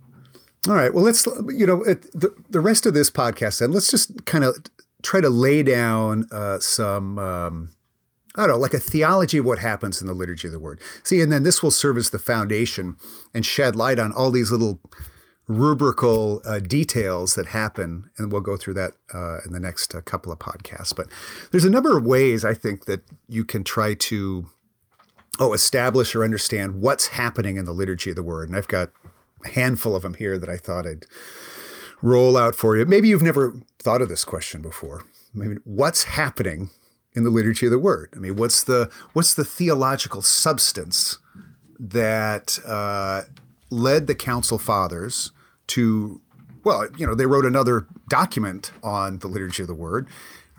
All 0.69 0.75
right. 0.75 0.93
Well, 0.93 1.05
let's 1.05 1.27
you 1.27 1.67
know 1.67 1.85
the 1.85 2.35
the 2.49 2.61
rest 2.61 2.87
of 2.87 2.95
this 2.95 3.11
podcast. 3.11 3.61
Then 3.61 3.73
let's 3.73 3.91
just 3.91 4.25
kind 4.25 4.45
of 4.45 4.57
try 5.03 5.21
to 5.21 5.31
lay 5.31 5.63
down 5.63 6.27
uh, 6.33 6.59
some. 6.61 7.19
Um, 7.19 7.71
I 8.37 8.47
don't 8.47 8.57
know, 8.57 8.59
like 8.59 8.75
a 8.75 8.81
theology 8.81 9.39
of 9.39 9.45
what 9.45 9.61
happens 9.61 10.01
in 10.01 10.09
the 10.09 10.15
liturgy 10.15 10.49
of 10.49 10.53
the 10.53 10.59
word. 10.59 10.81
See, 11.05 11.21
and 11.21 11.31
then 11.31 11.45
this 11.45 11.63
will 11.63 11.71
serve 11.71 11.97
as 11.97 12.11
the 12.11 12.19
foundation 12.19 12.97
and 13.33 13.47
shed 13.47 13.77
light 13.77 14.01
on 14.01 14.11
all 14.11 14.33
these 14.33 14.51
little 14.51 14.81
rubrical 15.47 16.43
uh, 16.45 16.59
details 16.59 17.35
that 17.35 17.47
happen, 17.47 18.11
and 18.19 18.33
we'll 18.33 18.41
go 18.41 18.57
through 18.57 18.75
that 18.75 18.95
uh, 19.13 19.39
in 19.47 19.53
the 19.53 19.61
next 19.61 19.95
uh, 19.95 20.01
couple 20.01 20.33
of 20.33 20.39
podcasts. 20.41 20.95
But 20.97 21.07
there's 21.53 21.65
a 21.65 21.71
number 21.71 21.97
of 21.97 22.05
ways 22.05 22.45
I 22.45 22.55
think 22.55 22.87
that 22.87 23.03
you 23.29 23.45
can 23.45 23.63
try 23.63 23.95
to 23.95 24.47
oh 25.39 25.53
establish 25.53 26.15
or 26.15 26.25
understand 26.25 26.81
what's 26.81 27.09
happening 27.09 27.57
in 27.57 27.67
the 27.67 27.73
liturgy 27.73 28.11
of 28.11 28.17
the 28.17 28.23
word, 28.23 28.49
and 28.49 28.57
I've 28.57 28.69
got 28.69 28.91
handful 29.49 29.95
of 29.97 30.03
them 30.03 30.15
here 30.15 30.39
that 30.39 30.49
I 30.49 30.57
thought 30.57 30.87
I'd 30.87 31.07
roll 32.03 32.37
out 32.37 32.55
for 32.55 32.77
you. 32.77 32.85
Maybe 32.85 33.09
you've 33.09 33.23
never 33.23 33.55
thought 33.79 34.03
of 34.03 34.09
this 34.09 34.25
question 34.25 34.63
before. 34.63 35.05
Maybe 35.33 35.57
what's 35.65 36.05
happening 36.05 36.71
in 37.15 37.25
the 37.25 37.31
liturgy 37.31 37.67
of 37.67 37.73
the 37.73 37.79
word? 37.79 38.11
I 38.15 38.19
mean, 38.19 38.37
what's 38.37 38.63
the 38.63 38.91
what's 39.13 39.35
the 39.35 39.45
theological 39.45 40.23
substance 40.23 41.19
that 41.79 42.59
uh, 42.67 43.23
led 43.71 44.07
the 44.07 44.15
council 44.15 44.59
fathers 44.59 45.33
to? 45.69 46.21
Well, 46.65 46.89
you 46.97 47.07
know, 47.07 47.15
they 47.15 47.27
wrote 47.27 47.45
another 47.45 47.87
document 48.09 48.73
on 48.83 49.19
the 49.19 49.29
liturgy 49.29 49.63
of 49.63 49.69
the 49.69 49.75
word. 49.75 50.09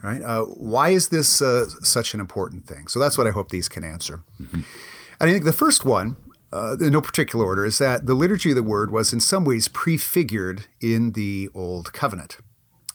Right? 0.03 0.21
Uh, 0.21 0.43
why 0.43 0.89
is 0.89 1.09
this 1.09 1.41
uh, 1.41 1.67
such 1.81 2.13
an 2.13 2.19
important 2.19 2.67
thing? 2.67 2.87
So 2.87 2.99
that's 2.99 3.17
what 3.17 3.25
I 3.25 3.31
hope 3.31 3.49
these 3.49 3.67
can 3.67 3.83
answer. 3.83 4.21
And 5.19 5.29
I 5.29 5.33
think 5.33 5.45
the 5.45 5.53
first 5.53 5.83
one 5.83 6.15
uh, 6.55 6.77
in 6.79 6.93
no 6.93 7.01
particular 7.01 7.45
order, 7.45 7.65
is 7.65 7.77
that 7.79 8.05
the 8.05 8.13
liturgy 8.13 8.51
of 8.51 8.55
the 8.55 8.63
word 8.63 8.91
was 8.91 9.11
in 9.11 9.19
some 9.19 9.43
ways 9.43 9.67
prefigured 9.67 10.65
in 10.81 11.11
the 11.11 11.49
Old 11.53 11.91
Covenant. 11.93 12.37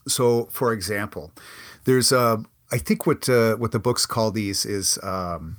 So, 0.09 0.47
for 0.47 0.73
example, 0.73 1.33
there's 1.85 2.11
a, 2.11 2.43
I 2.73 2.79
think 2.79 3.07
what 3.07 3.29
uh, 3.29 3.57
what 3.57 3.73
the 3.73 3.79
books 3.79 4.07
call 4.07 4.31
these 4.31 4.65
is 4.65 4.99
um, 5.03 5.59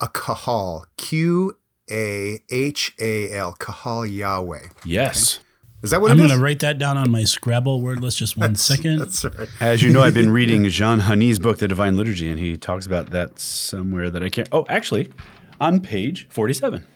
a 0.00 0.08
kahal, 0.08 0.86
Q 0.96 1.56
A 1.90 2.40
H 2.50 2.94
A 2.98 3.32
L, 3.32 3.52
kahal 3.54 4.06
Yahweh. 4.06 4.68
Yes. 4.84 5.40
Is 5.82 5.90
that 5.90 6.00
what 6.00 6.12
I'm 6.12 6.16
going 6.16 6.30
to 6.30 6.38
write 6.38 6.60
that 6.60 6.78
down 6.78 6.96
on 6.96 7.10
my 7.10 7.24
Scrabble 7.24 7.80
word 7.82 8.00
list. 8.00 8.18
Just 8.18 8.36
one 8.36 8.54
second. 8.54 9.00
That's 9.00 9.24
right. 9.24 9.48
As 9.60 9.82
you 9.82 9.90
know, 9.90 10.00
I've 10.00 10.14
been 10.14 10.30
reading 10.40 10.68
Jean 10.68 11.00
Hani's 11.00 11.40
book, 11.40 11.58
The 11.58 11.66
Divine 11.66 11.96
Liturgy, 11.96 12.30
and 12.30 12.38
he 12.38 12.56
talks 12.56 12.86
about 12.86 13.10
that 13.10 13.40
somewhere 13.40 14.08
that 14.08 14.22
I 14.22 14.28
can't. 14.28 14.48
Oh, 14.52 14.64
actually, 14.68 15.12
on 15.60 15.80
page 15.80 16.28
47. 16.28 16.86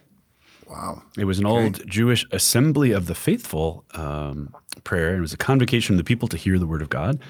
Wow. 0.68 1.02
It 1.16 1.24
was 1.24 1.38
an 1.38 1.46
old 1.46 1.86
Jewish 1.86 2.26
Assembly 2.32 2.90
of 2.92 3.06
the 3.06 3.14
Faithful 3.14 3.84
um, 3.94 4.54
prayer. 4.84 5.10
and 5.10 5.18
It 5.18 5.20
was 5.20 5.32
a 5.32 5.36
convocation 5.38 5.94
of 5.94 5.98
the 5.98 6.04
people 6.04 6.28
to 6.28 6.36
hear 6.36 6.58
the 6.58 6.66
word 6.66 6.82
of 6.82 6.90
God 6.90 7.20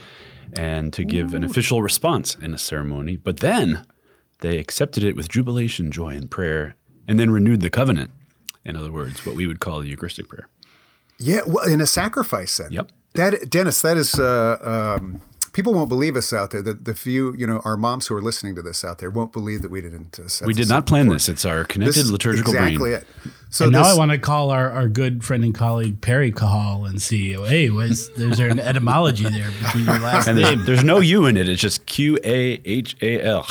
and 0.55 0.92
to 0.94 1.05
give 1.05 1.35
an 1.35 1.44
official 1.44 1.83
response 1.83 2.35
in 2.35 2.55
a 2.55 2.59
ceremony. 2.59 3.16
But 3.16 3.38
then 3.38 3.85
they 4.40 4.59
accepted 4.59 5.05
it 5.05 5.16
with 5.16 5.29
jubilation, 5.29 5.90
joy, 5.90 6.11
and 6.14 6.31
prayer, 6.31 6.77
and 7.07 7.20
then 7.20 7.31
renewed 7.31 7.61
the 7.61 7.70
covenant. 7.70 8.11
In 8.64 8.77
other 8.77 8.90
words, 8.90 9.25
what 9.27 9.37
we 9.37 9.46
would 9.46 9.61
call 9.61 9.81
the 9.81 9.88
Eucharistic 9.88 10.29
prayer. 10.29 10.49
Yeah, 11.18 11.40
well, 11.46 11.66
in 11.66 11.81
a 11.81 11.87
sacrifice 11.87 12.57
then. 12.57 12.72
Yep. 12.72 12.90
That 13.14 13.51
Dennis, 13.51 13.81
that 13.83 13.96
is 13.96 14.18
uh, 14.18 14.96
um, 15.01 15.20
people 15.57 15.73
won't 15.73 15.88
believe 15.88 16.16
us 16.16 16.35
out 16.35 16.51
there. 16.51 16.61
The, 16.61 16.75
the 16.75 16.95
few, 16.95 17.35
you 17.35 17.47
know, 17.47 17.61
our 17.64 17.79
moms 17.79 18.07
who 18.07 18.14
are 18.14 18.21
listening 18.21 18.55
to 18.57 18.62
this 18.62 18.85
out 18.85 18.99
there 18.99 19.09
won't 19.11 19.33
believe 19.33 19.62
that 19.62 19.71
we 19.71 19.81
didn't. 19.81 20.21
Uh, 20.21 20.29
We 20.47 20.53
did 20.53 20.69
not 20.69 20.85
plan 20.87 21.07
before. 21.07 21.14
this. 21.14 21.31
It's 21.31 21.47
our 21.47 21.61
This 21.61 21.66
connected 21.69 22.01
is 22.01 22.12
liturgical 22.12 22.53
exactly 22.53 22.77
brain. 22.90 22.92
it. 22.92 23.07
So 23.49 23.64
and 23.64 23.73
now 23.73 23.85
I 23.85 23.97
want 23.97 24.11
to 24.11 24.19
call 24.19 24.51
our, 24.51 24.71
our 24.71 24.87
good 24.87 25.25
friend 25.25 25.42
and 25.42 25.55
colleague 25.55 26.03
Perry 26.03 26.31
Cahall 26.31 26.87
and 26.87 27.01
see, 27.01 27.33
hey, 27.33 27.71
was 27.71 28.11
there's 28.16 28.37
there 28.37 28.51
an 28.51 28.61
etymology 28.61 29.25
there 29.31 29.51
between 29.62 29.87
your 29.87 29.99
last 29.99 30.29
And 30.29 30.37
name? 30.38 30.57
there's, 30.59 30.66
there's 30.66 30.85
no 30.85 30.99
U 31.01 31.25
in 31.25 31.38
it. 31.38 31.49
It's 31.49 31.62
just 31.62 31.87
Q 31.87 32.19
A 32.23 32.61
H 32.66 32.95
A 33.01 33.23
L. 33.23 33.47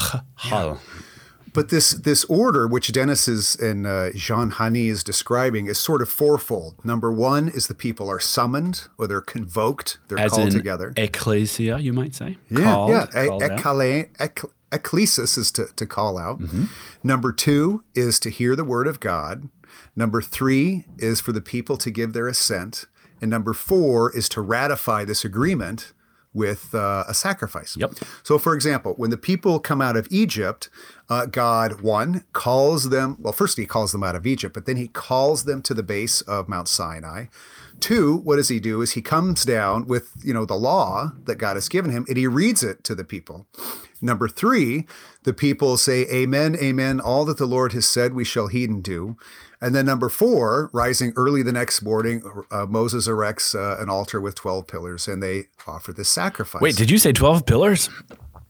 But 1.56 1.70
this 1.70 1.92
this 1.92 2.24
order, 2.26 2.68
which 2.68 2.92
Dennis 2.92 3.28
is 3.28 3.56
and 3.56 3.88
uh, 3.88 4.12
Jean 4.14 4.52
Hani 4.52 4.88
is 4.90 5.04
describing, 5.04 5.66
is 5.68 5.80
sort 5.80 6.02
of 6.02 6.10
fourfold. 6.10 6.76
Number 6.86 7.12
one 7.12 7.48
is 7.48 7.68
the 7.68 7.74
people 7.74 8.10
are 8.10 8.20
summoned 8.20 8.84
or 8.98 9.08
they're 9.08 9.22
convoked, 9.22 9.98
they're 10.08 10.20
As 10.20 10.32
called 10.34 10.50
in 10.50 10.54
together. 10.54 10.94
ecclesia, 10.98 11.80
you 11.80 11.94
might 11.94 12.14
say. 12.14 12.38
Yeah, 12.50 12.64
Called, 12.64 12.90
yeah. 12.92 13.06
called 13.28 13.42
E- 13.42 13.46
ekkale- 13.48 14.10
ek- 14.20 14.42
Ecclesis 14.72 15.38
is 15.38 15.52
to, 15.54 15.68
to 15.78 15.86
call 15.86 16.18
out. 16.18 16.40
Mm-hmm. 16.40 16.66
Number 17.04 17.32
two 17.32 17.84
is 17.94 18.20
to 18.20 18.30
hear 18.30 18.56
the 18.58 18.66
word 18.66 18.88
of 18.88 19.00
God. 19.00 19.48
Number 19.96 20.22
three 20.22 20.84
is 20.98 21.22
for 21.22 21.32
the 21.32 21.40
people 21.40 21.78
to 21.78 21.90
give 21.90 22.12
their 22.12 22.28
assent. 22.28 22.86
And 23.22 23.32
number 23.32 23.54
four 23.54 24.12
is 24.16 24.28
to 24.30 24.42
ratify 24.42 25.06
this 25.06 25.24
agreement 25.24 25.94
with 26.36 26.76
uh, 26.76 27.06
a 27.08 27.14
sacrifice. 27.14 27.76
Yep. 27.78 27.94
So, 28.22 28.38
for 28.38 28.54
example, 28.54 28.94
when 28.98 29.10
the 29.10 29.18
people 29.18 29.60
come 29.60 29.82
out 29.82 29.96
of 29.96 30.08
Egypt, 30.12 30.70
uh, 31.10 31.26
God, 31.26 31.82
one, 31.82 32.26
calls 32.34 32.90
them, 32.90 33.16
well, 33.20 33.34
first 33.34 33.58
he 33.58 33.66
calls 33.66 33.94
them 33.94 34.04
out 34.04 34.16
of 34.16 34.28
Egypt, 34.28 34.54
but 34.54 34.66
then 34.66 34.76
he 34.76 34.90
calls 34.90 35.46
them 35.46 35.62
to 35.64 35.74
the 35.74 35.82
base 35.82 36.22
of 36.22 36.50
Mount 36.50 36.68
Sinai. 36.68 37.26
Two, 37.80 38.18
what 38.18 38.36
does 38.36 38.50
he 38.50 38.60
do 38.60 38.82
is 38.82 38.92
he 38.92 39.02
comes 39.02 39.46
down 39.46 39.88
with, 39.88 40.12
you 40.24 40.34
know, 40.34 40.46
the 40.46 40.56
law 40.56 41.14
that 41.24 41.36
God 41.36 41.56
has 41.56 41.70
given 41.70 41.92
him 41.92 42.06
and 42.08 42.18
he 42.18 42.28
reads 42.28 42.64
it 42.64 42.84
to 42.84 42.96
the 42.96 43.04
people. 43.04 43.48
Number 44.02 44.28
three, 44.28 44.86
the 45.24 45.34
people 45.34 45.78
say, 45.78 46.06
Amen, 46.12 46.56
Amen. 46.62 47.00
All 47.00 47.26
that 47.26 47.38
the 47.38 47.46
Lord 47.46 47.74
has 47.74 47.88
said, 47.88 48.14
we 48.14 48.24
shall 48.24 48.48
heed 48.48 48.70
and 48.70 48.84
do. 48.84 49.18
And 49.66 49.74
then 49.74 49.88
number 49.88 50.10
four, 50.10 50.70
rising 50.74 51.12
early 51.16 51.42
the 51.42 51.52
next 51.52 51.82
morning, 51.82 52.22
uh, 52.52 52.68
Moses 52.68 53.08
erects 53.08 53.56
uh, 53.56 53.78
an 53.80 53.90
altar 53.90 54.22
with 54.22 54.36
12 54.36 54.68
pillars 54.68 55.08
and 55.08 55.24
they 55.24 55.46
offer 55.66 55.92
this 55.92 56.08
sacrifice. 56.08 56.62
Wait, 56.62 56.76
did 56.76 56.92
you 56.92 57.00
say 57.00 57.12
12 57.12 57.48
pillars? 57.48 57.90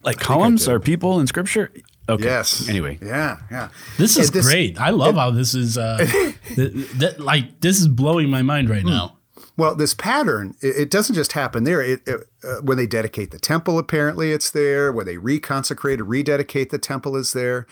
Like 0.04 0.19
columns 0.19 0.67
or 0.67 0.78
people 0.78 1.21
in 1.21 1.28
scripture? 1.28 1.71
Okay. 2.10 2.25
Yes. 2.25 2.67
Anyway. 2.67 2.99
Yeah, 3.01 3.38
yeah. 3.49 3.69
This 3.97 4.17
is 4.17 4.32
this- 4.32 4.45
great. 4.45 4.78
I 4.78 4.89
love 4.89 5.15
how 5.15 5.32
this 5.32 5.56
is 5.56 5.78
uh, 5.78 5.99
th- 6.56 6.73
that 6.97 7.15
like 7.21 7.62
this 7.62 7.80
is 7.80 7.88
blowing 7.88 8.30
my 8.30 8.41
mind 8.41 8.69
right 8.69 8.84
now. 8.84 9.15
Well, 9.56 9.73
this 9.73 9.93
pattern, 9.93 10.56
it, 10.62 10.75
it 10.75 10.89
doesn't 10.91 11.15
just 11.15 11.32
happen 11.32 11.63
there. 11.63 11.82
It, 11.82 12.01
it, 12.06 12.28
uh, 12.43 12.56
when 12.62 12.75
they 12.78 12.88
dedicate 12.88 13.32
the 13.32 13.39
temple, 13.39 13.80
apparently 13.80 14.34
it's 14.34 14.51
there. 14.51 14.91
When 14.91 15.06
they 15.06 15.15
reconsecrate 15.15 16.01
or 16.01 16.04
rededicate 16.04 16.71
the 16.71 16.78
temple 16.78 17.15
is 17.15 17.32
there. 17.32 17.65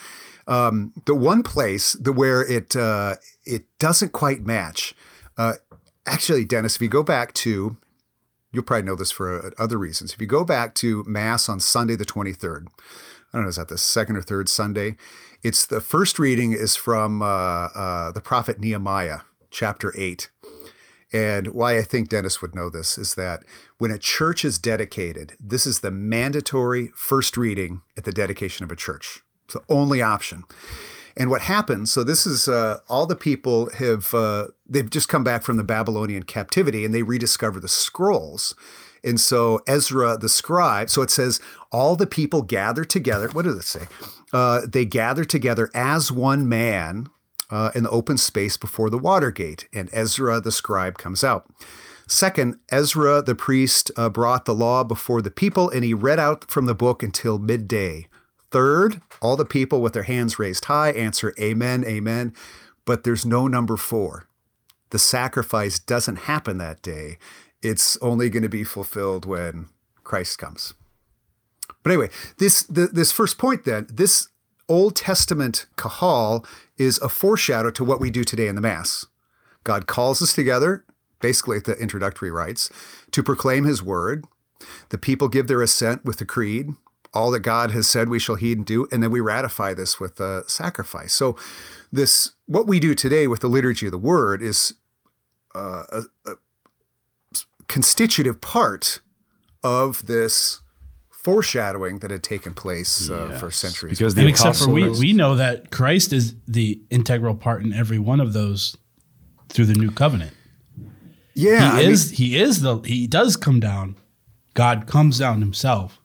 Um, 0.47 0.91
the 1.05 1.15
one 1.15 1.43
place 1.43 1.93
the, 1.93 2.11
where 2.11 2.41
it 2.45 2.75
uh, 2.75 3.15
it 3.45 3.65
doesn't 3.79 4.11
quite 4.11 4.45
match. 4.45 4.93
Uh, 5.37 5.53
actually, 6.05 6.45
Dennis, 6.45 6.75
if 6.75 6.81
you 6.81 6.87
go 6.87 7.03
back 7.03 7.33
to, 7.33 7.77
you'll 8.51 8.63
probably 8.63 8.85
know 8.85 8.95
this 8.95 9.11
for 9.11 9.47
uh, 9.47 9.49
other 9.57 9.77
reasons. 9.77 10.13
If 10.13 10.21
you 10.21 10.27
go 10.27 10.43
back 10.43 10.75
to 10.75 11.03
Mass 11.05 11.49
on 11.49 11.59
Sunday 11.59 11.95
the 11.95 12.05
23rd, 12.05 12.67
I 13.33 13.37
don't 13.37 13.43
know, 13.43 13.49
is 13.49 13.55
that 13.55 13.67
the 13.67 13.77
second 13.77 14.15
or 14.15 14.21
third 14.21 14.47
Sunday? 14.47 14.95
It's 15.41 15.65
the 15.65 15.81
first 15.81 16.19
reading 16.19 16.53
is 16.53 16.75
from 16.75 17.21
uh, 17.21 17.25
uh, 17.25 18.11
the 18.11 18.21
prophet 18.21 18.59
Nehemiah, 18.59 19.21
chapter 19.49 19.93
8. 19.97 20.29
And 21.11 21.47
why 21.47 21.77
I 21.77 21.83
think 21.83 22.09
Dennis 22.09 22.41
would 22.41 22.55
know 22.55 22.69
this 22.69 22.97
is 22.97 23.15
that 23.15 23.43
when 23.77 23.91
a 23.91 23.99
church 23.99 24.43
is 24.43 24.57
dedicated, 24.57 25.33
this 25.39 25.67
is 25.67 25.81
the 25.81 25.91
mandatory 25.91 26.91
first 26.95 27.37
reading 27.37 27.81
at 27.95 28.03
the 28.03 28.11
dedication 28.11 28.63
of 28.63 28.71
a 28.71 28.75
church. 28.75 29.21
It's 29.45 29.53
the 29.53 29.61
only 29.69 30.01
option. 30.01 30.43
And 31.15 31.29
what 31.29 31.41
happens, 31.41 31.91
so 31.91 32.03
this 32.03 32.25
is 32.25 32.47
uh, 32.47 32.79
all 32.89 33.05
the 33.05 33.15
people 33.15 33.69
have, 33.71 34.13
uh, 34.13 34.47
they've 34.67 34.89
just 34.89 35.09
come 35.09 35.23
back 35.23 35.43
from 35.43 35.57
the 35.57 35.63
Babylonian 35.63 36.23
captivity 36.23 36.85
and 36.85 36.93
they 36.93 37.03
rediscover 37.03 37.59
the 37.59 37.67
scrolls. 37.67 38.55
And 39.03 39.19
so 39.19 39.61
Ezra 39.67 40.17
the 40.17 40.29
scribe, 40.29 40.89
so 40.89 41.01
it 41.01 41.11
says, 41.11 41.39
all 41.71 41.95
the 41.95 42.07
people 42.07 42.41
gather 42.41 42.83
together. 42.83 43.29
What 43.29 43.45
does 43.45 43.57
it 43.57 43.63
say? 43.63 43.87
Uh, 44.31 44.61
they 44.67 44.85
gather 44.85 45.25
together 45.25 45.69
as 45.75 46.11
one 46.11 46.49
man 46.49 47.09
uh, 47.49 47.71
in 47.75 47.83
the 47.83 47.89
open 47.91 48.17
space 48.17 48.57
before 48.57 48.89
the 48.89 48.97
water 48.97 49.29
gate, 49.29 49.67
and 49.73 49.89
Ezra 49.91 50.41
the 50.41 50.51
scribe 50.51 50.97
comes 50.97 51.23
out. 51.23 51.47
Second, 52.07 52.55
Ezra 52.69 53.21
the 53.21 53.35
priest 53.35 53.91
uh, 53.95 54.09
brought 54.09 54.45
the 54.45 54.55
law 54.55 54.83
before 54.83 55.21
the 55.21 55.31
people, 55.31 55.69
and 55.69 55.83
he 55.83 55.93
read 55.93 56.19
out 56.19 56.49
from 56.49 56.65
the 56.65 56.73
book 56.73 57.03
until 57.03 57.37
midday. 57.37 58.07
Third, 58.53 59.01
all 59.19 59.35
the 59.35 59.45
people 59.45 59.81
with 59.81 59.93
their 59.93 60.03
hands 60.03 60.37
raised 60.37 60.65
high 60.65 60.91
answer, 60.91 61.33
Amen, 61.39 61.83
Amen. 61.85 62.35
But 62.85 63.03
there's 63.03 63.25
no 63.25 63.47
number 63.47 63.77
four. 63.77 64.27
The 64.91 64.99
sacrifice 64.99 65.79
doesn't 65.79 66.17
happen 66.17 66.59
that 66.59 66.83
day. 66.83 67.17
It's 67.63 67.97
only 67.97 68.29
going 68.29 68.43
to 68.43 68.49
be 68.49 68.63
fulfilled 68.63 69.25
when 69.25 69.69
Christ 70.03 70.37
comes. 70.37 70.75
But 71.81 71.93
anyway, 71.93 72.09
this 72.37 72.61
the, 72.61 72.85
this 72.85 73.11
first 73.11 73.39
point 73.39 73.65
then, 73.65 73.87
this 73.89 74.27
Old 74.69 74.95
Testament 74.95 75.65
kahal 75.75 76.45
is 76.77 76.99
a 76.99 77.09
foreshadow 77.09 77.71
to 77.71 77.83
what 77.83 77.99
we 77.99 78.11
do 78.11 78.23
today 78.23 78.47
in 78.47 78.53
the 78.53 78.61
Mass. 78.61 79.07
God 79.63 79.87
calls 79.87 80.21
us 80.21 80.31
together, 80.31 80.85
basically 81.21 81.57
at 81.57 81.63
the 81.63 81.75
introductory 81.79 82.29
rites, 82.29 82.69
to 83.09 83.23
proclaim 83.23 83.63
His 83.63 83.81
word. 83.81 84.25
The 84.89 84.99
people 84.99 85.27
give 85.27 85.47
their 85.47 85.63
assent 85.63 86.05
with 86.05 86.17
the 86.17 86.25
creed. 86.25 86.75
All 87.13 87.29
that 87.31 87.41
God 87.41 87.71
has 87.71 87.87
said 87.87 88.09
we 88.09 88.19
shall 88.19 88.35
heed 88.35 88.57
and 88.57 88.65
do, 88.65 88.87
and 88.91 89.03
then 89.03 89.11
we 89.11 89.19
ratify 89.19 89.73
this 89.73 89.99
with 89.99 90.19
a 90.19 90.43
sacrifice. 90.49 91.13
So, 91.13 91.37
this 91.91 92.31
what 92.47 92.67
we 92.67 92.79
do 92.79 92.95
today 92.95 93.27
with 93.27 93.41
the 93.41 93.47
liturgy 93.47 93.85
of 93.85 93.91
the 93.91 93.99
Word 93.99 94.41
is 94.41 94.73
uh, 95.55 95.83
a, 95.91 96.01
a 96.25 96.35
constitutive 97.67 98.41
part 98.41 98.99
of 99.63 100.05
this 100.07 100.61
foreshadowing 101.09 101.99
that 101.99 102.11
had 102.11 102.21
taken 102.21 102.53
place 102.53 103.09
uh, 103.09 103.37
for 103.39 103.49
centuries. 103.49 103.97
Because 103.97 104.13
the 104.15 104.21
And 104.21 104.29
except 104.29 104.57
for 104.57 104.69
we, 104.69 104.89
we 104.89 105.13
know 105.13 105.35
that 105.35 105.71
Christ 105.71 106.11
is 106.11 106.35
the 106.47 106.81
integral 106.89 107.35
part 107.35 107.63
in 107.63 107.71
every 107.73 107.99
one 107.99 108.19
of 108.19 108.33
those 108.33 108.75
through 109.49 109.65
the 109.65 109.73
new 109.73 109.89
covenant. 109.89 110.33
yeah, 111.33 111.77
he 111.77 111.77
I 111.77 111.89
is 111.89 112.09
mean, 112.09 112.17
he 112.17 112.37
is 112.41 112.61
the 112.61 112.79
he 112.79 113.07
does 113.07 113.37
come 113.37 113.59
down. 113.59 113.95
God 114.53 114.85
comes 114.85 115.17
down 115.17 115.39
himself. 115.39 115.99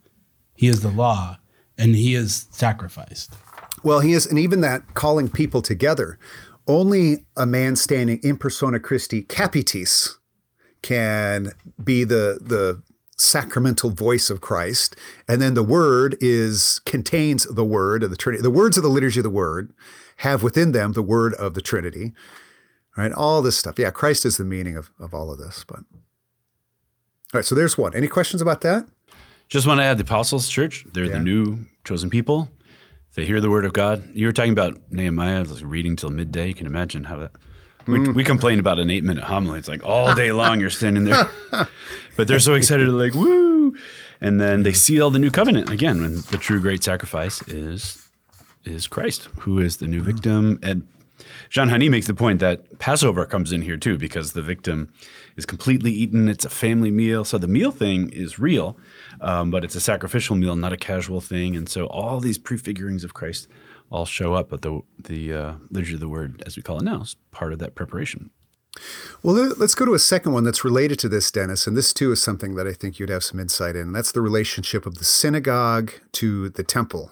He 0.58 0.66
is 0.66 0.80
the 0.80 0.90
law 0.90 1.38
and 1.78 1.94
he 1.94 2.16
is 2.16 2.48
sacrificed. 2.50 3.32
well, 3.84 4.00
he 4.00 4.12
is, 4.12 4.26
and 4.26 4.40
even 4.40 4.60
that 4.62 4.94
calling 4.94 5.28
people 5.28 5.62
together. 5.62 6.18
Only 6.66 7.24
a 7.36 7.46
man 7.46 7.76
standing 7.76 8.18
in 8.24 8.36
persona 8.36 8.80
Christi 8.80 9.22
capitis 9.22 10.16
can 10.82 11.52
be 11.82 12.02
the 12.02 12.40
the 12.42 12.82
sacramental 13.16 13.90
voice 13.90 14.30
of 14.30 14.40
Christ, 14.40 14.96
and 15.28 15.40
then 15.40 15.54
the 15.54 15.62
Word 15.62 16.16
is 16.20 16.80
contains 16.84 17.44
the 17.44 17.64
Word 17.64 18.02
of 18.02 18.10
the 18.10 18.16
Trinity. 18.16 18.42
The 18.42 18.50
words 18.50 18.76
of 18.76 18.82
the 18.82 18.90
liturgy 18.90 19.20
of 19.20 19.24
the 19.24 19.30
Word 19.30 19.72
have 20.18 20.42
within 20.42 20.72
them 20.72 20.92
the 20.92 21.02
Word 21.02 21.34
of 21.34 21.54
the 21.54 21.62
Trinity. 21.62 22.12
Right, 22.96 23.12
all 23.12 23.42
this 23.42 23.56
stuff. 23.56 23.78
Yeah, 23.78 23.92
Christ 23.92 24.26
is 24.26 24.38
the 24.38 24.44
meaning 24.44 24.76
of, 24.76 24.90
of 24.98 25.14
all 25.14 25.30
of 25.30 25.38
this. 25.38 25.64
But 25.64 25.78
all 25.78 26.02
right, 27.32 27.44
so 27.44 27.54
there's 27.54 27.78
one. 27.78 27.94
Any 27.94 28.08
questions 28.08 28.42
about 28.42 28.60
that? 28.62 28.88
Just 29.48 29.66
want 29.66 29.80
to 29.80 29.84
add 29.84 29.98
the 29.98 30.02
Apostles' 30.04 30.48
Church. 30.48 30.84
They're 30.92 31.04
Yeah. 31.06 31.12
the 31.12 31.20
new 31.20 31.66
chosen 31.84 32.10
people. 32.10 32.50
They 33.14 33.24
hear 33.24 33.40
the 33.40 33.50
word 33.50 33.64
of 33.64 33.72
God. 33.72 34.04
You 34.12 34.26
were 34.26 34.32
talking 34.32 34.52
about 34.52 34.78
Nehemiah 34.90 35.42
like 35.44 35.62
reading 35.64 35.96
till 35.96 36.10
midday. 36.10 36.48
You 36.48 36.54
can 36.54 36.66
imagine 36.66 37.04
how 37.04 37.16
that. 37.18 37.32
We, 37.86 37.98
Mm. 38.00 38.14
we 38.14 38.22
complain 38.22 38.58
about 38.58 38.78
an 38.78 38.90
eight 38.90 39.02
minute 39.02 39.24
homily. 39.24 39.58
It's 39.58 39.68
like 39.68 39.82
all 39.82 40.14
day 40.14 40.30
long 40.32 40.60
you're 40.60 40.68
standing 40.68 41.04
there, 41.04 41.28
but 42.16 42.28
they're 42.28 42.38
so 42.38 42.52
excited, 42.54 42.86
like 42.88 43.14
woo! 43.14 43.74
And 44.20 44.38
then 44.40 44.62
they 44.62 44.72
seal 44.74 45.08
the 45.10 45.18
new 45.18 45.30
covenant 45.30 45.70
again. 45.70 46.02
When 46.02 46.16
the 46.30 46.36
true 46.38 46.60
great 46.60 46.84
sacrifice 46.84 47.40
is 47.48 48.06
is 48.64 48.86
Christ, 48.86 49.28
who 49.40 49.58
is 49.58 49.78
the 49.78 49.86
new 49.86 50.02
victim. 50.02 50.58
And 50.62 50.86
Jean 51.50 51.68
Hani 51.68 51.90
makes 51.90 52.06
the 52.06 52.14
point 52.14 52.40
that 52.40 52.78
Passover 52.78 53.24
comes 53.26 53.52
in 53.52 53.62
here 53.62 53.76
too, 53.76 53.98
because 53.98 54.32
the 54.32 54.42
victim 54.42 54.92
is 55.36 55.46
completely 55.46 55.92
eaten. 55.92 56.28
It's 56.28 56.44
a 56.44 56.50
family 56.50 56.90
meal. 56.90 57.24
So 57.24 57.38
the 57.38 57.48
meal 57.48 57.70
thing 57.70 58.10
is 58.10 58.38
real, 58.38 58.76
um, 59.20 59.50
but 59.50 59.64
it's 59.64 59.74
a 59.74 59.80
sacrificial 59.80 60.36
meal, 60.36 60.56
not 60.56 60.72
a 60.72 60.76
casual 60.76 61.20
thing. 61.20 61.56
And 61.56 61.68
so 61.68 61.86
all 61.86 62.20
these 62.20 62.38
prefigurings 62.38 63.04
of 63.04 63.14
Christ 63.14 63.48
all 63.90 64.04
show 64.04 64.34
up, 64.34 64.50
but 64.50 64.62
the, 64.62 64.80
the 64.98 65.32
uh, 65.32 65.52
liturgy 65.70 65.94
of 65.94 66.00
the 66.00 66.08
word, 66.08 66.42
as 66.44 66.56
we 66.56 66.62
call 66.62 66.78
it 66.78 66.84
now, 66.84 67.00
is 67.02 67.16
part 67.30 67.52
of 67.52 67.58
that 67.60 67.74
preparation. 67.74 68.30
Well, 69.22 69.34
let- 69.34 69.58
let's 69.58 69.74
go 69.74 69.84
to 69.86 69.94
a 69.94 69.98
second 69.98 70.32
one 70.32 70.44
that's 70.44 70.62
related 70.64 70.98
to 71.00 71.08
this, 71.08 71.30
Dennis. 71.30 71.66
And 71.66 71.76
this 71.76 71.92
too 71.94 72.12
is 72.12 72.22
something 72.22 72.54
that 72.56 72.66
I 72.66 72.72
think 72.74 72.98
you'd 72.98 73.08
have 73.08 73.24
some 73.24 73.40
insight 73.40 73.76
in. 73.76 73.92
That's 73.92 74.12
the 74.12 74.20
relationship 74.20 74.84
of 74.86 74.96
the 74.96 75.04
synagogue 75.04 75.90
to 76.12 76.50
the 76.50 76.62
temple, 76.62 77.10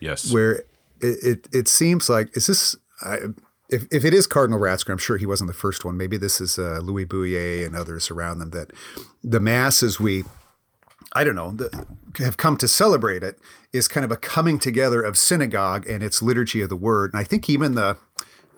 Yes. 0.00 0.30
where 0.32 0.64
it, 1.04 1.48
it, 1.52 1.68
seems 1.68 2.08
like, 2.08 2.36
is 2.36 2.46
this, 2.46 2.76
I, 3.02 3.18
if, 3.68 3.86
if 3.90 4.04
it 4.04 4.14
is 4.14 4.26
Cardinal 4.26 4.60
Ratzinger, 4.60 4.90
I'm 4.90 4.98
sure 4.98 5.16
he 5.16 5.26
wasn't 5.26 5.48
the 5.48 5.54
first 5.54 5.84
one. 5.84 5.96
Maybe 5.96 6.16
this 6.16 6.40
is 6.40 6.58
uh, 6.58 6.80
Louis 6.82 7.06
Bouyer 7.06 7.66
and 7.66 7.76
others 7.76 8.10
around 8.10 8.38
them 8.38 8.50
that 8.50 8.72
the 9.22 9.40
Mass, 9.40 9.82
as 9.82 9.98
we, 9.98 10.24
I 11.14 11.24
don't 11.24 11.34
know, 11.34 11.52
the, 11.52 11.86
have 12.18 12.36
come 12.36 12.56
to 12.58 12.68
celebrate 12.68 13.22
it, 13.22 13.38
is 13.72 13.88
kind 13.88 14.04
of 14.04 14.12
a 14.12 14.16
coming 14.16 14.58
together 14.58 15.02
of 15.02 15.18
synagogue 15.18 15.88
and 15.88 16.02
its 16.02 16.22
liturgy 16.22 16.60
of 16.60 16.68
the 16.68 16.76
word. 16.76 17.12
And 17.12 17.20
I 17.20 17.24
think 17.24 17.48
even 17.50 17.74
the, 17.74 17.96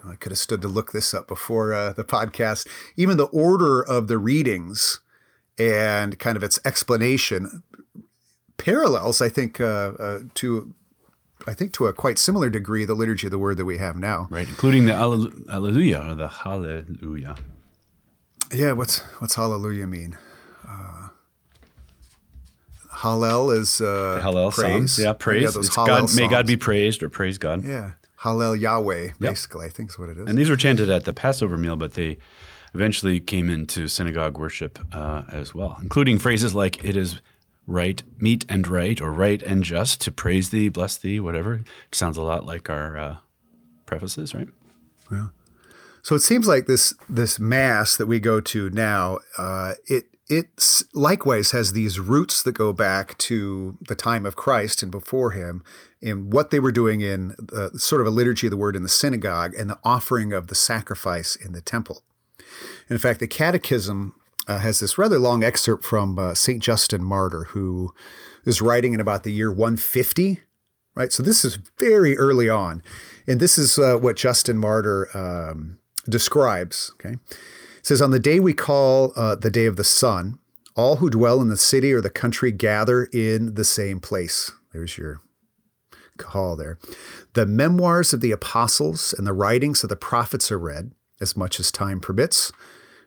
I 0.07 0.17
could 0.17 0.33
have 0.33 0.39
stood 0.39 0.63
to 0.63 0.69
look 0.69 0.93
this 0.93 1.15
up 1.15 1.27
before 1.27 1.73
uh, 1.73 1.93
the 1.93 2.05
podcast. 2.05 2.67
Even 2.97 3.17
the 3.17 3.27
order 3.27 3.83
of 3.83 4.09
the 4.09 4.19
readings 4.19 5.01
and 5.59 6.19
kind 6.19 6.37
of 6.37 6.43
its 6.43 6.61
explanation 6.65 7.63
parallels, 8.57 9.21
I 9.21 9.29
think, 9.29 9.61
uh, 9.61 9.93
uh, 9.99 10.19
to 10.35 10.75
I 11.47 11.55
think 11.55 11.73
to 11.75 11.87
a 11.87 11.93
quite 11.93 12.19
similar 12.19 12.51
degree 12.51 12.85
the 12.85 12.95
liturgy 12.95 13.27
of 13.27 13.31
the 13.31 13.39
word 13.39 13.57
that 13.59 13.65
we 13.65 13.79
have 13.79 13.97
now. 13.97 14.27
right. 14.31 14.49
Including 14.49 14.87
the 14.87 14.93
Allel- 14.93 15.49
Alleluia 15.49 16.11
or 16.11 16.15
the 16.15 16.29
Hallelujah. 16.29 17.37
Yeah, 18.53 18.73
what's 18.73 19.01
what's 19.19 19.35
hallelujah 19.35 19.87
mean? 19.87 20.17
Uh, 20.69 21.09
Hallel 22.93 23.57
is 23.57 23.81
uh, 23.81 24.21
Hallel 24.23 24.53
praise. 24.53 24.73
songs. 24.73 24.99
Yeah, 24.99 25.13
praise. 25.13 25.57
Yeah, 25.57 25.87
God, 25.87 26.15
may 26.15 26.29
God 26.29 26.47
be 26.47 26.57
praised 26.57 27.03
or 27.03 27.09
praise 27.09 27.39
God. 27.39 27.65
Yeah, 27.65 27.93
Hallel 28.21 28.59
Yahweh, 28.59 29.13
basically, 29.19 29.67
I 29.67 29.69
think 29.69 29.91
is 29.91 29.99
what 29.99 30.11
it 30.11 30.19
is. 30.19 30.29
And 30.29 30.39
these 30.39 30.49
were 30.49 30.57
chanted 30.57 30.91
at 30.91 31.05
the 31.05 31.13
Passover 31.13 31.57
meal, 31.57 31.77
but 31.77 31.95
they, 31.95 32.19
eventually 32.77 33.19
came 33.21 33.49
into 33.49 33.89
synagogue 33.89 34.39
worship 34.39 34.79
uh, 34.93 35.23
as 35.33 35.55
well, 35.55 35.79
including 35.83 36.19
phrases 36.19 36.55
like 36.55 36.85
"It 36.85 36.97
is 36.97 37.21
right, 37.67 38.03
meet 38.19 38.45
and 38.49 38.67
right, 38.69 39.01
or 39.01 39.13
right 39.13 39.43
and 39.43 39.63
just 39.63 40.01
to 40.03 40.13
praise 40.13 40.51
thee, 40.51 40.69
bless 40.69 40.97
thee, 40.97 41.21
whatever." 41.21 41.55
It 41.55 41.95
sounds 41.95 42.17
a 42.17 42.23
lot 42.23 42.47
like 42.47 42.71
our 42.71 42.97
uh, 42.97 43.17
prefaces, 43.87 44.35
right? 44.35 44.49
Yeah. 45.11 45.29
So 46.03 46.15
it 46.15 46.21
seems 46.21 46.47
like 46.47 46.67
this 46.67 46.95
this 47.09 47.39
mass 47.39 47.97
that 47.97 48.07
we 48.07 48.21
go 48.21 48.41
to 48.41 48.71
now, 48.71 49.19
uh, 49.39 49.75
it 49.87 50.07
it 50.29 50.85
likewise 50.93 51.53
has 51.53 51.73
these 51.73 52.01
roots 52.01 52.43
that 52.43 52.53
go 52.53 52.73
back 52.73 53.17
to 53.19 53.77
the 53.87 53.95
time 53.95 54.27
of 54.27 54.37
Christ 54.37 54.83
and 54.83 54.91
before 54.91 55.31
him, 55.33 55.63
in 56.01 56.31
what 56.31 56.51
they 56.51 56.61
were 56.61 56.73
doing 56.73 57.01
in 57.01 57.35
uh, 57.53 57.71
sort 57.71 58.01
of 58.01 58.07
a 58.07 58.11
liturgy 58.11 58.47
of 58.47 58.51
the 58.51 58.57
word 58.57 58.77
in 58.77 58.83
the 58.83 58.89
synagogue 58.89 59.55
and 59.57 59.71
the 59.71 59.79
offering 59.85 60.33
of 60.33 60.49
the 60.49 60.55
sacrifice 60.55 61.37
in 61.37 61.53
the 61.53 61.61
temple. 61.61 62.03
In 62.89 62.99
fact, 62.99 63.21
the 63.21 63.29
Catechism 63.29 64.15
uh, 64.47 64.59
has 64.59 64.81
this 64.81 64.99
rather 64.99 65.19
long 65.19 65.43
excerpt 65.43 65.85
from 65.85 66.19
uh, 66.19 66.35
Saint 66.35 66.63
Justin 66.63 67.03
Martyr, 67.03 67.45
who 67.51 67.93
is 68.45 68.63
writing 68.63 68.95
in 68.95 69.01
about 69.01 69.23
the 69.23 69.33
year 69.33 69.51
150. 69.51 70.41
Right, 70.95 71.13
so 71.13 71.23
this 71.23 71.45
is 71.45 71.59
very 71.79 72.17
early 72.17 72.49
on, 72.49 72.83
and 73.27 73.39
this 73.39 73.59
is 73.59 73.79
uh, 73.79 73.99
what 73.99 74.17
Justin 74.17 74.57
Martyr. 74.57 75.09
Um, 75.15 75.79
describes. 76.09 76.93
Okay, 76.95 77.17
it 77.79 77.87
says 77.87 78.03
on 78.03 78.11
the 78.11 78.19
day 78.19 78.41
we 78.41 78.55
call 78.55 79.13
uh, 79.17 79.35
the 79.35 79.51
day 79.51 79.67
of 79.67 79.77
the 79.77 79.85
sun, 79.85 80.39
all 80.75 80.97
who 80.97 81.11
dwell 81.11 81.41
in 81.41 81.49
the 81.49 81.57
city 81.57 81.93
or 81.93 82.01
the 82.01 82.11
country 82.11 82.53
gather 82.53 83.05
in 83.05 83.55
the 83.55 83.65
same 83.65 84.01
place. 84.01 84.51
There's 84.73 84.99
your 84.99 85.21
call 86.19 86.57
there. 86.57 86.79
The 87.35 87.47
memoirs 87.47 88.13
of 88.13 88.21
the 88.21 88.33
apostles 88.33 89.15
and 89.17 89.27
the 89.27 89.33
writings 89.33 89.83
of 89.83 89.91
the 89.91 89.97
prophets 89.97 90.51
are 90.51 90.59
read 90.59 90.93
as 91.21 91.37
much 91.37 91.61
as 91.61 91.71
time 91.71 92.01
permits. 92.01 92.53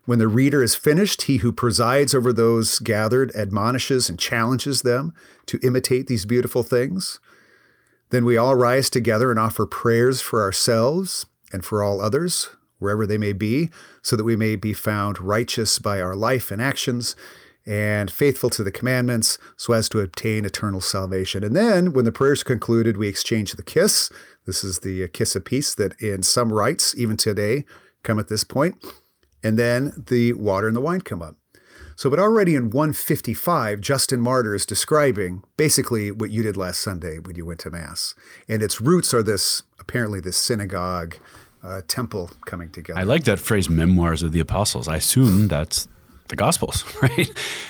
When 0.10 0.18
the 0.18 0.28
reader 0.28 0.64
is 0.64 0.74
finished, 0.74 1.22
he 1.22 1.38
who 1.38 1.52
presides 1.52 2.16
over 2.16 2.34
those 2.34 2.80
gathered 2.80 3.32
admonishes 3.36 4.10
and 4.10 4.18
challenges 4.18 4.82
them 4.82 5.14
to 5.46 5.60
imitate 5.62 6.08
these 6.08 6.26
beautiful 6.26 6.64
things. 6.64 7.20
Then 8.10 8.26
we 8.26 8.36
all 8.36 8.56
rise 8.56 8.90
together 8.90 9.30
and 9.30 9.40
offer 9.40 9.68
prayers 9.68 10.20
for 10.20 10.42
ourselves 10.42 11.28
and 11.54 11.64
for 11.64 11.84
all 11.84 12.02
others 12.02 12.50
wherever 12.80 13.06
they 13.06 13.20
may 13.20 13.34
be, 13.34 13.70
so 14.02 14.16
that 14.16 14.24
we 14.24 14.36
may 14.36 14.56
be 14.56 14.74
found 14.74 15.20
righteous 15.20 15.78
by 15.78 16.02
our 16.02 16.16
life 16.16 16.50
and 16.50 16.60
actions 16.60 17.16
and 17.68 18.10
faithful 18.10 18.50
to 18.50 18.64
the 18.64 18.72
commandments 18.72 19.38
so 19.58 19.74
as 19.74 19.88
to 19.90 20.00
obtain 20.00 20.44
eternal 20.44 20.82
salvation. 20.82 21.44
And 21.44 21.56
then, 21.56 21.94
when 21.94 22.06
the 22.06 22.12
prayers 22.12 22.42
concluded, 22.42 22.98
we 22.98 23.08
exchange 23.08 23.52
the 23.52 23.62
kiss. 23.62 24.12
This 24.48 24.64
is 24.64 24.80
the 24.80 25.08
kiss 25.10 25.36
of 25.36 25.46
peace 25.46 25.76
that 25.76 25.94
in 26.02 26.24
some 26.24 26.52
rites, 26.52 26.96
even 26.98 27.16
today, 27.16 27.64
come 28.02 28.18
at 28.18 28.28
this 28.28 28.44
point. 28.44 28.84
And 29.44 29.58
then 29.58 30.04
the 30.08 30.34
water 30.34 30.68
and 30.68 30.76
the 30.76 30.82
wine 30.82 31.02
come 31.02 31.22
up. 31.22 31.36
So, 31.96 32.10
but 32.10 32.18
already 32.18 32.56
in 32.56 32.70
155, 32.70 33.82
Justin 33.82 34.22
Martyr 34.22 34.56
is 34.56 34.66
describing 34.66 35.44
basically 35.58 36.12
what 36.12 36.32
you 36.32 36.44
did 36.44 36.56
last 36.56 36.80
Sunday 36.80 37.20
when 37.20 37.36
you 37.36 37.46
went 37.46 37.60
to 37.62 37.70
Mass. 37.70 38.16
And 38.48 38.64
its 38.64 38.80
roots 38.80 39.14
are 39.14 39.22
this 39.22 39.64
apparently 39.80 40.22
this 40.22 40.38
synagogue 40.38 41.18
uh, 41.62 41.82
temple 41.88 42.32
coming 42.46 42.70
together. 42.70 42.98
I 42.98 43.04
like 43.04 43.26
that 43.26 43.40
phrase, 43.40 43.70
memoirs 43.70 44.24
of 44.24 44.32
the 44.32 44.40
apostles. 44.40 44.88
I 44.88 44.96
assume 44.96 45.50
that's 45.50 45.90
the 46.30 46.36
Gospels, 46.36 46.86
right? 47.02 47.30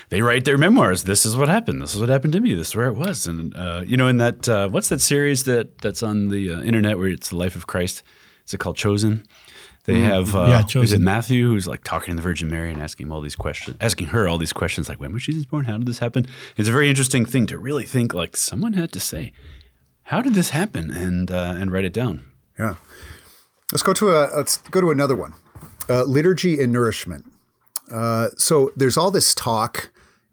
They 0.10 0.21
write 0.21 0.45
their 0.45 0.58
memoirs. 0.58 1.05
This 1.05 1.25
is 1.25 1.36
what 1.36 1.49
happened. 1.49 1.82
This 1.82 1.95
is 1.95 1.99
what 1.99 2.10
happened 2.10 2.34
to 2.34 2.39
me. 2.39 2.53
This 2.53 2.67
is 2.69 2.75
where 2.75 2.88
it 2.88 2.95
was. 2.95 3.25
And 3.25 3.55
uh, 3.55 3.84
you 3.86 3.97
know, 3.97 4.08
in 4.08 4.17
that 4.17 4.47
uh, 4.47 4.69
what's 4.69 4.89
that 4.89 5.01
series 5.01 5.45
that 5.45 5.79
that's 5.79 6.03
on 6.03 6.29
the 6.29 6.53
uh, 6.53 6.62
internet 6.62 6.99
where 6.99 7.08
it's 7.08 7.29
the 7.29 7.38
life 7.38 7.55
of 7.55 7.67
Christ? 7.67 8.03
Is 8.45 8.53
it 8.53 8.60
called 8.60 8.77
Chosen? 8.77 9.25
They 9.89 9.95
mm-hmm. 9.95 10.04
have 10.04 10.36
uh, 10.36 10.45
yeah, 10.47 10.62
Chosen. 10.62 10.84
is 10.84 10.93
it 10.93 11.02
Matthew 11.02 11.47
who's 11.47 11.65
like 11.65 11.84
talking 11.84 12.12
to 12.12 12.15
the 12.15 12.21
Virgin 12.21 12.47
Mary 12.47 12.71
and 12.71 12.80
asking 12.80 13.08
him 13.08 13.12
all 13.12 13.21
these 13.21 13.36
questions, 13.36 13.75
asking 13.82 14.10
her 14.10 14.28
all 14.28 14.38
these 14.38 14.54
questions 14.54 14.88
like 14.88 14.99
when 14.99 15.12
was 15.13 15.23
Jesus 15.23 15.45
born? 15.45 15.65
How 15.65 15.80
did 15.80 15.88
this 15.88 15.97
happen? 15.97 16.28
It's 16.58 16.69
a 16.69 16.71
very 16.71 16.91
interesting 16.91 17.25
thing 17.25 17.47
to 17.47 17.58
really 17.58 17.86
think 17.86 18.13
like 18.13 18.38
someone 18.38 18.73
had 18.73 18.91
to 18.91 18.99
say, 18.99 19.34
how 20.04 20.21
did 20.21 20.36
this 20.36 20.52
happen, 20.52 20.91
and 20.91 21.32
uh, 21.32 21.56
and 21.58 21.71
write 21.71 21.86
it 21.86 21.93
down. 21.93 22.23
Yeah. 22.60 22.75
Let's 23.71 23.82
go 23.82 23.93
to 23.93 24.12
a 24.12 24.30
let's 24.36 24.58
go 24.58 24.80
to 24.80 24.91
another 24.91 25.15
one. 25.15 25.34
Uh, 25.89 26.04
liturgy 26.04 26.62
and 26.62 26.71
nourishment. 26.71 27.25
Uh, 27.91 28.28
so 28.38 28.71
there's 28.75 28.95
all 28.95 29.10
this 29.10 29.34
talk 29.34 29.89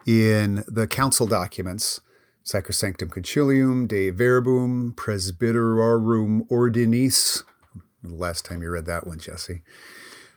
in 0.06 0.64
the 0.68 0.86
council 0.86 1.26
documents, 1.26 2.02
Sacrosanctum 2.44 3.08
Concilium, 3.08 3.88
Dei 3.88 4.10
Verbum, 4.10 4.92
Presbyterorum 4.98 6.46
Ordinis. 6.48 7.42
The 8.08 8.14
last 8.14 8.44
time 8.44 8.62
you 8.62 8.70
read 8.70 8.86
that 8.86 9.06
one, 9.06 9.18
Jesse. 9.18 9.62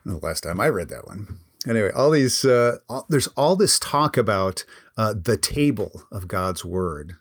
The 0.05 0.17
last 0.17 0.41
time 0.41 0.59
I 0.59 0.69
read 0.69 0.89
that 0.89 1.07
one. 1.07 1.39
Anyway, 1.67 1.91
all 1.91 2.11
these 2.11 2.45
uh, 2.45 2.77
all, 2.87 3.05
there's 3.09 3.27
all 3.29 3.55
this 3.55 3.79
talk 3.79 4.17
about 4.17 4.63
uh, 4.97 5.13
the 5.13 5.37
table 5.37 6.03
of 6.11 6.27
God's 6.27 6.63
word 6.63 7.17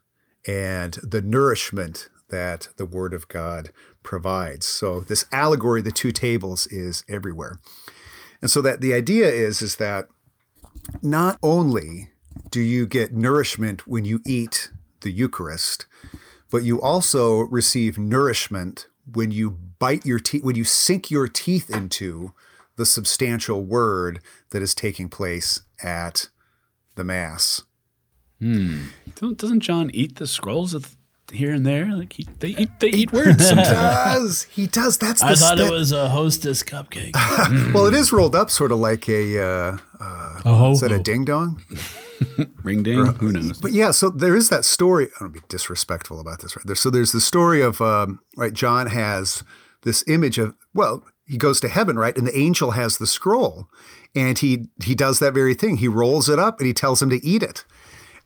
and 0.47 0.95
the 1.03 1.21
nourishment 1.21 2.09
that 2.31 2.69
the 2.77 2.87
word 2.87 3.15
of 3.15 3.29
God 3.29 3.71
provides. 4.03 4.67
So 4.67 5.01
this 5.01 5.25
allegory, 5.33 5.83
the 5.83 5.91
two 5.91 6.13
tables, 6.13 6.67
is 6.69 7.05
everywhere. 7.09 7.59
And 8.41 8.51
so 8.51 8.63
that 8.63 8.81
the 8.81 8.95
idea 8.95 9.29
is 9.29 9.61
is 9.61 9.77
that 9.77 10.09
not 11.03 11.39
only 11.43 12.11
do 12.51 12.61
you 12.61 12.87
get 12.87 13.13
nourishment 13.13 13.87
when 13.87 14.05
you 14.05 14.21
eat 14.27 14.71
the 15.01 15.11
Eucharist, 15.11 15.87
but 16.51 16.63
you 16.63 16.81
also 16.81 17.41
receive 17.41 17.99
nourishment 17.99 18.87
when 19.13 19.31
you 19.31 19.51
bite 19.51 20.05
your 20.07 20.19
teeth, 20.19 20.43
when 20.43 20.57
you 20.57 20.65
sink 20.65 21.11
your 21.11 21.29
teeth 21.29 21.71
into 21.71 22.33
the 22.77 22.87
substantial 22.87 23.65
word 23.65 24.21
that 24.51 24.63
is 24.63 24.75
taking 24.75 25.09
place 25.09 25.63
at 25.83 26.29
the 26.95 27.05
Mass. 27.05 27.63
Hmm. 28.41 28.85
Doesn't 29.21 29.61
John 29.61 29.91
eat 29.93 30.17
the 30.17 30.27
scrolls 30.27 30.75
of 30.75 30.97
here 31.33 31.53
and 31.53 31.67
there. 31.67 31.87
Like 31.87 32.13
he, 32.13 32.27
they 32.39 32.49
eat 32.49 32.71
they 32.81 32.89
eat 32.89 33.13
words 33.13 33.49
sometimes. 33.49 33.69
he 33.69 33.75
does. 33.75 34.43
He 34.45 34.67
does. 34.67 34.99
That's 34.99 35.23
I 35.23 35.35
thought 35.35 35.61
it 35.61 35.71
was 35.71 35.93
a 35.93 36.09
hostess 36.09 36.63
cupcake. 36.63 37.15
well, 37.75 37.87
it 37.87 37.95
is 37.95 38.13
rolled 38.13 38.35
up 38.35 38.51
sort 38.51 38.73
of 38.73 38.79
like 38.79 39.09
a 39.09 39.39
uh, 39.41 39.79
uh, 40.01 40.41
a 40.45 40.71
is 40.71 40.81
that 40.81 40.93
a 40.93 40.99
ding 40.99 41.25
dong? 41.25 41.63
Ring 42.63 42.83
ding? 42.83 42.99
Or, 42.99 43.07
Who 43.07 43.33
knows? 43.33 43.61
But 43.61 43.73
yeah, 43.73 43.91
so 43.91 44.11
there 44.11 44.37
is 44.37 44.49
that 44.49 44.65
story. 44.65 45.09
I 45.17 45.21
don't 45.21 45.33
be 45.33 45.41
disrespectful 45.49 46.21
about 46.21 46.41
this, 46.41 46.57
right? 46.57 46.67
There, 46.67 46.77
so 46.77 46.91
there's 46.91 47.13
the 47.13 47.21
story 47.21 47.61
of 47.63 47.81
um, 47.81 48.21
right. 48.37 48.53
John 48.53 48.89
has 48.89 49.43
this 49.83 50.05
image 50.07 50.39
of 50.39 50.55
well, 50.75 51.05
he 51.27 51.37
goes 51.37 51.61
to 51.61 51.69
heaven, 51.69 51.99
right? 51.99 52.17
And 52.17 52.27
the 52.27 52.39
angel 52.39 52.73
has 52.73 52.99
the 52.99 53.07
scroll, 53.07 53.69
and 54.15 54.39
he 54.39 54.69
he 54.83 54.95
does 54.95 55.19
that 55.19 55.35
very 55.35 55.55
thing. 55.55 55.77
He 55.77 55.89
rolls 55.89 56.29
it 56.29 56.39
up 56.39 56.59
and 56.59 56.67
he 56.67 56.75
tells 56.75 57.03
him 57.03 57.11
to 57.11 57.25
eat 57.25 57.43
it. 57.43 57.65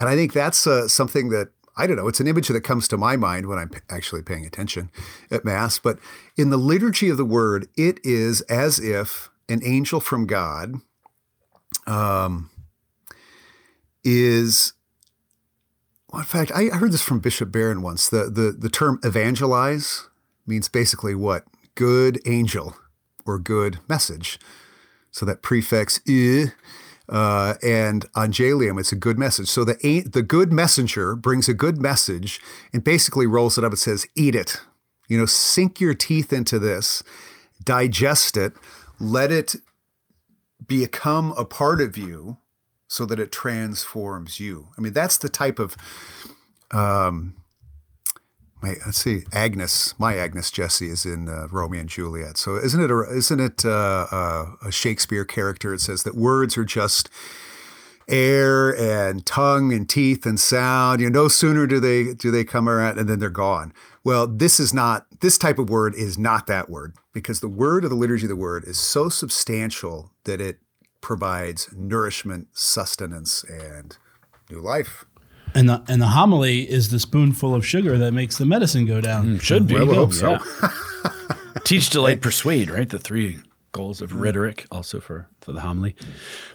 And 0.00 0.08
I 0.08 0.16
think 0.16 0.32
that's 0.32 0.66
uh, 0.66 0.88
something 0.88 1.28
that 1.28 1.48
I 1.76 1.86
don't 1.86 1.96
know, 1.96 2.08
it's 2.08 2.20
an 2.20 2.26
image 2.26 2.48
that 2.48 2.60
comes 2.64 2.86
to 2.88 2.98
my 2.98 3.16
mind 3.16 3.46
when 3.46 3.58
I'm 3.58 3.70
actually 3.88 4.22
paying 4.22 4.44
attention 4.44 4.90
at 5.30 5.44
Mass. 5.44 5.78
But 5.78 5.98
in 6.36 6.50
the 6.50 6.58
liturgy 6.58 7.08
of 7.08 7.16
the 7.16 7.24
word, 7.24 7.68
it 7.76 7.98
is 8.04 8.42
as 8.42 8.78
if 8.78 9.30
an 9.48 9.62
angel 9.64 10.00
from 10.00 10.26
God 10.26 10.74
um, 11.86 12.50
is. 14.04 14.72
Well, 16.10 16.20
in 16.20 16.26
fact, 16.26 16.52
I, 16.54 16.64
heard 16.64 16.92
this 16.92 17.02
from 17.02 17.20
Bishop 17.20 17.50
Barron 17.50 17.80
once. 17.80 18.08
The, 18.08 18.24
the, 18.24 18.54
the 18.56 18.68
term 18.68 19.00
evangelize 19.02 20.08
means 20.46 20.68
basically 20.68 21.14
what? 21.14 21.44
Good 21.74 22.20
angel 22.26 22.76
or 23.24 23.38
good 23.38 23.78
message. 23.88 24.38
So 25.10 25.24
that 25.26 25.42
prefix 25.42 26.00
"e" 26.06 26.46
uh, 27.08 27.54
and 27.62 28.06
Angelium, 28.16 28.78
it's 28.78 28.92
a 28.92 28.96
good 28.96 29.18
message. 29.18 29.48
So 29.48 29.64
the 29.64 30.02
the 30.10 30.22
good 30.22 30.52
messenger 30.52 31.14
brings 31.16 31.48
a 31.48 31.54
good 31.54 31.78
message 31.80 32.40
and 32.72 32.82
basically 32.82 33.26
rolls 33.26 33.58
it 33.58 33.64
up 33.64 33.72
and 33.72 33.78
says, 33.78 34.06
"Eat 34.14 34.34
it." 34.34 34.60
You 35.08 35.18
know, 35.18 35.26
sink 35.26 35.80
your 35.80 35.94
teeth 35.94 36.32
into 36.32 36.58
this, 36.58 37.02
digest 37.62 38.36
it, 38.36 38.54
let 38.98 39.30
it 39.30 39.56
become 40.66 41.32
a 41.36 41.44
part 41.44 41.80
of 41.80 41.98
you, 41.98 42.38
so 42.92 43.06
that 43.06 43.18
it 43.18 43.32
transforms 43.32 44.38
you. 44.38 44.68
I 44.76 44.82
mean, 44.82 44.92
that's 44.92 45.16
the 45.16 45.30
type 45.30 45.58
of 45.58 45.76
um, 46.72 47.34
my, 48.62 48.76
let's 48.84 48.98
see, 48.98 49.22
Agnes, 49.32 49.94
my 49.98 50.16
Agnes 50.16 50.50
Jesse 50.50 50.88
is 50.88 51.06
in 51.06 51.26
uh, 51.28 51.48
Romeo 51.50 51.80
and 51.80 51.88
Juliet. 51.88 52.36
So 52.36 52.56
isn't 52.56 52.80
it 52.82 52.90
a, 52.90 53.00
isn't 53.10 53.40
it 53.40 53.64
uh, 53.64 54.06
uh, 54.12 54.46
a 54.64 54.70
Shakespeare 54.70 55.24
character? 55.24 55.72
It 55.72 55.80
says 55.80 56.02
that 56.02 56.14
words 56.14 56.58
are 56.58 56.66
just 56.66 57.08
air 58.08 58.76
and 58.76 59.24
tongue 59.24 59.72
and 59.72 59.88
teeth 59.88 60.26
and 60.26 60.38
sound. 60.38 61.00
You 61.00 61.08
know, 61.08 61.22
no 61.22 61.28
sooner 61.28 61.66
do 61.66 61.80
they 61.80 62.12
do 62.12 62.30
they 62.30 62.44
come 62.44 62.68
around 62.68 62.98
and 62.98 63.08
then 63.08 63.18
they're 63.20 63.30
gone. 63.30 63.72
Well, 64.04 64.26
this 64.26 64.60
is 64.60 64.74
not 64.74 65.06
this 65.20 65.38
type 65.38 65.58
of 65.58 65.70
word 65.70 65.94
is 65.94 66.18
not 66.18 66.46
that 66.46 66.68
word 66.68 66.94
because 67.14 67.40
the 67.40 67.48
word 67.48 67.84
of 67.84 67.90
the 67.90 67.96
liturgy 67.96 68.26
of 68.26 68.30
the 68.30 68.36
word 68.36 68.64
is 68.64 68.78
so 68.78 69.08
substantial 69.08 70.12
that 70.24 70.42
it 70.42 70.58
provides 71.02 71.68
nourishment, 71.76 72.48
sustenance, 72.54 73.44
and 73.44 73.98
new 74.50 74.60
life. 74.60 75.04
And 75.54 75.68
the 75.68 75.82
and 75.86 76.00
the 76.00 76.06
homily 76.06 76.62
is 76.70 76.90
the 76.90 76.98
spoonful 76.98 77.54
of 77.54 77.66
sugar 77.66 77.98
that 77.98 78.12
makes 78.12 78.38
the 78.38 78.46
medicine 78.46 78.86
go 78.86 79.02
down. 79.02 79.36
Mm, 79.36 79.40
should 79.42 79.66
be. 79.66 79.74
Well, 79.74 79.90
I 79.90 79.94
hope 79.94 80.14
so. 80.14 80.30
Yeah. 80.62 80.70
Teach, 81.64 81.90
delight, 81.90 82.22
persuade. 82.22 82.70
Right, 82.70 82.88
the 82.88 82.98
three 82.98 83.38
goals 83.72 84.00
of 84.00 84.14
rhetoric, 84.14 84.66
also 84.70 85.00
for, 85.00 85.26
for 85.40 85.52
the 85.52 85.60
homily. 85.60 85.94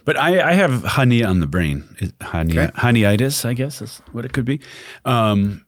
But 0.06 0.18
I, 0.18 0.50
I 0.50 0.54
have 0.54 0.84
honey 0.84 1.24
on 1.24 1.40
the 1.40 1.48
brain. 1.48 1.84
It- 2.00 2.14
Honey, 2.22 2.58
Okay. 2.60 2.72
Honeyitis, 2.74 3.44
I 3.46 3.54
guess 3.54 3.82
is 3.82 4.02
what 4.12 4.24
it 4.26 4.34
could 4.34 4.46
be. 4.46 4.60
Um, 5.06 5.66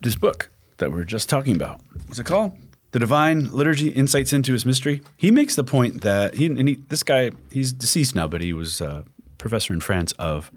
this 0.00 0.16
book 0.16 0.50
that 0.78 0.90
we're 0.90 1.04
just 1.04 1.28
talking 1.28 1.54
about. 1.56 1.80
What's 2.06 2.18
it 2.18 2.24
called? 2.24 2.52
The 2.92 2.98
Divine 2.98 3.50
Liturgy: 3.50 3.88
Insights 3.88 4.32
into 4.32 4.52
His 4.52 4.64
Mystery. 4.64 5.02
He 5.16 5.30
makes 5.30 5.56
the 5.56 5.64
point 5.64 6.02
that 6.02 6.34
he 6.34 6.46
and 6.46 6.68
he, 6.68 6.74
this 6.88 7.02
guy 7.02 7.30
he's 7.50 7.72
deceased 7.72 8.14
now, 8.14 8.28
but 8.28 8.40
he 8.40 8.52
was 8.52 8.80
a 8.80 9.04
professor 9.38 9.72
in 9.72 9.80
France 9.80 10.12
of 10.12 10.50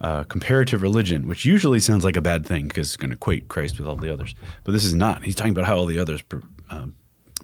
uh, 0.00 0.24
comparative 0.24 0.82
religion, 0.82 1.26
which 1.26 1.44
usually 1.44 1.80
sounds 1.80 2.04
like 2.04 2.16
a 2.16 2.20
bad 2.20 2.46
thing 2.46 2.68
because 2.68 2.88
it's 2.88 2.96
going 2.96 3.10
to 3.10 3.16
equate 3.16 3.48
Christ 3.48 3.78
with 3.78 3.88
all 3.88 3.96
the 3.96 4.12
others. 4.12 4.34
But 4.64 4.72
this 4.72 4.84
is 4.84 4.94
not. 4.94 5.24
He's 5.24 5.34
talking 5.34 5.52
about 5.52 5.64
how 5.64 5.76
all 5.76 5.86
the 5.86 5.98
others 5.98 6.22
pre- 6.22 6.42
um, 6.70 6.94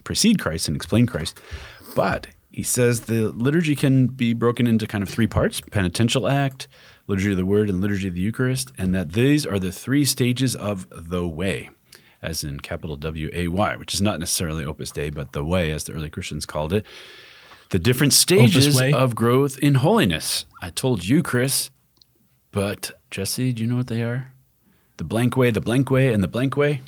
precede 0.04 0.38
Christ 0.38 0.68
and 0.68 0.76
explain 0.76 1.06
Christ. 1.06 1.40
But 1.94 2.28
he 2.50 2.62
says 2.62 3.02
the 3.02 3.28
liturgy 3.28 3.74
can 3.74 4.08
be 4.08 4.34
broken 4.34 4.66
into 4.66 4.86
kind 4.86 5.02
of 5.02 5.08
three 5.08 5.26
parts 5.26 5.60
penitential 5.60 6.28
act, 6.28 6.68
liturgy 7.06 7.30
of 7.30 7.38
the 7.38 7.46
word, 7.46 7.70
and 7.70 7.80
liturgy 7.80 8.08
of 8.08 8.14
the 8.14 8.20
Eucharist, 8.20 8.72
and 8.76 8.94
that 8.94 9.12
these 9.12 9.46
are 9.46 9.58
the 9.58 9.72
three 9.72 10.04
stages 10.04 10.54
of 10.54 10.86
the 10.90 11.26
way, 11.26 11.70
as 12.22 12.44
in 12.44 12.60
capital 12.60 12.96
W 12.96 13.30
A 13.32 13.48
Y, 13.48 13.76
which 13.76 13.94
is 13.94 14.00
not 14.00 14.20
necessarily 14.20 14.64
Opus 14.64 14.90
Dei, 14.90 15.10
but 15.10 15.32
the 15.32 15.44
way, 15.44 15.70
as 15.72 15.84
the 15.84 15.92
early 15.92 16.10
Christians 16.10 16.46
called 16.46 16.72
it. 16.72 16.86
The 17.70 17.78
different 17.78 18.12
stages 18.12 18.80
of 18.80 19.14
growth 19.14 19.58
in 19.58 19.76
holiness. 19.76 20.44
I 20.60 20.70
told 20.70 21.06
you, 21.06 21.22
Chris, 21.22 21.70
but 22.50 22.92
Jesse, 23.10 23.52
do 23.52 23.62
you 23.62 23.68
know 23.68 23.76
what 23.76 23.86
they 23.86 24.02
are? 24.02 24.32
The 24.98 25.04
blank 25.04 25.36
way, 25.36 25.50
the 25.50 25.60
blank 25.60 25.90
way, 25.90 26.12
and 26.12 26.22
the 26.22 26.28
blank 26.28 26.56
way. 26.56 26.82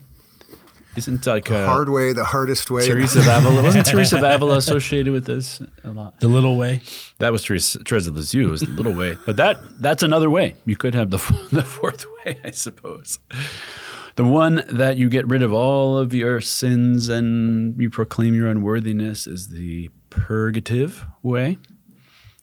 Isn't 0.97 1.27
like 1.27 1.51
uh, 1.51 1.67
Hard 1.67 1.89
way, 1.89 2.13
the 2.13 2.25
hardest 2.25 2.71
way. 2.71 2.87
Teresa 2.87 3.19
of 3.19 3.27
Avila? 3.27 3.63
Wasn't 3.65 3.85
Teresa 3.85 4.19
of 4.19 4.23
Avila 4.23 4.59
associated 4.59 5.13
with 5.13 5.25
this 5.25 5.61
a 5.83 5.91
lot? 5.91 6.21
The 6.21 6.29
little 6.29 6.57
way. 6.57 6.83
That 7.19 7.33
was 7.33 7.43
Teresa, 7.43 7.83
Teresa 7.83 8.11
of 8.11 8.17
Lisieux, 8.17 8.49
was 8.49 8.61
the 8.61 8.69
little 8.69 8.93
way, 8.93 9.17
but 9.27 9.37
that 9.37 9.59
that's 9.81 10.05
another 10.05 10.31
way. 10.31 10.55
You 10.67 10.77
could 10.77 10.95
have 10.95 11.11
the 11.11 11.19
the 11.51 11.63
fourth 11.63 12.07
way, 12.25 12.39
I 12.45 12.53
suppose. 12.53 13.19
The 14.17 14.25
one 14.25 14.63
that 14.71 14.97
you 14.97 15.09
get 15.09 15.27
rid 15.27 15.43
of 15.43 15.53
all 15.53 15.99
of 15.99 16.15
your 16.15 16.41
sins 16.41 17.09
and 17.09 17.81
you 17.81 17.91
proclaim 17.91 18.35
your 18.35 18.49
unworthiness 18.49 19.27
is 19.27 19.49
the 19.49 19.91
purgative 20.11 21.05
way. 21.23 21.59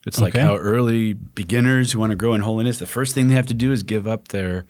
It's 0.05 0.19
like 0.19 0.35
Okay. 0.35 0.43
how 0.45 0.57
early 0.57 1.13
beginners 1.13 1.91
who 1.91 1.99
want 1.99 2.09
to 2.09 2.15
grow 2.15 2.33
in 2.33 2.41
holiness, 2.41 2.79
the 2.79 2.87
first 2.87 3.13
thing 3.15 3.27
they 3.27 3.35
have 3.35 3.47
to 3.47 3.53
do 3.53 3.71
is 3.71 3.83
give 3.83 4.07
up 4.07 4.29
their 4.29 4.65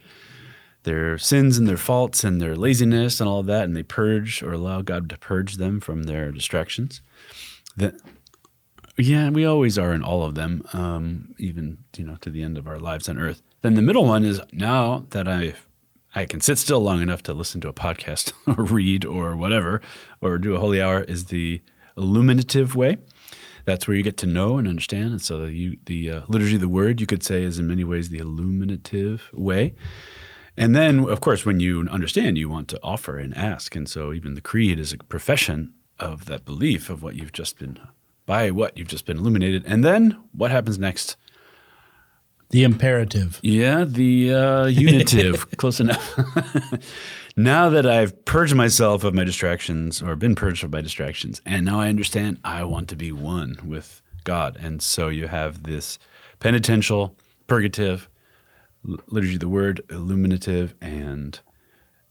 their 0.84 1.16
sins 1.20 1.60
and 1.60 1.68
their 1.68 1.78
faults 1.78 2.24
and 2.24 2.42
their 2.42 2.56
laziness 2.56 3.20
and 3.20 3.30
all 3.30 3.40
of 3.40 3.46
that, 3.46 3.66
and 3.66 3.76
they 3.78 3.84
purge 3.84 4.42
or 4.42 4.52
allow 4.52 4.82
God 4.82 5.10
to 5.10 5.18
purge 5.18 5.58
them 5.58 5.80
from 5.80 6.04
their 6.04 6.32
distractions. 6.32 7.02
The, 7.78 8.00
yeah, 8.98 9.30
we 9.30 9.46
always 9.46 9.78
are 9.78 9.94
in 9.94 10.02
all 10.04 10.24
of 10.24 10.34
them, 10.34 10.64
um, 10.74 11.36
even 11.38 11.78
you 11.96 12.04
know 12.04 12.16
to 12.22 12.32
the 12.32 12.42
end 12.42 12.58
of 12.58 12.68
our 12.68 12.80
lives 12.80 13.08
on 13.08 13.20
earth. 13.20 13.44
Then 13.62 13.76
the 13.76 13.82
middle 13.84 14.06
one 14.06 14.24
is 14.26 14.42
now 14.52 15.06
that 15.12 15.28
I 15.28 15.54
I 16.14 16.26
can 16.26 16.42
sit 16.42 16.58
still 16.58 16.82
long 16.82 17.02
enough 17.02 17.24
to 17.24 17.34
listen 17.34 17.62
to 17.62 17.70
a 17.70 17.74
podcast 17.74 18.34
or 18.58 18.64
read 18.64 19.06
or 19.06 19.36
whatever 19.36 19.82
or 20.20 20.38
do 20.38 20.56
a 20.56 20.60
holy 20.60 20.82
hour 20.82 21.02
is 21.02 21.26
the 21.26 21.62
illuminative 21.98 22.76
way. 22.76 22.98
That's 23.66 23.88
where 23.88 23.96
you 23.96 24.04
get 24.04 24.18
to 24.18 24.26
know 24.26 24.58
and 24.58 24.68
understand. 24.68 25.12
And 25.12 25.22
so 25.22 25.46
the, 25.46 25.52
you, 25.54 25.78
the 25.86 26.12
uh, 26.12 26.22
liturgy 26.28 26.56
of 26.56 26.62
the 26.62 26.68
word, 26.68 27.00
you 27.00 27.08
could 27.08 27.24
say, 27.24 27.44
is 27.44 27.60
in 27.60 27.68
many 27.68 27.84
ways 27.84 28.10
the 28.10 28.18
illuminative 28.18 29.22
way. 29.34 29.76
And 30.58 30.76
then, 30.76 31.08
of 31.08 31.22
course, 31.22 31.46
when 31.46 31.60
you 31.60 31.88
understand, 31.90 32.38
you 32.38 32.50
want 32.50 32.68
to 32.70 32.80
offer 32.84 33.18
and 33.18 33.36
ask. 33.38 33.76
And 33.76 33.88
so 33.88 34.12
even 34.14 34.34
the 34.34 34.42
creed 34.42 34.80
is 34.80 34.92
a 34.92 34.98
profession 34.98 35.74
of 36.00 36.26
that 36.26 36.44
belief 36.44 36.90
of 36.90 37.04
what 37.04 37.16
you've 37.16 37.32
just 37.32 37.60
been, 37.60 37.80
by 38.26 38.52
what 38.52 38.78
you've 38.78 38.88
just 38.88 39.06
been 39.06 39.18
illuminated. 39.18 39.64
And 39.66 39.84
then 39.84 40.18
what 40.34 40.52
happens 40.52 40.78
next? 40.78 41.16
The 42.52 42.64
imperative. 42.64 43.40
Yeah, 43.42 43.86
the 43.86 44.34
uh, 44.34 44.66
unitive, 44.66 45.50
close 45.58 45.80
enough. 45.80 46.20
now 47.38 47.70
that 47.70 47.86
I've 47.86 48.26
purged 48.26 48.56
myself 48.56 49.04
of 49.06 49.14
my 49.14 49.24
distractions 49.24 50.02
or 50.02 50.16
been 50.16 50.36
purged 50.36 50.64
of 50.64 50.72
my 50.72 50.82
distractions, 50.82 51.42
and 51.46 51.66
now 51.66 51.80
I 51.80 51.88
understand 51.88 52.40
I 52.44 52.66
want 52.66 52.90
to 52.90 52.96
be 52.96 53.12
one 53.12 53.58
with 53.66 54.02
God. 54.26 54.58
And 54.60 54.82
so 54.82 55.08
you 55.08 55.28
have 55.28 55.64
this 55.64 55.98
penitential, 56.40 57.16
purgative, 57.48 58.10
liturgy 58.84 59.36
of 59.36 59.40
the 59.40 59.50
word, 59.50 59.82
illuminative, 59.90 60.76
and 60.82 61.40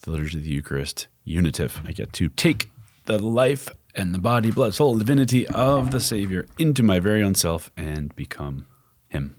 the 0.02 0.10
liturgy 0.10 0.38
of 0.38 0.44
the 0.44 0.50
Eucharist, 0.50 1.08
unitive. 1.24 1.82
I 1.84 1.92
get 1.92 2.12
to 2.14 2.28
take 2.30 2.70
the 3.04 3.18
life 3.18 3.68
and 3.94 4.14
the 4.14 4.18
body, 4.18 4.50
blood, 4.50 4.74
soul, 4.74 4.96
divinity 4.96 5.46
of 5.48 5.90
the 5.90 6.00
Savior 6.00 6.46
into 6.58 6.82
my 6.82 7.00
very 7.00 7.22
own 7.22 7.34
self 7.34 7.70
and 7.76 8.14
become 8.16 8.66
Him. 9.08 9.36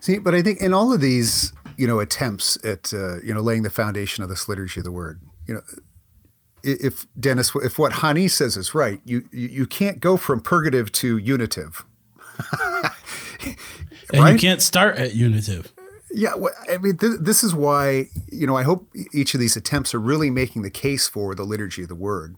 See, 0.00 0.18
but 0.18 0.34
I 0.34 0.42
think 0.42 0.60
in 0.60 0.74
all 0.74 0.92
of 0.92 1.00
these, 1.00 1.52
you 1.76 1.86
know, 1.86 2.00
attempts 2.00 2.58
at 2.64 2.92
uh, 2.92 3.20
you 3.22 3.32
know 3.34 3.40
laying 3.40 3.62
the 3.62 3.70
foundation 3.70 4.22
of 4.24 4.30
this 4.30 4.48
liturgy 4.48 4.80
of 4.80 4.84
the 4.84 4.92
word, 4.92 5.20
you 5.46 5.54
know, 5.54 5.62
if 6.64 7.06
Dennis, 7.18 7.52
if 7.56 7.78
what 7.78 7.92
Hani 7.92 8.30
says 8.30 8.56
is 8.56 8.74
right, 8.74 9.00
you 9.04 9.28
you 9.32 9.66
can't 9.66 10.00
go 10.00 10.16
from 10.16 10.40
purgative 10.40 10.90
to 10.92 11.18
unitive. 11.18 11.84
And 14.12 14.22
Right? 14.22 14.32
you 14.34 14.38
can't 14.38 14.60
start 14.60 14.98
at 14.98 15.14
unitive. 15.14 15.72
Yeah, 16.12 16.34
well, 16.34 16.52
I 16.70 16.76
mean, 16.78 16.98
th- 16.98 17.18
this 17.20 17.42
is 17.42 17.54
why 17.54 18.08
you 18.30 18.46
know 18.46 18.56
I 18.56 18.62
hope 18.62 18.90
each 19.14 19.32
of 19.34 19.40
these 19.40 19.56
attempts 19.56 19.94
are 19.94 19.98
really 20.00 20.28
making 20.30 20.62
the 20.62 20.70
case 20.70 21.08
for 21.08 21.34
the 21.34 21.44
liturgy 21.44 21.82
of 21.82 21.88
the 21.88 21.94
word, 21.94 22.36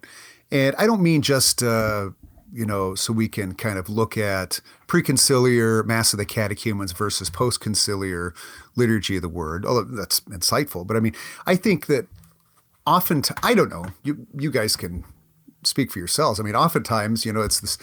and 0.52 0.76
I 0.78 0.86
don't 0.86 1.02
mean 1.02 1.20
just 1.22 1.62
uh, 1.62 2.10
you 2.54 2.64
know 2.64 2.94
so 2.94 3.12
we 3.12 3.28
can 3.28 3.54
kind 3.54 3.78
of 3.78 3.88
look 3.88 4.16
at 4.16 4.60
preconciliar 4.86 5.84
Mass 5.84 6.12
of 6.12 6.18
the 6.18 6.24
Catechumens 6.24 6.92
versus 6.92 7.28
postconciliar 7.28 8.32
liturgy 8.76 9.16
of 9.16 9.22
the 9.22 9.28
word. 9.28 9.66
Although 9.66 9.84
that's 9.84 10.20
insightful, 10.20 10.86
but 10.86 10.96
I 10.96 11.00
mean, 11.00 11.14
I 11.46 11.56
think 11.56 11.86
that 11.86 12.06
often 12.86 13.22
t- 13.22 13.34
I 13.42 13.54
don't 13.54 13.70
know. 13.70 13.86
You 14.02 14.26
you 14.38 14.50
guys 14.50 14.76
can 14.76 15.04
speak 15.64 15.90
for 15.90 15.98
yourselves. 15.98 16.38
I 16.38 16.44
mean, 16.44 16.54
oftentimes 16.54 17.26
you 17.26 17.32
know 17.32 17.42
it's 17.42 17.60
this 17.60 17.78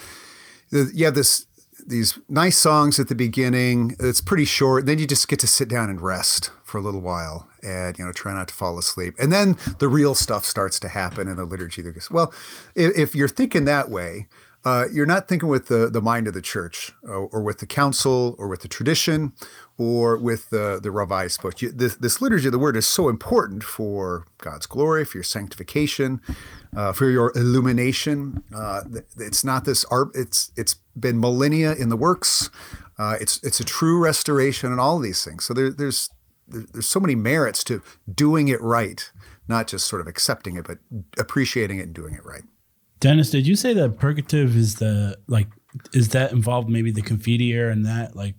you 0.70 1.04
have 1.04 1.14
this 1.14 1.46
these 1.86 2.18
nice 2.28 2.56
songs 2.56 2.98
at 2.98 3.08
the 3.08 3.14
beginning. 3.14 3.96
It's 3.98 4.20
pretty 4.20 4.44
short. 4.44 4.86
Then 4.86 4.98
you 4.98 5.06
just 5.06 5.28
get 5.28 5.40
to 5.40 5.46
sit 5.46 5.68
down 5.68 5.90
and 5.90 6.00
rest 6.00 6.50
for 6.62 6.78
a 6.78 6.80
little 6.80 7.00
while, 7.00 7.48
and 7.62 7.98
you 7.98 8.04
know 8.04 8.12
try 8.12 8.32
not 8.32 8.48
to 8.48 8.54
fall 8.54 8.78
asleep. 8.78 9.14
And 9.18 9.32
then 9.32 9.56
the 9.78 9.88
real 9.88 10.14
stuff 10.14 10.44
starts 10.44 10.80
to 10.80 10.88
happen 10.88 11.28
in 11.28 11.36
the 11.36 11.44
liturgy. 11.44 11.82
Well, 12.10 12.32
if 12.74 13.14
you're 13.14 13.28
thinking 13.28 13.64
that 13.66 13.90
way, 13.90 14.28
uh, 14.64 14.84
you're 14.92 15.06
not 15.06 15.26
thinking 15.28 15.48
with 15.48 15.66
the 15.66 15.88
the 15.90 16.00
mind 16.00 16.28
of 16.28 16.34
the 16.34 16.42
church, 16.42 16.92
or, 17.02 17.28
or 17.32 17.42
with 17.42 17.58
the 17.58 17.66
council, 17.66 18.36
or 18.38 18.46
with 18.48 18.60
the 18.62 18.68
tradition, 18.68 19.32
or 19.76 20.16
with 20.16 20.50
the 20.50 20.78
the 20.82 20.90
revised 20.90 21.42
book. 21.42 21.60
You, 21.62 21.72
this, 21.72 21.96
this 21.96 22.20
liturgy 22.20 22.46
of 22.48 22.52
the 22.52 22.58
word 22.58 22.76
is 22.76 22.86
so 22.86 23.08
important 23.08 23.64
for 23.64 24.26
God's 24.38 24.66
glory, 24.66 25.04
for 25.04 25.18
your 25.18 25.24
sanctification, 25.24 26.20
uh, 26.76 26.92
for 26.92 27.10
your 27.10 27.32
illumination. 27.34 28.42
Uh, 28.54 28.82
it's 29.18 29.42
not 29.44 29.64
this 29.64 29.84
art. 29.86 30.10
It's 30.14 30.52
it's 30.56 30.76
been 30.98 31.18
millennia 31.20 31.74
in 31.74 31.88
the 31.88 31.96
works. 31.96 32.48
Uh, 32.98 33.16
it's 33.20 33.42
it's 33.42 33.58
a 33.58 33.64
true 33.64 33.98
restoration 33.98 34.70
and 34.70 34.80
all 34.80 34.96
of 34.98 35.02
these 35.02 35.24
things. 35.24 35.44
So 35.44 35.54
there, 35.54 35.70
there's 35.70 36.10
there- 36.48 36.66
there's 36.72 36.86
so 36.86 37.00
many 37.00 37.14
merits 37.14 37.64
to 37.64 37.80
doing 38.14 38.48
it 38.48 38.60
right, 38.60 39.10
not 39.48 39.66
just 39.66 39.86
sort 39.86 40.00
of 40.02 40.06
accepting 40.06 40.56
it, 40.56 40.66
but 40.66 40.78
appreciating 41.18 41.78
it 41.78 41.84
and 41.84 41.94
doing 41.94 42.14
it 42.14 42.24
right. 42.24 42.42
Dennis, 43.02 43.30
did 43.30 43.46
you 43.48 43.56
say 43.56 43.74
that 43.74 43.98
purgative 43.98 44.56
is 44.56 44.76
the 44.76 45.18
like 45.26 45.48
is 45.92 46.10
that 46.10 46.30
involved 46.32 46.68
maybe 46.70 46.90
the 46.92 47.02
confiteor 47.02 47.68
and 47.70 47.84
that 47.84 48.14
like 48.16 48.36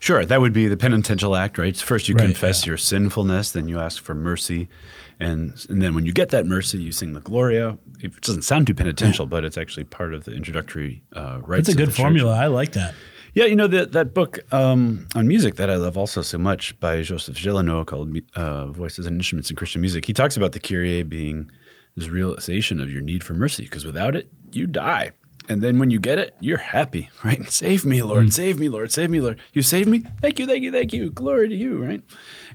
Sure, 0.00 0.24
that 0.24 0.40
would 0.40 0.52
be 0.52 0.68
the 0.68 0.76
penitential 0.76 1.34
act, 1.34 1.58
right? 1.58 1.76
First, 1.76 2.08
you 2.08 2.14
Right, 2.14 2.26
confess 2.26 2.62
yeah. 2.64 2.70
your 2.70 2.76
sinfulness, 2.76 3.50
then 3.50 3.66
you 3.66 3.80
ask 3.80 4.00
for 4.00 4.14
mercy, 4.14 4.68
and 5.18 5.52
and 5.68 5.82
then 5.82 5.92
when 5.96 6.06
you 6.06 6.12
get 6.12 6.28
that 6.28 6.46
mercy, 6.46 6.78
you 6.78 6.92
sing 6.92 7.14
the 7.14 7.20
Gloria. 7.20 7.76
It 8.00 8.20
doesn't 8.20 8.42
sound 8.42 8.68
too 8.68 8.74
penitential, 8.74 9.26
but 9.26 9.44
it's 9.44 9.58
actually 9.58 9.84
part 9.84 10.14
of 10.14 10.22
the 10.24 10.32
introductory 10.32 11.02
uh, 11.16 11.40
rites. 11.44 11.68
it's 11.68 11.76
a 11.76 11.76
good 11.76 11.92
formula. 11.92 12.36
I 12.36 12.46
like 12.46 12.72
that. 12.74 12.94
Yeah, 13.34 13.46
you 13.46 13.56
know 13.56 13.66
that 13.66 13.90
that 13.90 14.14
book 14.14 14.38
um, 14.52 15.08
on 15.16 15.26
music 15.26 15.56
that 15.56 15.68
I 15.68 15.74
love 15.74 15.98
also 15.98 16.22
so 16.22 16.38
much 16.38 16.78
by 16.78 17.02
Joseph 17.02 17.36
Gelineau 17.36 17.84
called 17.84 18.16
uh, 18.36 18.66
"Voices 18.68 19.04
and 19.06 19.16
Instruments 19.16 19.50
in 19.50 19.56
Christian 19.56 19.80
Music." 19.80 20.04
He 20.04 20.12
talks 20.12 20.36
about 20.36 20.52
the 20.52 20.60
Kyrie 20.60 21.02
being 21.02 21.50
this 21.98 22.08
realization 22.08 22.80
of 22.80 22.90
your 22.90 23.02
need 23.02 23.24
for 23.24 23.34
mercy, 23.34 23.64
because 23.64 23.84
without 23.84 24.16
it, 24.16 24.30
you 24.52 24.66
die. 24.66 25.12
And 25.48 25.62
then 25.62 25.78
when 25.78 25.90
you 25.90 25.98
get 25.98 26.18
it, 26.18 26.36
you're 26.40 26.58
happy, 26.58 27.10
right? 27.24 27.50
Save 27.50 27.84
me, 27.84 28.02
Lord. 28.02 28.26
Mm. 28.26 28.32
Save 28.32 28.58
me, 28.58 28.68
Lord. 28.68 28.92
Save 28.92 29.10
me, 29.10 29.20
Lord. 29.20 29.40
You 29.52 29.62
saved 29.62 29.88
me. 29.88 30.04
Thank 30.20 30.38
you, 30.38 30.46
thank 30.46 30.62
you, 30.62 30.72
thank 30.72 30.92
you. 30.92 31.10
Glory 31.10 31.48
to 31.48 31.54
you, 31.54 31.82
right? 31.82 32.02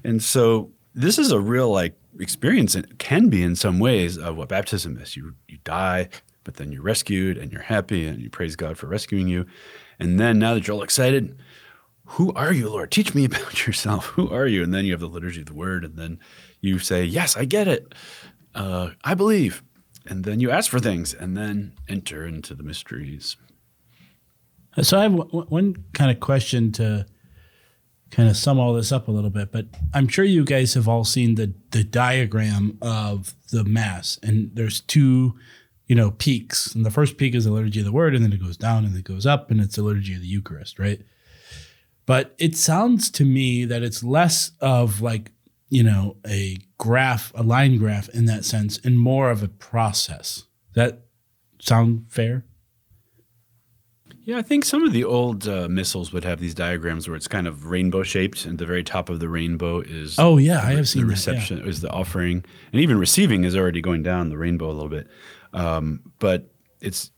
And 0.04 0.22
so 0.22 0.70
this 0.94 1.18
is 1.18 1.32
a 1.32 1.40
real 1.40 1.70
like 1.70 1.94
experience. 2.20 2.74
It 2.74 2.98
can 2.98 3.28
be 3.28 3.42
in 3.42 3.56
some 3.56 3.78
ways 3.78 4.16
of 4.16 4.36
what 4.36 4.48
baptism 4.48 4.96
is. 4.98 5.16
You 5.16 5.34
you 5.48 5.58
die, 5.64 6.08
but 6.44 6.54
then 6.54 6.70
you're 6.70 6.82
rescued 6.82 7.36
and 7.36 7.52
you're 7.52 7.62
happy 7.62 8.06
and 8.06 8.20
you 8.20 8.30
praise 8.30 8.54
God 8.56 8.78
for 8.78 8.86
rescuing 8.86 9.28
you. 9.28 9.46
And 9.98 10.20
then 10.20 10.38
now 10.38 10.54
that 10.54 10.66
you're 10.66 10.76
all 10.76 10.82
excited, 10.82 11.36
who 12.06 12.32
are 12.34 12.52
you, 12.52 12.68
Lord? 12.68 12.90
Teach 12.90 13.14
me 13.14 13.24
about 13.24 13.66
yourself. 13.66 14.06
Who 14.06 14.30
are 14.30 14.46
you? 14.46 14.62
And 14.62 14.72
then 14.72 14.84
you 14.84 14.92
have 14.92 15.00
the 15.00 15.08
liturgy 15.08 15.40
of 15.40 15.46
the 15.46 15.54
word, 15.54 15.84
and 15.84 15.96
then 15.96 16.20
you 16.60 16.78
say, 16.78 17.04
Yes, 17.04 17.36
I 17.36 17.44
get 17.44 17.68
it. 17.68 17.94
Uh, 18.54 18.90
I 19.02 19.14
believe. 19.14 19.62
and 20.06 20.24
then 20.24 20.38
you 20.40 20.50
ask 20.50 20.70
for 20.70 20.80
things, 20.80 21.14
and 21.14 21.36
then 21.36 21.72
enter 21.88 22.26
into 22.26 22.54
the 22.54 22.62
mysteries. 22.62 23.36
So 24.82 24.98
I 24.98 25.02
have 25.04 25.16
w- 25.16 25.46
one 25.48 25.76
kind 25.94 26.10
of 26.10 26.20
question 26.20 26.72
to 26.72 27.06
kind 28.10 28.28
of 28.28 28.36
sum 28.36 28.58
all 28.60 28.74
this 28.74 28.92
up 28.92 29.08
a 29.08 29.10
little 29.10 29.30
bit, 29.30 29.50
but 29.50 29.66
I'm 29.92 30.06
sure 30.08 30.24
you 30.24 30.44
guys 30.44 30.74
have 30.74 30.88
all 30.88 31.04
seen 31.04 31.36
the 31.36 31.54
the 31.70 31.84
diagram 31.84 32.78
of 32.82 33.34
the 33.50 33.64
mass, 33.64 34.18
and 34.22 34.50
there's 34.54 34.80
two, 34.82 35.34
you 35.86 35.94
know, 35.96 36.10
peaks, 36.12 36.74
and 36.74 36.84
the 36.84 36.90
first 36.90 37.16
peak 37.16 37.34
is 37.34 37.44
the 37.44 37.52
liturgy 37.52 37.80
of 37.80 37.86
the 37.86 37.92
word, 37.92 38.14
and 38.14 38.22
then 38.24 38.32
it 38.32 38.42
goes 38.42 38.56
down 38.56 38.84
and 38.84 38.96
it 38.96 39.04
goes 39.04 39.26
up, 39.26 39.50
and 39.50 39.60
it's 39.60 39.76
the 39.76 39.82
liturgy 39.82 40.14
of 40.14 40.20
the 40.20 40.26
Eucharist, 40.28 40.78
right? 40.78 41.00
But 42.06 42.34
it 42.38 42.56
sounds 42.56 43.10
to 43.12 43.24
me 43.24 43.64
that 43.64 43.82
it's 43.82 44.04
less 44.04 44.52
of 44.60 45.00
like 45.00 45.32
you 45.70 45.82
know 45.82 46.16
a 46.26 46.58
graph, 46.84 47.32
a 47.34 47.42
line 47.42 47.78
graph 47.78 48.10
in 48.10 48.26
that 48.26 48.44
sense, 48.44 48.78
and 48.84 48.98
more 48.98 49.30
of 49.30 49.42
a 49.42 49.48
process. 49.48 50.44
That 50.74 51.00
sound 51.58 52.04
fair? 52.10 52.44
Yeah, 54.26 54.36
I 54.36 54.42
think 54.42 54.66
some 54.66 54.84
of 54.84 54.92
the 54.92 55.02
old 55.02 55.48
uh, 55.48 55.66
missals 55.68 56.12
would 56.12 56.24
have 56.24 56.40
these 56.40 56.54
diagrams 56.54 57.08
where 57.08 57.16
it's 57.16 57.26
kind 57.26 57.46
of 57.46 57.70
rainbow 57.70 58.02
shaped, 58.02 58.44
and 58.44 58.58
the 58.58 58.66
very 58.66 58.84
top 58.84 59.08
of 59.08 59.18
the 59.18 59.30
rainbow 59.30 59.80
is 59.80 60.18
Oh 60.18 60.36
yeah, 60.36 60.58
I 60.58 60.72
have 60.72 60.78
the 60.80 60.86
seen 60.86 61.02
that, 61.02 61.08
yeah. 61.08 61.12
reception 61.12 61.66
is 61.66 61.80
the 61.80 61.90
offering, 61.90 62.44
and 62.72 62.82
even 62.82 62.98
receiving 62.98 63.44
is 63.44 63.56
already 63.56 63.80
going 63.80 64.02
down 64.02 64.28
the 64.28 64.36
rainbow 64.36 64.70
a 64.70 64.72
little 64.72 64.90
bit. 64.90 65.08
Um, 65.54 66.12
but 66.18 66.50
it's 66.82 67.10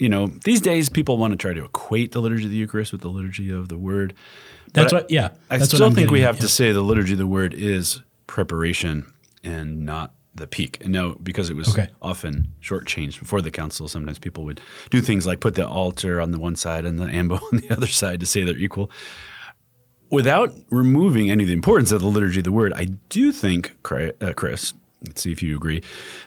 you 0.00 0.08
know 0.08 0.26
these 0.44 0.60
days 0.60 0.88
people 0.88 1.18
want 1.18 1.32
to 1.32 1.36
try 1.36 1.52
to 1.52 1.64
equate 1.64 2.10
the 2.10 2.20
liturgy 2.20 2.46
of 2.46 2.50
the 2.50 2.56
Eucharist 2.56 2.90
with 2.90 3.02
the 3.02 3.10
liturgy 3.10 3.50
of 3.50 3.68
the 3.68 3.78
Word. 3.78 4.14
That's 4.72 4.92
But 4.92 5.02
what. 5.04 5.10
Yeah, 5.10 5.30
I 5.50 5.58
that's 5.58 5.72
what 5.72 5.76
still 5.76 5.90
think 5.92 6.10
we 6.10 6.22
have 6.22 6.36
at, 6.36 6.40
to 6.42 6.48
say 6.48 6.72
the 6.72 6.82
liturgy 6.82 7.12
of 7.12 7.18
the 7.18 7.26
Word 7.28 7.54
is 7.54 8.00
preparation 8.32 9.12
and 9.44 9.84
not 9.84 10.14
the 10.34 10.46
peak. 10.46 10.78
And 10.80 10.90
no, 10.90 11.16
because 11.22 11.50
it 11.50 11.56
was 11.56 11.68
Okay. 11.68 11.88
often 12.00 12.48
shortchanged 12.62 13.18
before 13.18 13.42
the 13.42 13.50
council. 13.50 13.88
Sometimes 13.88 14.18
people 14.18 14.44
would 14.44 14.58
do 14.88 15.02
things 15.02 15.26
like 15.26 15.40
put 15.40 15.54
the 15.54 15.68
altar 15.68 16.18
on 16.18 16.30
the 16.30 16.38
one 16.38 16.56
side 16.56 16.86
and 16.86 16.98
the 16.98 17.04
ambo 17.04 17.34
on 17.52 17.58
the 17.58 17.70
other 17.70 17.86
side 17.86 18.20
to 18.20 18.26
say 18.26 18.42
they're 18.42 18.56
equal. 18.56 18.90
Without 20.08 20.54
removing 20.70 21.30
any 21.30 21.44
of 21.44 21.48
the 21.48 21.52
importance 21.54 21.92
of 21.92 22.00
the 22.00 22.06
liturgy 22.06 22.38
of 22.40 22.44
the 22.44 22.52
word, 22.52 22.72
I 22.74 22.86
do 23.10 23.32
think, 23.32 23.72
uh, 23.90 24.32
Chris, 24.34 24.72
let's 25.06 25.20
see 25.22 25.32
if 25.32 25.42
you 25.42 25.54
agree, 25.54 25.82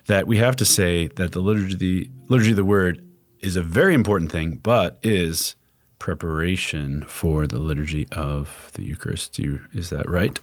that 0.06 0.28
we 0.28 0.38
have 0.38 0.56
to 0.58 0.66
say 0.66 1.08
that 1.08 1.32
the 1.32 1.40
liturgy, 1.40 1.76
the 1.76 2.10
liturgy 2.30 2.52
of 2.52 2.56
the 2.58 2.66
word 2.66 3.04
is 3.40 3.56
a 3.56 3.64
very 3.64 3.96
important 3.96 4.32
thing, 4.32 4.60
but 4.62 5.00
is 5.02 5.56
preparation 5.98 7.04
for 7.08 7.48
the 7.48 7.58
liturgy 7.60 8.08
of 8.12 8.70
the 8.74 8.84
Eucharist. 8.84 9.40
You, 9.40 9.62
is 9.74 9.90
that 9.90 10.08
right? 10.08 10.40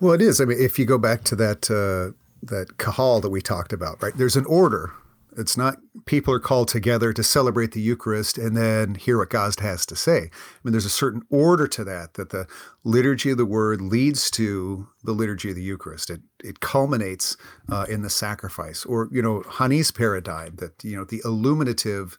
Well, 0.00 0.12
it 0.12 0.20
is. 0.20 0.40
I 0.40 0.44
mean, 0.44 0.58
if 0.60 0.78
you 0.78 0.84
go 0.84 0.98
back 0.98 1.24
to 1.24 1.36
that 1.36 1.70
uh, 1.70 2.16
that 2.42 2.78
kahal 2.78 3.20
that 3.20 3.30
we 3.30 3.40
talked 3.40 3.72
about, 3.72 4.02
right? 4.02 4.16
There's 4.16 4.36
an 4.36 4.44
order. 4.46 4.92
It's 5.38 5.56
not 5.56 5.78
people 6.06 6.32
are 6.32 6.40
called 6.40 6.68
together 6.68 7.12
to 7.12 7.22
celebrate 7.22 7.72
the 7.72 7.80
Eucharist 7.80 8.38
and 8.38 8.56
then 8.56 8.94
hear 8.94 9.18
what 9.18 9.28
God 9.28 9.58
has 9.60 9.84
to 9.86 9.96
say. 9.96 10.18
I 10.18 10.58
mean, 10.64 10.72
there's 10.72 10.86
a 10.86 10.90
certain 10.90 11.22
order 11.28 11.66
to 11.66 11.84
that. 11.84 12.14
That 12.14 12.30
the 12.30 12.46
liturgy 12.84 13.30
of 13.30 13.36
the 13.36 13.44
Word 13.44 13.82
leads 13.82 14.30
to 14.32 14.88
the 15.04 15.12
liturgy 15.12 15.50
of 15.50 15.56
the 15.56 15.62
Eucharist. 15.62 16.10
It 16.10 16.20
it 16.42 16.60
culminates 16.60 17.36
uh, 17.70 17.86
in 17.88 18.02
the 18.02 18.10
sacrifice, 18.10 18.84
or 18.84 19.08
you 19.12 19.20
know, 19.20 19.42
Hani's 19.42 19.90
paradigm 19.90 20.56
that 20.56 20.82
you 20.82 20.96
know 20.96 21.04
the 21.04 21.20
illuminative 21.24 22.16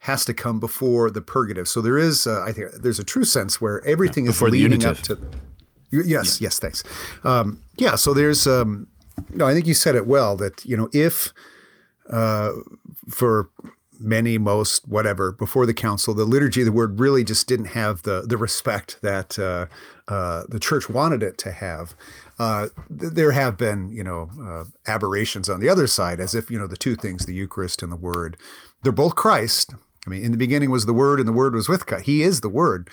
has 0.00 0.24
to 0.24 0.34
come 0.34 0.58
before 0.58 1.10
the 1.12 1.22
purgative. 1.22 1.68
So 1.68 1.80
there 1.80 1.96
is, 1.96 2.26
uh, 2.26 2.42
I 2.42 2.50
think, 2.50 2.72
there's 2.72 2.98
a 2.98 3.04
true 3.04 3.24
sense 3.24 3.60
where 3.60 3.84
everything 3.86 4.26
is 4.26 4.32
before 4.32 4.50
the 4.50 4.60
leading 4.60 4.84
up 4.84 4.96
to. 4.98 5.16
Yes, 5.92 6.40
yes, 6.40 6.58
thanks. 6.58 6.82
Um, 7.22 7.62
yeah, 7.76 7.96
so 7.96 8.14
there's, 8.14 8.46
um, 8.46 8.86
no, 9.30 9.46
I 9.46 9.52
think 9.52 9.66
you 9.66 9.74
said 9.74 9.94
it 9.94 10.06
well 10.06 10.36
that, 10.38 10.64
you 10.64 10.76
know, 10.76 10.88
if 10.92 11.32
uh, 12.10 12.52
for 13.08 13.50
many, 14.00 14.38
most, 14.38 14.88
whatever, 14.88 15.32
before 15.32 15.66
the 15.66 15.74
council, 15.74 16.14
the 16.14 16.24
liturgy 16.24 16.62
of 16.62 16.66
the 16.66 16.72
word 16.72 16.98
really 16.98 17.22
just 17.22 17.46
didn't 17.46 17.66
have 17.66 18.02
the, 18.02 18.22
the 18.26 18.36
respect 18.36 18.98
that 19.02 19.38
uh, 19.38 19.66
uh, 20.08 20.42
the 20.48 20.58
church 20.58 20.88
wanted 20.88 21.22
it 21.22 21.38
to 21.38 21.52
have. 21.52 21.94
Uh, 22.38 22.68
th- 22.98 23.12
there 23.12 23.32
have 23.32 23.56
been, 23.56 23.90
you 23.90 24.02
know, 24.02 24.30
uh, 24.42 24.64
aberrations 24.90 25.48
on 25.48 25.60
the 25.60 25.68
other 25.68 25.86
side, 25.86 26.18
as 26.18 26.34
if, 26.34 26.50
you 26.50 26.58
know, 26.58 26.66
the 26.66 26.76
two 26.76 26.96
things, 26.96 27.26
the 27.26 27.34
Eucharist 27.34 27.82
and 27.82 27.92
the 27.92 27.96
Word, 27.96 28.36
they're 28.82 28.92
both 28.92 29.14
Christ. 29.14 29.74
I 30.06 30.10
mean, 30.10 30.24
in 30.24 30.32
the 30.32 30.38
beginning 30.38 30.70
was 30.70 30.86
the 30.86 30.92
Word, 30.92 31.20
and 31.20 31.28
the 31.28 31.32
Word 31.32 31.54
was 31.54 31.68
with 31.68 31.86
God. 31.86 32.02
He 32.02 32.22
is 32.22 32.40
the 32.40 32.48
Word, 32.48 32.90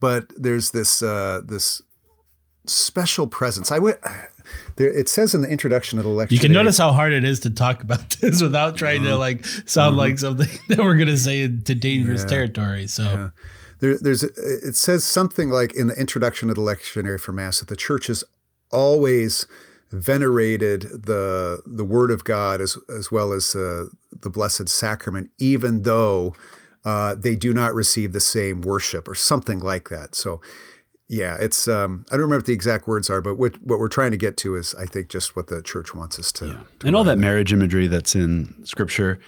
but 0.00 0.32
there's 0.36 0.72
this 0.72 1.02
uh, 1.02 1.42
this 1.44 1.82
special 2.68 3.26
presence. 3.26 3.70
I 3.72 3.78
would. 3.78 3.98
There, 4.76 4.90
it 4.90 5.08
says 5.08 5.34
in 5.34 5.42
the 5.42 5.48
introduction 5.48 5.98
of 5.98 6.04
the 6.04 6.10
lecture. 6.10 6.34
You 6.34 6.40
can 6.40 6.52
notice 6.52 6.78
how 6.78 6.92
hard 6.92 7.12
it 7.12 7.24
is 7.24 7.40
to 7.40 7.50
talk 7.50 7.82
about 7.82 8.08
this 8.20 8.40
without 8.40 8.76
trying 8.76 9.02
to 9.04 9.16
like 9.16 9.44
sound 9.44 9.96
like 9.96 10.18
something 10.18 10.48
that 10.68 10.78
we're 10.78 10.96
going 10.96 11.08
to 11.08 11.18
say 11.18 11.42
into 11.42 11.74
dangerous 11.74 12.24
territory. 12.24 12.86
So 12.86 13.30
there, 13.80 13.98
there's 13.98 14.22
it 14.22 14.76
says 14.76 15.04
something 15.04 15.50
like 15.50 15.74
in 15.74 15.88
the 15.88 15.94
introduction 15.94 16.48
of 16.48 16.56
the 16.56 16.62
lectionary 16.62 17.20
for 17.20 17.32
mass 17.32 17.60
that 17.60 17.68
the 17.68 17.76
church 17.76 18.06
has 18.06 18.24
always 18.70 19.46
venerated 19.90 20.82
the 20.82 21.62
the 21.66 21.84
word 21.84 22.10
of 22.10 22.24
God 22.24 22.60
as 22.60 22.76
as 22.96 23.10
well 23.10 23.32
as 23.32 23.54
uh, 23.54 23.86
the 24.12 24.30
blessed 24.30 24.68
sacrament, 24.68 25.30
even 25.38 25.82
though 25.82 26.34
uh, 26.84 27.14
they 27.14 27.36
do 27.36 27.52
not 27.52 27.74
receive 27.74 28.12
the 28.12 28.20
same 28.20 28.60
worship 28.60 29.08
or 29.08 29.14
something 29.14 29.58
like 29.58 29.88
that. 29.88 30.14
So. 30.14 30.40
Yeah, 31.10 31.36
it's 31.40 31.66
um, 31.68 32.04
I 32.10 32.12
don't 32.14 32.20
remember 32.22 32.36
what 32.40 32.46
the 32.46 32.52
exact 32.52 32.86
words 32.86 33.08
are, 33.08 33.22
but 33.22 33.36
what 33.36 33.60
what 33.62 33.78
we're 33.78 33.88
trying 33.88 34.10
to 34.10 34.18
get 34.18 34.36
to 34.38 34.56
is 34.56 34.74
I 34.74 34.84
think 34.84 35.08
just 35.08 35.34
what 35.36 35.46
the 35.46 35.62
church 35.62 35.94
wants 35.94 36.18
us 36.18 36.30
to. 36.32 36.58
and 36.84 36.94
all 36.94 37.04
that 37.04 37.18
marriage 37.18 37.52
imagery 37.52 37.86
that's 37.86 38.14
in 38.14 38.54
scripture. 38.66 39.18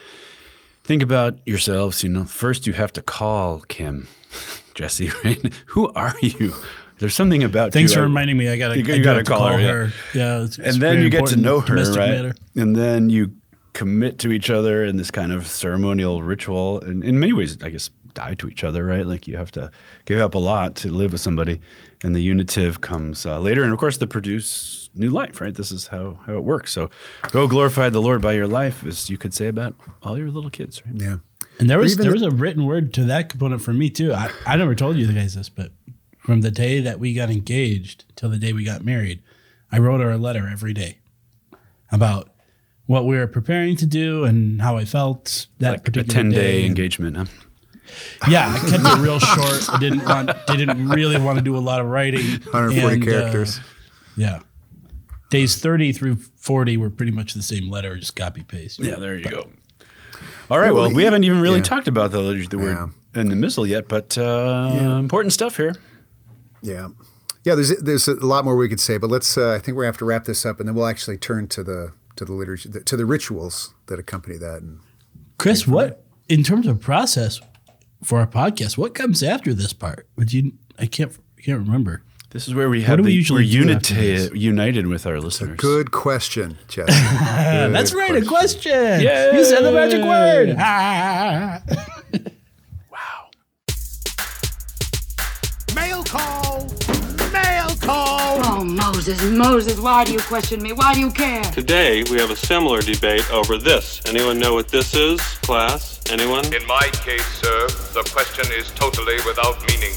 Think 0.85 1.03
about 1.03 1.39
yourselves, 1.47 2.03
you 2.03 2.09
know, 2.11 2.25
first 2.25 2.67
you 2.67 2.73
have 2.75 2.93
to 2.95 3.03
call 3.03 3.61
Kim, 3.69 4.09
Jesse, 4.75 5.11
right? 5.25 5.53
Who 5.69 5.91
are 5.93 6.15
you? 6.21 6.53
There's 6.99 7.15
something 7.15 7.43
about 7.43 7.73
thanks 7.73 7.93
you. 7.93 7.97
for 7.97 8.01
I- 8.01 8.05
reminding 8.05 8.37
me. 8.37 8.49
I 8.51 8.59
got 8.59 8.69
to. 8.75 8.79
You- 8.79 8.95
you 8.97 9.03
gotta 9.03 9.25
call 9.25 9.49
her, 9.49 9.59
yeah. 9.59 9.91
Yeah, 10.15 10.43
it's, 10.45 10.59
it's 10.59 10.75
and 10.75 10.83
then 10.83 11.01
you 11.03 11.09
get 11.09 11.27
to 11.29 11.37
know 11.37 11.61
her, 11.61 11.77
right? 11.77 11.95
matter. 11.97 12.35
And 12.57 12.77
then 12.77 13.09
you 13.09 13.33
commit 13.73 14.19
to 14.19 14.33
each 14.33 14.51
other 14.51 14.85
in 14.85 14.97
this 14.97 15.11
kind 15.11 15.33
of 15.33 15.47
ceremonial 15.47 16.23
ritual. 16.23 16.81
And 16.81 17.03
in 17.05 17.19
many 17.21 17.33
ways, 17.33 17.57
I 17.63 17.71
guess, 17.71 17.89
die 18.15 18.35
to 18.35 18.49
each 18.49 18.65
other, 18.65 18.85
right? 18.85 19.07
Like 19.07 19.27
you 19.29 19.37
have 19.37 19.51
to 19.53 19.71
give 20.05 20.21
up 20.21 20.35
a 20.35 20.39
lot 20.39 20.75
to 20.77 20.91
live 20.91 21.13
with 21.13 21.21
somebody. 21.21 21.61
And 22.03 22.15
the 22.15 22.21
unitive 22.21 22.81
comes 22.81 23.27
uh, 23.27 23.39
later. 23.41 23.63
And 23.63 23.73
of 23.73 23.79
course, 23.79 23.99
to 23.99 24.07
produce 24.07 24.89
new 24.95 25.11
life, 25.11 25.41
right? 25.41 25.55
This 25.55 25.71
is 25.71 25.89
how, 25.89 26.19
how 26.27 26.35
it 26.35 26.45
works. 26.45 26.73
So 26.73 26.89
go 27.31 27.47
glorify 27.47 27.91
the 27.91 28.01
Lord 28.01 28.23
by 28.23 28.33
your 28.33 28.47
life, 28.49 28.85
as 28.87 29.11
you 29.11 29.19
could 29.19 29.35
say 29.35 29.49
about 29.49 29.75
all 30.03 30.17
your 30.17 30.31
little 30.31 30.51
kids, 30.51 30.83
right? 30.87 30.95
Yeah. 30.95 31.17
And 31.59 31.69
there 31.69 31.79
was 31.79 31.97
there 31.97 32.07
the- 32.07 32.13
was 32.13 32.23
a 32.23 32.31
written 32.31 32.65
word 32.65 32.95
to 32.95 33.05
that 33.05 33.29
component 33.29 33.61
for 33.61 33.73
me 33.75 33.91
too. 33.91 34.15
I, 34.15 34.31
I 34.47 34.57
never 34.57 34.75
told 34.75 34.97
you 34.97 35.13
guys 35.13 35.35
this, 35.35 35.51
but 35.51 35.73
from 36.19 36.41
the 36.41 36.51
day 36.51 36.81
that 36.81 36.99
we 36.99 37.13
got 37.13 37.29
engaged 37.31 38.05
till 38.17 38.31
the 38.31 38.39
day 38.39 38.53
we 38.55 38.65
got 38.65 38.83
married, 38.85 39.23
I 39.71 39.79
wrote 39.79 40.01
her 40.01 40.11
a 40.11 40.17
letter 40.19 40.49
every 40.51 40.73
day 40.73 40.99
about 41.93 42.31
what 42.87 43.05
we 43.07 43.17
were 43.17 43.27
preparing 43.27 43.77
to 43.77 43.87
do 43.87 44.25
and 44.25 44.61
how 44.63 44.77
I 44.77 44.85
felt 44.85 45.47
that 45.59 45.71
Like 45.71 45.81
a 45.81 45.83
particular 45.83 46.15
10 46.15 46.31
day 46.31 46.37
day. 46.63 46.67
engagement, 46.67 47.17
huh? 47.17 47.25
Yeah, 48.29 48.49
I 48.53 48.59
kept 48.69 48.85
it 48.85 48.99
real 49.03 49.19
short. 49.19 49.69
I 49.71 49.79
didn't 49.79 50.05
want 50.05 50.31
didn't 50.47 50.89
really 50.89 51.19
want 51.19 51.39
to 51.39 51.45
do 51.45 51.57
a 51.57 51.59
lot 51.59 51.81
of 51.81 51.87
writing. 51.87 52.27
140 52.53 52.95
And, 52.95 53.03
uh, 53.03 53.07
characters. 53.07 53.61
yeah. 54.17 54.41
Days 55.31 55.57
30 55.57 55.93
through 55.93 56.17
40 56.37 56.77
were 56.77 56.91
pretty 56.91 57.13
much 57.13 57.35
the 57.35 57.43
same 57.43 57.71
letter, 57.71 57.97
just 57.97 58.17
copy 58.17 58.43
paste. 58.43 58.81
Yeah, 58.81 58.97
there 58.97 59.17
you 59.17 59.25
go. 59.31 59.49
All 60.51 60.59
right. 60.59 60.75
Well, 60.75 60.93
we 60.93 61.05
haven't 61.05 61.23
even 61.25 61.41
really 61.41 61.59
yeah. 61.59 61.63
talked 61.65 61.87
about 61.87 62.11
the 62.11 62.21
liturgy 62.21 62.45
of 62.45 62.51
the 62.51 62.59
word 62.59 62.77
Yeah. 62.77 63.21
and 63.21 63.31
the 63.31 63.37
missal 63.37 63.65
yet, 63.67 63.87
but 63.89 64.19
uh, 64.19 64.97
important 64.99 65.33
stuff 65.33 65.57
here. 65.57 65.77
Yeah, 66.63 66.89
yeah. 67.45 67.55
There's 67.55 67.71
there's 67.81 68.09
a 68.09 68.15
lot 68.27 68.45
more 68.45 68.57
we 68.57 68.69
could 68.69 68.81
say, 68.81 68.99
but 68.99 69.09
let's. 69.09 69.39
Uh, 69.39 69.53
I 69.53 69.59
think 69.61 69.77
we're 69.77 69.85
gonna 69.85 69.93
have 69.93 69.99
to 69.99 70.05
wrap 70.05 70.25
this 70.25 70.45
up, 70.45 70.59
and 70.61 70.69
then 70.69 70.75
we'll 70.75 70.87
actually 70.87 71.17
turn 71.17 71.47
to 71.49 71.63
the 71.63 71.93
to 72.17 72.25
the 72.25 72.33
liturgy 72.33 72.69
to 72.69 72.97
the 72.97 73.07
rituals 73.07 73.73
that 73.87 73.99
accompany 73.99 74.37
that. 74.39 74.61
And 74.61 74.81
Chris, 75.39 75.67
what 75.67 76.05
in 76.29 76.43
terms 76.43 76.67
of 76.67 76.81
process 76.81 77.41
for 78.03 78.19
our 78.21 78.27
podcast, 78.27 78.77
what 78.79 78.95
comes 78.95 79.23
after 79.23 79.53
this 79.55 79.73
part? 79.73 80.07
Would 80.17 80.33
you 80.33 80.53
I 80.79 80.87
can't 80.87 81.13
I 81.39 81.43
can't 81.43 81.59
remember. 81.59 82.03
This 82.31 82.47
is 82.47 82.55
where 82.55 82.71
we 82.71 82.83
have 82.83 82.99
do 82.99 83.03
we 83.03 83.11
the, 83.11 83.15
usually 83.17 83.43
we're 83.45 83.65
do 83.65 83.75
unita- 83.75 84.39
united 84.39 84.87
with 84.87 85.05
our 85.05 85.21
listeners. 85.21 85.59
good 85.59 85.91
question, 85.91 86.59
Jesse. 86.69 86.93
That's 86.93 87.93
right, 87.93 88.15
a 88.15 88.25
question. 88.25 89.01
Yay. 89.01 89.33
You 89.35 89.45
said 89.45 89.63
the 89.63 89.73
magic 89.73 90.03
word. 90.05 90.55
Ah. 90.61 91.63
Mail 95.75 96.05
call! 96.05 96.90
Mail 97.81 97.89
call! 97.89 98.41
Oh, 98.43 98.65
Moses, 98.65 99.23
Moses, 99.25 99.79
why 99.81 100.05
do 100.05 100.13
you 100.13 100.19
question 100.21 100.63
me? 100.63 100.73
Why 100.73 100.95
do 100.95 101.01
you 101.01 101.11
care? 101.11 101.43
Today, 101.45 102.03
we 102.11 102.19
have 102.19 102.31
a 102.31 102.37
similar 102.37 102.81
debate 102.81 103.31
over 103.33 103.59
this. 103.59 104.01
Anyone 104.07 104.39
know 104.39 104.55
what 104.55 104.69
this 104.69 104.95
is, 104.95 105.21
class? 105.43 106.01
Anyone? 106.11 106.45
In 106.55 106.67
my 106.67 106.89
case, 106.93 107.25
sir, 107.27 107.67
the 107.95 108.09
question 108.13 108.45
is 108.53 108.71
totally 108.73 109.17
without 109.27 109.61
meaning. 109.69 109.93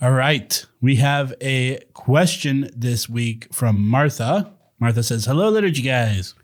All 0.00 0.12
right. 0.12 0.64
We 0.80 0.96
have 0.96 1.34
a 1.40 1.78
question 1.94 2.70
this 2.76 3.08
week 3.08 3.48
from 3.52 3.80
Martha. 3.88 4.52
Martha 4.78 5.02
says, 5.02 5.24
Hello, 5.24 5.48
liturgy 5.50 5.82
guys. 5.82 6.34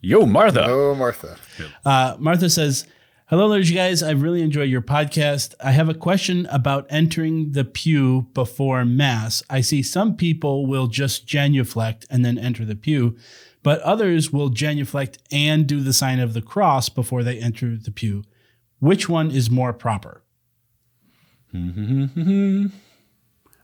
Yo, 0.00 0.26
Martha. 0.26 0.64
Oh, 0.66 0.94
Martha. 0.94 1.36
Uh, 1.84 2.16
Martha 2.18 2.50
says, 2.50 2.86
Hello, 3.32 3.46
liturgy 3.46 3.72
guys. 3.72 4.02
I 4.02 4.10
really 4.10 4.42
enjoy 4.42 4.64
your 4.64 4.82
podcast. 4.82 5.54
I 5.58 5.70
have 5.70 5.88
a 5.88 5.94
question 5.94 6.44
about 6.50 6.84
entering 6.90 7.52
the 7.52 7.64
pew 7.64 8.26
before 8.34 8.84
Mass. 8.84 9.42
I 9.48 9.62
see 9.62 9.82
some 9.82 10.16
people 10.16 10.66
will 10.66 10.86
just 10.86 11.26
genuflect 11.26 12.04
and 12.10 12.26
then 12.26 12.36
enter 12.36 12.66
the 12.66 12.76
pew, 12.76 13.16
but 13.62 13.80
others 13.80 14.34
will 14.34 14.50
genuflect 14.50 15.16
and 15.32 15.66
do 15.66 15.80
the 15.80 15.94
sign 15.94 16.20
of 16.20 16.34
the 16.34 16.42
cross 16.42 16.90
before 16.90 17.22
they 17.22 17.38
enter 17.38 17.74
the 17.74 17.90
pew. 17.90 18.22
Which 18.80 19.08
one 19.08 19.30
is 19.30 19.48
more 19.50 19.72
proper? 19.72 20.22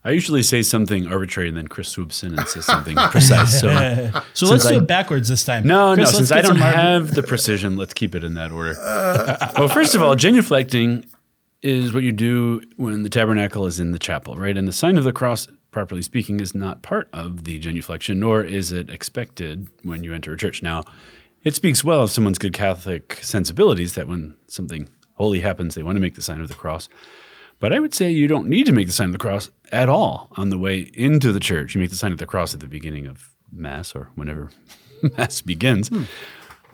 I 0.05 0.13
usually 0.13 0.43
say 0.43 0.63
something 0.63 1.07
arbitrary, 1.07 1.49
and 1.49 1.57
then 1.57 1.67
Chris 1.69 1.89
swoops 1.89 2.23
in 2.23 2.39
and 2.39 2.47
says 2.49 2.65
something 2.65 2.97
precise. 3.11 3.61
So, 3.61 3.69
So 4.33 4.47
let's 4.47 4.67
do 4.67 4.79
it 4.79 4.87
backwards 4.87 5.29
this 5.29 5.45
time. 5.45 5.67
no, 5.67 5.95
Chris, 5.95 6.13
no, 6.13 6.19
since 6.19 6.33
I 6.33 6.41
don't 6.41 6.57
have 6.57 7.15
the 7.15 7.23
precision, 7.23 7.77
let's 7.77 7.95
keep 7.95 8.15
it 8.15 8.23
in 8.25 8.35
that 8.35 8.53
order. 8.53 8.75
well, 9.59 9.69
first 9.69 9.95
of 9.95 10.03
all, 10.03 10.15
genuflecting 10.15 11.05
is 11.63 11.93
what 11.93 12.05
you 12.05 12.13
do 12.13 12.63
when 12.77 13.03
the 13.03 13.09
tabernacle 13.09 13.67
is 13.67 13.81
in 13.81 13.91
the 13.91 13.99
chapel, 13.99 14.37
right? 14.37 14.57
And 14.57 14.69
the 14.69 14.73
sign 14.73 14.97
of 14.97 15.05
the 15.05 15.13
cross, 15.13 15.49
properly 15.73 16.03
speaking, 16.03 16.39
is 16.39 16.55
not 16.55 16.83
part 16.83 17.09
of 17.13 17.45
the 17.45 17.59
genuflection, 17.59 18.17
nor 18.21 18.45
is 18.45 18.71
it 18.71 18.89
expected 18.91 19.67
when 19.83 20.05
you 20.05 20.15
enter 20.15 20.33
a 20.33 20.37
church. 20.39 20.63
Now, 20.63 20.85
it 21.43 21.55
speaks 21.57 21.83
well 21.83 22.03
of 22.03 22.11
someone's 22.13 22.39
good 22.39 22.53
Catholic 22.53 23.19
sensibilities 23.23 23.95
that 23.95 24.07
when 24.07 24.37
something 24.47 24.89
holy 25.15 25.41
happens, 25.41 25.75
they 25.75 25.83
want 25.83 25.97
to 25.97 26.01
make 26.01 26.15
the 26.15 26.23
sign 26.23 26.41
of 26.41 26.47
the 26.49 26.55
cross. 26.55 26.89
But 27.61 27.73
I 27.73 27.81
would 27.81 27.93
say 27.95 28.11
you 28.11 28.29
don't 28.29 28.49
need 28.49 28.67
to 28.67 28.73
make 28.73 28.87
the 28.87 28.93
sign 28.93 29.07
of 29.07 29.13
the 29.13 29.19
cross 29.19 29.51
at 29.73 29.89
all 29.89 30.29
on 30.37 30.51
the 30.51 30.59
way 30.59 30.91
into 30.95 31.33
the 31.33 31.41
church. 31.41 31.75
You 31.75 31.81
make 31.81 31.91
the 31.91 31.97
sign 31.97 32.13
of 32.13 32.19
the 32.19 32.27
cross 32.27 32.55
at 32.55 32.61
the 32.61 32.67
beginning 32.69 33.07
of 33.07 33.31
Mass 33.53 33.95
or 33.95 34.11
whenever 34.15 34.51
Mass 35.17 35.41
begins. 35.41 35.91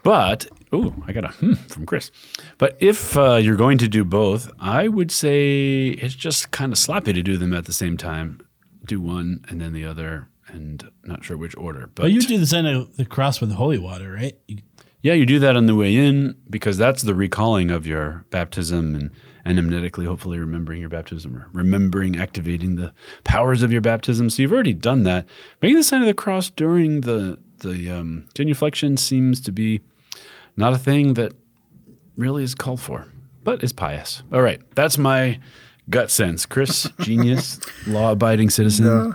But, 0.02 0.46
oh, 0.72 0.94
I 1.06 1.12
got 1.12 1.24
a 1.24 1.28
hmm 1.28 1.54
from 1.54 1.86
Chris. 1.86 2.10
But 2.58 2.76
if 2.80 3.16
uh, 3.16 3.36
you're 3.36 3.56
going 3.56 3.78
to 3.78 3.88
do 3.88 4.04
both, 4.04 4.50
I 4.60 4.88
would 4.88 5.10
say 5.10 5.88
it's 5.88 6.14
just 6.14 6.50
kind 6.50 6.72
of 6.72 6.78
sloppy 6.78 7.14
to 7.14 7.22
do 7.22 7.38
them 7.38 7.54
at 7.54 7.64
the 7.64 7.72
same 7.72 7.96
time. 7.96 8.40
Do 8.84 9.00
one 9.00 9.42
and 9.48 9.62
then 9.62 9.72
the 9.72 9.86
other, 9.86 10.28
and 10.48 10.86
not 11.04 11.24
sure 11.24 11.38
which 11.38 11.56
order. 11.56 11.88
But, 11.94 12.02
But 12.02 12.12
you 12.12 12.20
do 12.20 12.36
the 12.36 12.46
sign 12.46 12.66
of 12.66 12.94
the 12.98 13.06
cross 13.06 13.40
with 13.40 13.52
holy 13.52 13.78
water, 13.78 14.12
right? 14.12 14.36
You- 14.46 14.58
yeah, 15.00 15.12
you 15.12 15.26
do 15.26 15.38
that 15.40 15.54
on 15.54 15.66
the 15.66 15.74
way 15.74 15.94
in 15.96 16.34
because 16.48 16.78
that's 16.78 17.02
the 17.02 17.14
recalling 17.14 17.70
of 17.70 17.86
your 17.86 18.24
baptism 18.30 18.94
and 18.94 19.10
anamnetically, 19.44 20.06
hopefully 20.06 20.38
remembering 20.38 20.80
your 20.80 20.88
baptism 20.88 21.36
or 21.36 21.48
remembering 21.52 22.18
activating 22.18 22.76
the 22.76 22.92
powers 23.24 23.62
of 23.62 23.72
your 23.72 23.80
baptism. 23.80 24.30
So 24.30 24.42
you've 24.42 24.52
already 24.52 24.72
done 24.72 25.02
that. 25.04 25.26
Making 25.62 25.76
the 25.76 25.84
sign 25.84 26.00
of 26.00 26.06
the 26.06 26.14
cross 26.14 26.50
during 26.50 27.02
the 27.02 27.38
the 27.58 27.90
um, 27.90 28.28
genuflection 28.34 28.98
seems 28.98 29.40
to 29.40 29.52
be 29.52 29.80
not 30.56 30.72
a 30.72 30.78
thing 30.78 31.14
that 31.14 31.32
really 32.16 32.42
is 32.42 32.54
called 32.54 32.80
for, 32.80 33.06
but 33.42 33.62
is 33.62 33.72
pious. 33.72 34.22
All 34.32 34.42
right, 34.42 34.60
that's 34.74 34.98
my 34.98 35.40
gut 35.90 36.10
sense. 36.10 36.46
Chris, 36.46 36.88
genius, 37.00 37.60
law-abiding 37.86 38.50
citizen. 38.50 38.86
No, 38.86 39.14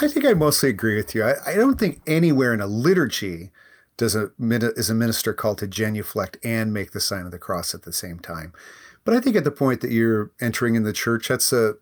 I 0.00 0.08
think 0.08 0.26
I 0.26 0.34
mostly 0.34 0.68
agree 0.68 0.96
with 0.96 1.14
you. 1.14 1.24
I, 1.24 1.34
I 1.46 1.54
don't 1.54 1.78
think 1.78 2.00
anywhere 2.06 2.52
in 2.52 2.60
a 2.60 2.66
liturgy 2.66 3.50
does 3.96 4.14
a 4.14 4.30
is 4.38 4.90
a 4.90 4.94
minister 4.94 5.32
called 5.32 5.58
to 5.58 5.66
genuflect 5.66 6.38
and 6.44 6.72
make 6.72 6.92
the 6.92 7.00
sign 7.00 7.26
of 7.26 7.32
the 7.32 7.38
cross 7.38 7.74
at 7.74 7.82
the 7.82 7.92
same 7.92 8.18
time. 8.18 8.52
But 9.04 9.14
I 9.14 9.20
think 9.20 9.36
at 9.36 9.44
the 9.44 9.50
point 9.50 9.80
that 9.80 9.90
you're 9.90 10.30
entering 10.40 10.74
in 10.74 10.82
the 10.82 10.92
church, 10.92 11.28
that's 11.28 11.52
a 11.52 11.74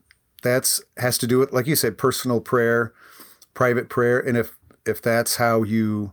that's 0.43 0.81
has 0.99 1.19
to 1.19 1.27
do 1.27 1.39
with 1.39 1.53
like 1.53 1.67
you 1.67 1.77
said, 1.77 1.99
personal 1.99 2.41
prayer, 2.41 2.93
private 3.55 3.89
prayer, 3.89 4.19
and 4.21 4.37
if 4.37 4.57
if 4.87 5.03
that's 5.03 5.37
how 5.37 5.63
you 5.63 6.13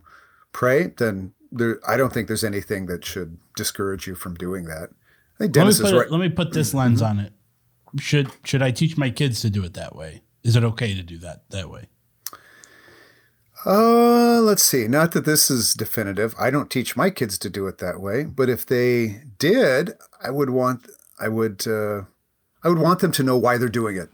pray, 0.52 0.92
then 0.96 1.32
there 1.52 1.80
I 1.86 1.96
don't 1.96 2.12
think 2.12 2.28
there's 2.28 2.44
anything 2.44 2.86
that 2.86 3.04
should 3.04 3.38
discourage 3.56 4.06
you 4.06 4.14
from 4.14 4.34
doing 4.34 4.64
that. 4.64 4.90
I 5.36 5.38
think 5.38 5.40
Let 5.40 5.48
me, 5.48 5.52
Dennis 5.52 5.80
put 5.80 5.86
is 5.86 5.92
right. 5.92 6.10
let 6.10 6.20
me 6.20 6.28
put 6.28 6.52
this 6.52 6.74
lens 6.74 7.02
on 7.02 7.18
it. 7.18 7.32
Should 7.98 8.30
should 8.44 8.62
I 8.62 8.70
teach 8.70 8.96
my 8.96 9.10
kids 9.10 9.40
to 9.42 9.50
do 9.50 9.64
it 9.64 9.74
that 9.74 9.94
way? 9.94 10.22
Is 10.42 10.56
it 10.56 10.64
okay 10.64 10.94
to 10.94 11.02
do 11.02 11.18
that 11.18 11.48
that 11.50 11.70
way? 11.70 11.88
Uh, 13.66 14.40
let's 14.42 14.62
see. 14.62 14.86
Not 14.88 15.12
that 15.12 15.24
this 15.24 15.50
is 15.50 15.72
definitive. 15.72 16.34
I 16.38 16.50
don't 16.50 16.70
teach 16.70 16.96
my 16.96 17.10
kids 17.10 17.38
to 17.38 17.50
do 17.50 17.66
it 17.66 17.78
that 17.78 18.00
way, 18.00 18.24
but 18.24 18.50
if 18.50 18.66
they 18.66 19.22
did, 19.38 19.92
I 20.22 20.30
would 20.30 20.50
want 20.50 20.86
I 21.18 21.28
would 21.28 21.66
uh, 21.66 22.02
I 22.62 22.68
would 22.68 22.78
want 22.78 23.00
them 23.00 23.12
to 23.12 23.22
know 23.22 23.36
why 23.36 23.56
they're 23.56 23.68
doing 23.68 23.96
it. 23.96 24.10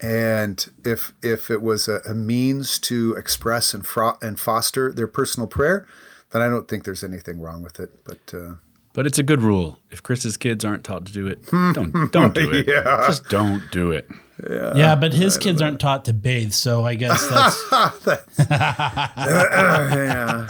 And 0.00 0.64
if 0.84 1.12
if 1.22 1.50
it 1.50 1.62
was 1.62 1.88
a, 1.88 2.00
a 2.06 2.14
means 2.14 2.78
to 2.80 3.14
express 3.14 3.72
and 3.72 3.86
fro- 3.86 4.18
and 4.20 4.38
foster 4.38 4.92
their 4.92 5.08
personal 5.08 5.46
prayer, 5.46 5.86
then 6.30 6.42
I 6.42 6.48
don't 6.48 6.68
think 6.68 6.84
there's 6.84 7.04
anything 7.04 7.40
wrong 7.40 7.62
with 7.62 7.80
it. 7.80 8.04
But 8.04 8.34
uh, 8.34 8.54
But 8.98 9.06
it's 9.06 9.20
a 9.20 9.22
good 9.22 9.42
rule. 9.42 9.78
If 9.92 10.02
Chris's 10.02 10.36
kids 10.36 10.64
aren't 10.64 10.82
taught 10.82 11.06
to 11.06 11.12
do 11.12 11.28
it, 11.28 11.46
don't 11.72 12.10
don't 12.10 12.34
do 12.34 12.50
it. 12.50 12.66
Yeah. 12.66 13.04
Just 13.06 13.28
don't 13.28 13.62
do 13.70 13.92
it. 13.92 14.10
yeah, 14.50 14.74
yeah 14.74 14.96
but 14.96 15.12
his 15.12 15.38
kids 15.38 15.62
aren't 15.62 15.78
taught 15.78 16.04
to 16.06 16.12
bathe, 16.12 16.50
so 16.50 16.84
I 16.84 16.96
guess 16.96 17.24
that's 18.04 18.34
yeah, 18.50 20.48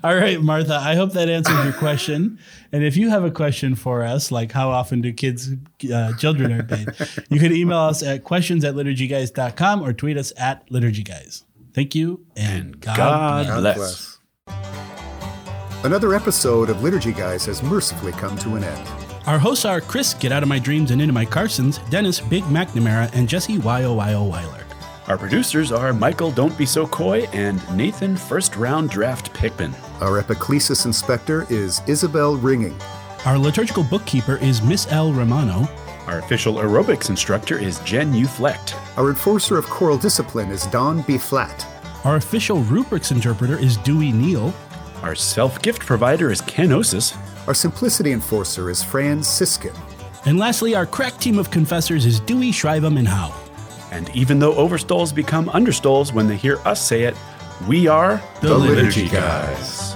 all 0.02 0.16
right, 0.16 0.42
Martha. 0.42 0.74
I 0.74 0.96
hope 0.96 1.12
that 1.12 1.28
answers 1.28 1.62
your 1.62 1.74
question. 1.74 2.40
And 2.72 2.82
if 2.82 2.96
you 2.96 3.08
have 3.10 3.22
a 3.22 3.30
question 3.30 3.76
for 3.76 4.02
us, 4.02 4.32
like 4.32 4.50
how 4.50 4.70
often 4.70 5.00
do 5.00 5.12
kids, 5.12 5.48
uh, 5.94 6.16
children 6.16 6.50
are 6.50 6.64
bathed, 6.64 7.20
you 7.30 7.38
can 7.38 7.52
email 7.54 7.78
us 7.78 8.02
at 8.02 8.24
questions 8.24 8.64
at 8.64 8.74
liturgyguys.com 8.74 9.80
or 9.80 9.92
tweet 9.92 10.16
us 10.16 10.32
at 10.36 10.68
liturgyguys. 10.70 11.44
Thank 11.72 11.94
you, 11.94 12.26
and 12.34 12.80
God, 12.80 13.46
God 13.46 13.60
bless. 13.60 13.76
bless. 13.76 14.11
Bless. 15.82 15.92
Another 15.92 16.14
episode 16.14 16.70
of 16.70 16.82
Liturgy 16.82 17.12
Guys 17.12 17.44
has 17.46 17.62
mercifully 17.62 18.12
come 18.12 18.36
to 18.38 18.54
an 18.54 18.64
end. 18.64 18.88
Our 19.26 19.38
hosts 19.38 19.64
are 19.64 19.80
Chris, 19.80 20.14
Get 20.14 20.32
Out 20.32 20.42
of 20.42 20.48
My 20.48 20.58
Dreams 20.58 20.90
and 20.90 21.00
Into 21.00 21.12
My 21.12 21.26
Carstens, 21.26 21.78
Dennis, 21.90 22.20
Big 22.20 22.42
McNamara, 22.44 23.10
and 23.14 23.28
Jesse 23.28 23.58
Y.O. 23.58 23.94
Y.O. 23.94 24.24
Weiler. 24.24 24.64
Our 25.08 25.18
producers 25.18 25.72
are 25.72 25.92
Michael 25.92 26.30
Don't 26.30 26.56
Be 26.56 26.64
So 26.66 26.86
Coy 26.86 27.22
and 27.32 27.60
Nathan 27.76 28.16
First 28.16 28.56
Round 28.56 28.88
Draft 28.90 29.34
Pickman. 29.34 29.74
Our 30.00 30.22
epiclesis 30.22 30.86
inspector 30.86 31.46
is 31.50 31.82
Isabel 31.88 32.36
Ringing. 32.36 32.80
Our 33.24 33.38
liturgical 33.38 33.84
bookkeeper 33.84 34.36
is 34.36 34.62
Miss 34.62 34.90
L. 34.90 35.12
Romano. 35.12 35.68
Our 36.06 36.18
official 36.18 36.54
aerobics 36.54 37.10
instructor 37.10 37.58
is 37.58 37.80
Jen 37.80 38.12
Uflecht. 38.12 38.74
Our 38.96 39.10
enforcer 39.10 39.58
of 39.58 39.66
choral 39.66 39.98
discipline 39.98 40.50
is 40.50 40.66
Don 40.66 41.02
B. 41.02 41.18
Flat. 41.18 41.66
Our 42.04 42.16
official 42.16 42.62
rubrics 42.62 43.12
interpreter 43.12 43.58
is 43.58 43.76
Dewey 43.78 44.12
Neal. 44.12 44.52
Our 45.02 45.14
self 45.16 45.60
gift 45.62 45.84
provider 45.84 46.30
is 46.30 46.40
Kenosis. 46.42 47.16
Our 47.48 47.54
simplicity 47.54 48.12
enforcer 48.12 48.70
is 48.70 48.82
Fran 48.82 49.18
Siskin. 49.18 49.74
And 50.24 50.38
lastly, 50.38 50.76
our 50.76 50.86
crack 50.86 51.18
team 51.18 51.38
of 51.38 51.50
confessors 51.50 52.06
is 52.06 52.20
Dewey, 52.20 52.52
Schreibem, 52.52 52.96
and 52.96 53.08
Howe. 53.08 53.34
And 53.90 54.08
even 54.14 54.38
though 54.38 54.54
overstoles 54.54 55.12
become 55.12 55.46
understoles 55.46 56.12
when 56.12 56.28
they 56.28 56.36
hear 56.36 56.58
us 56.64 56.80
say 56.80 57.02
it, 57.02 57.16
we 57.68 57.88
are 57.88 58.22
The 58.40 58.56
Liturgy 58.56 59.08
Guys. 59.08 59.91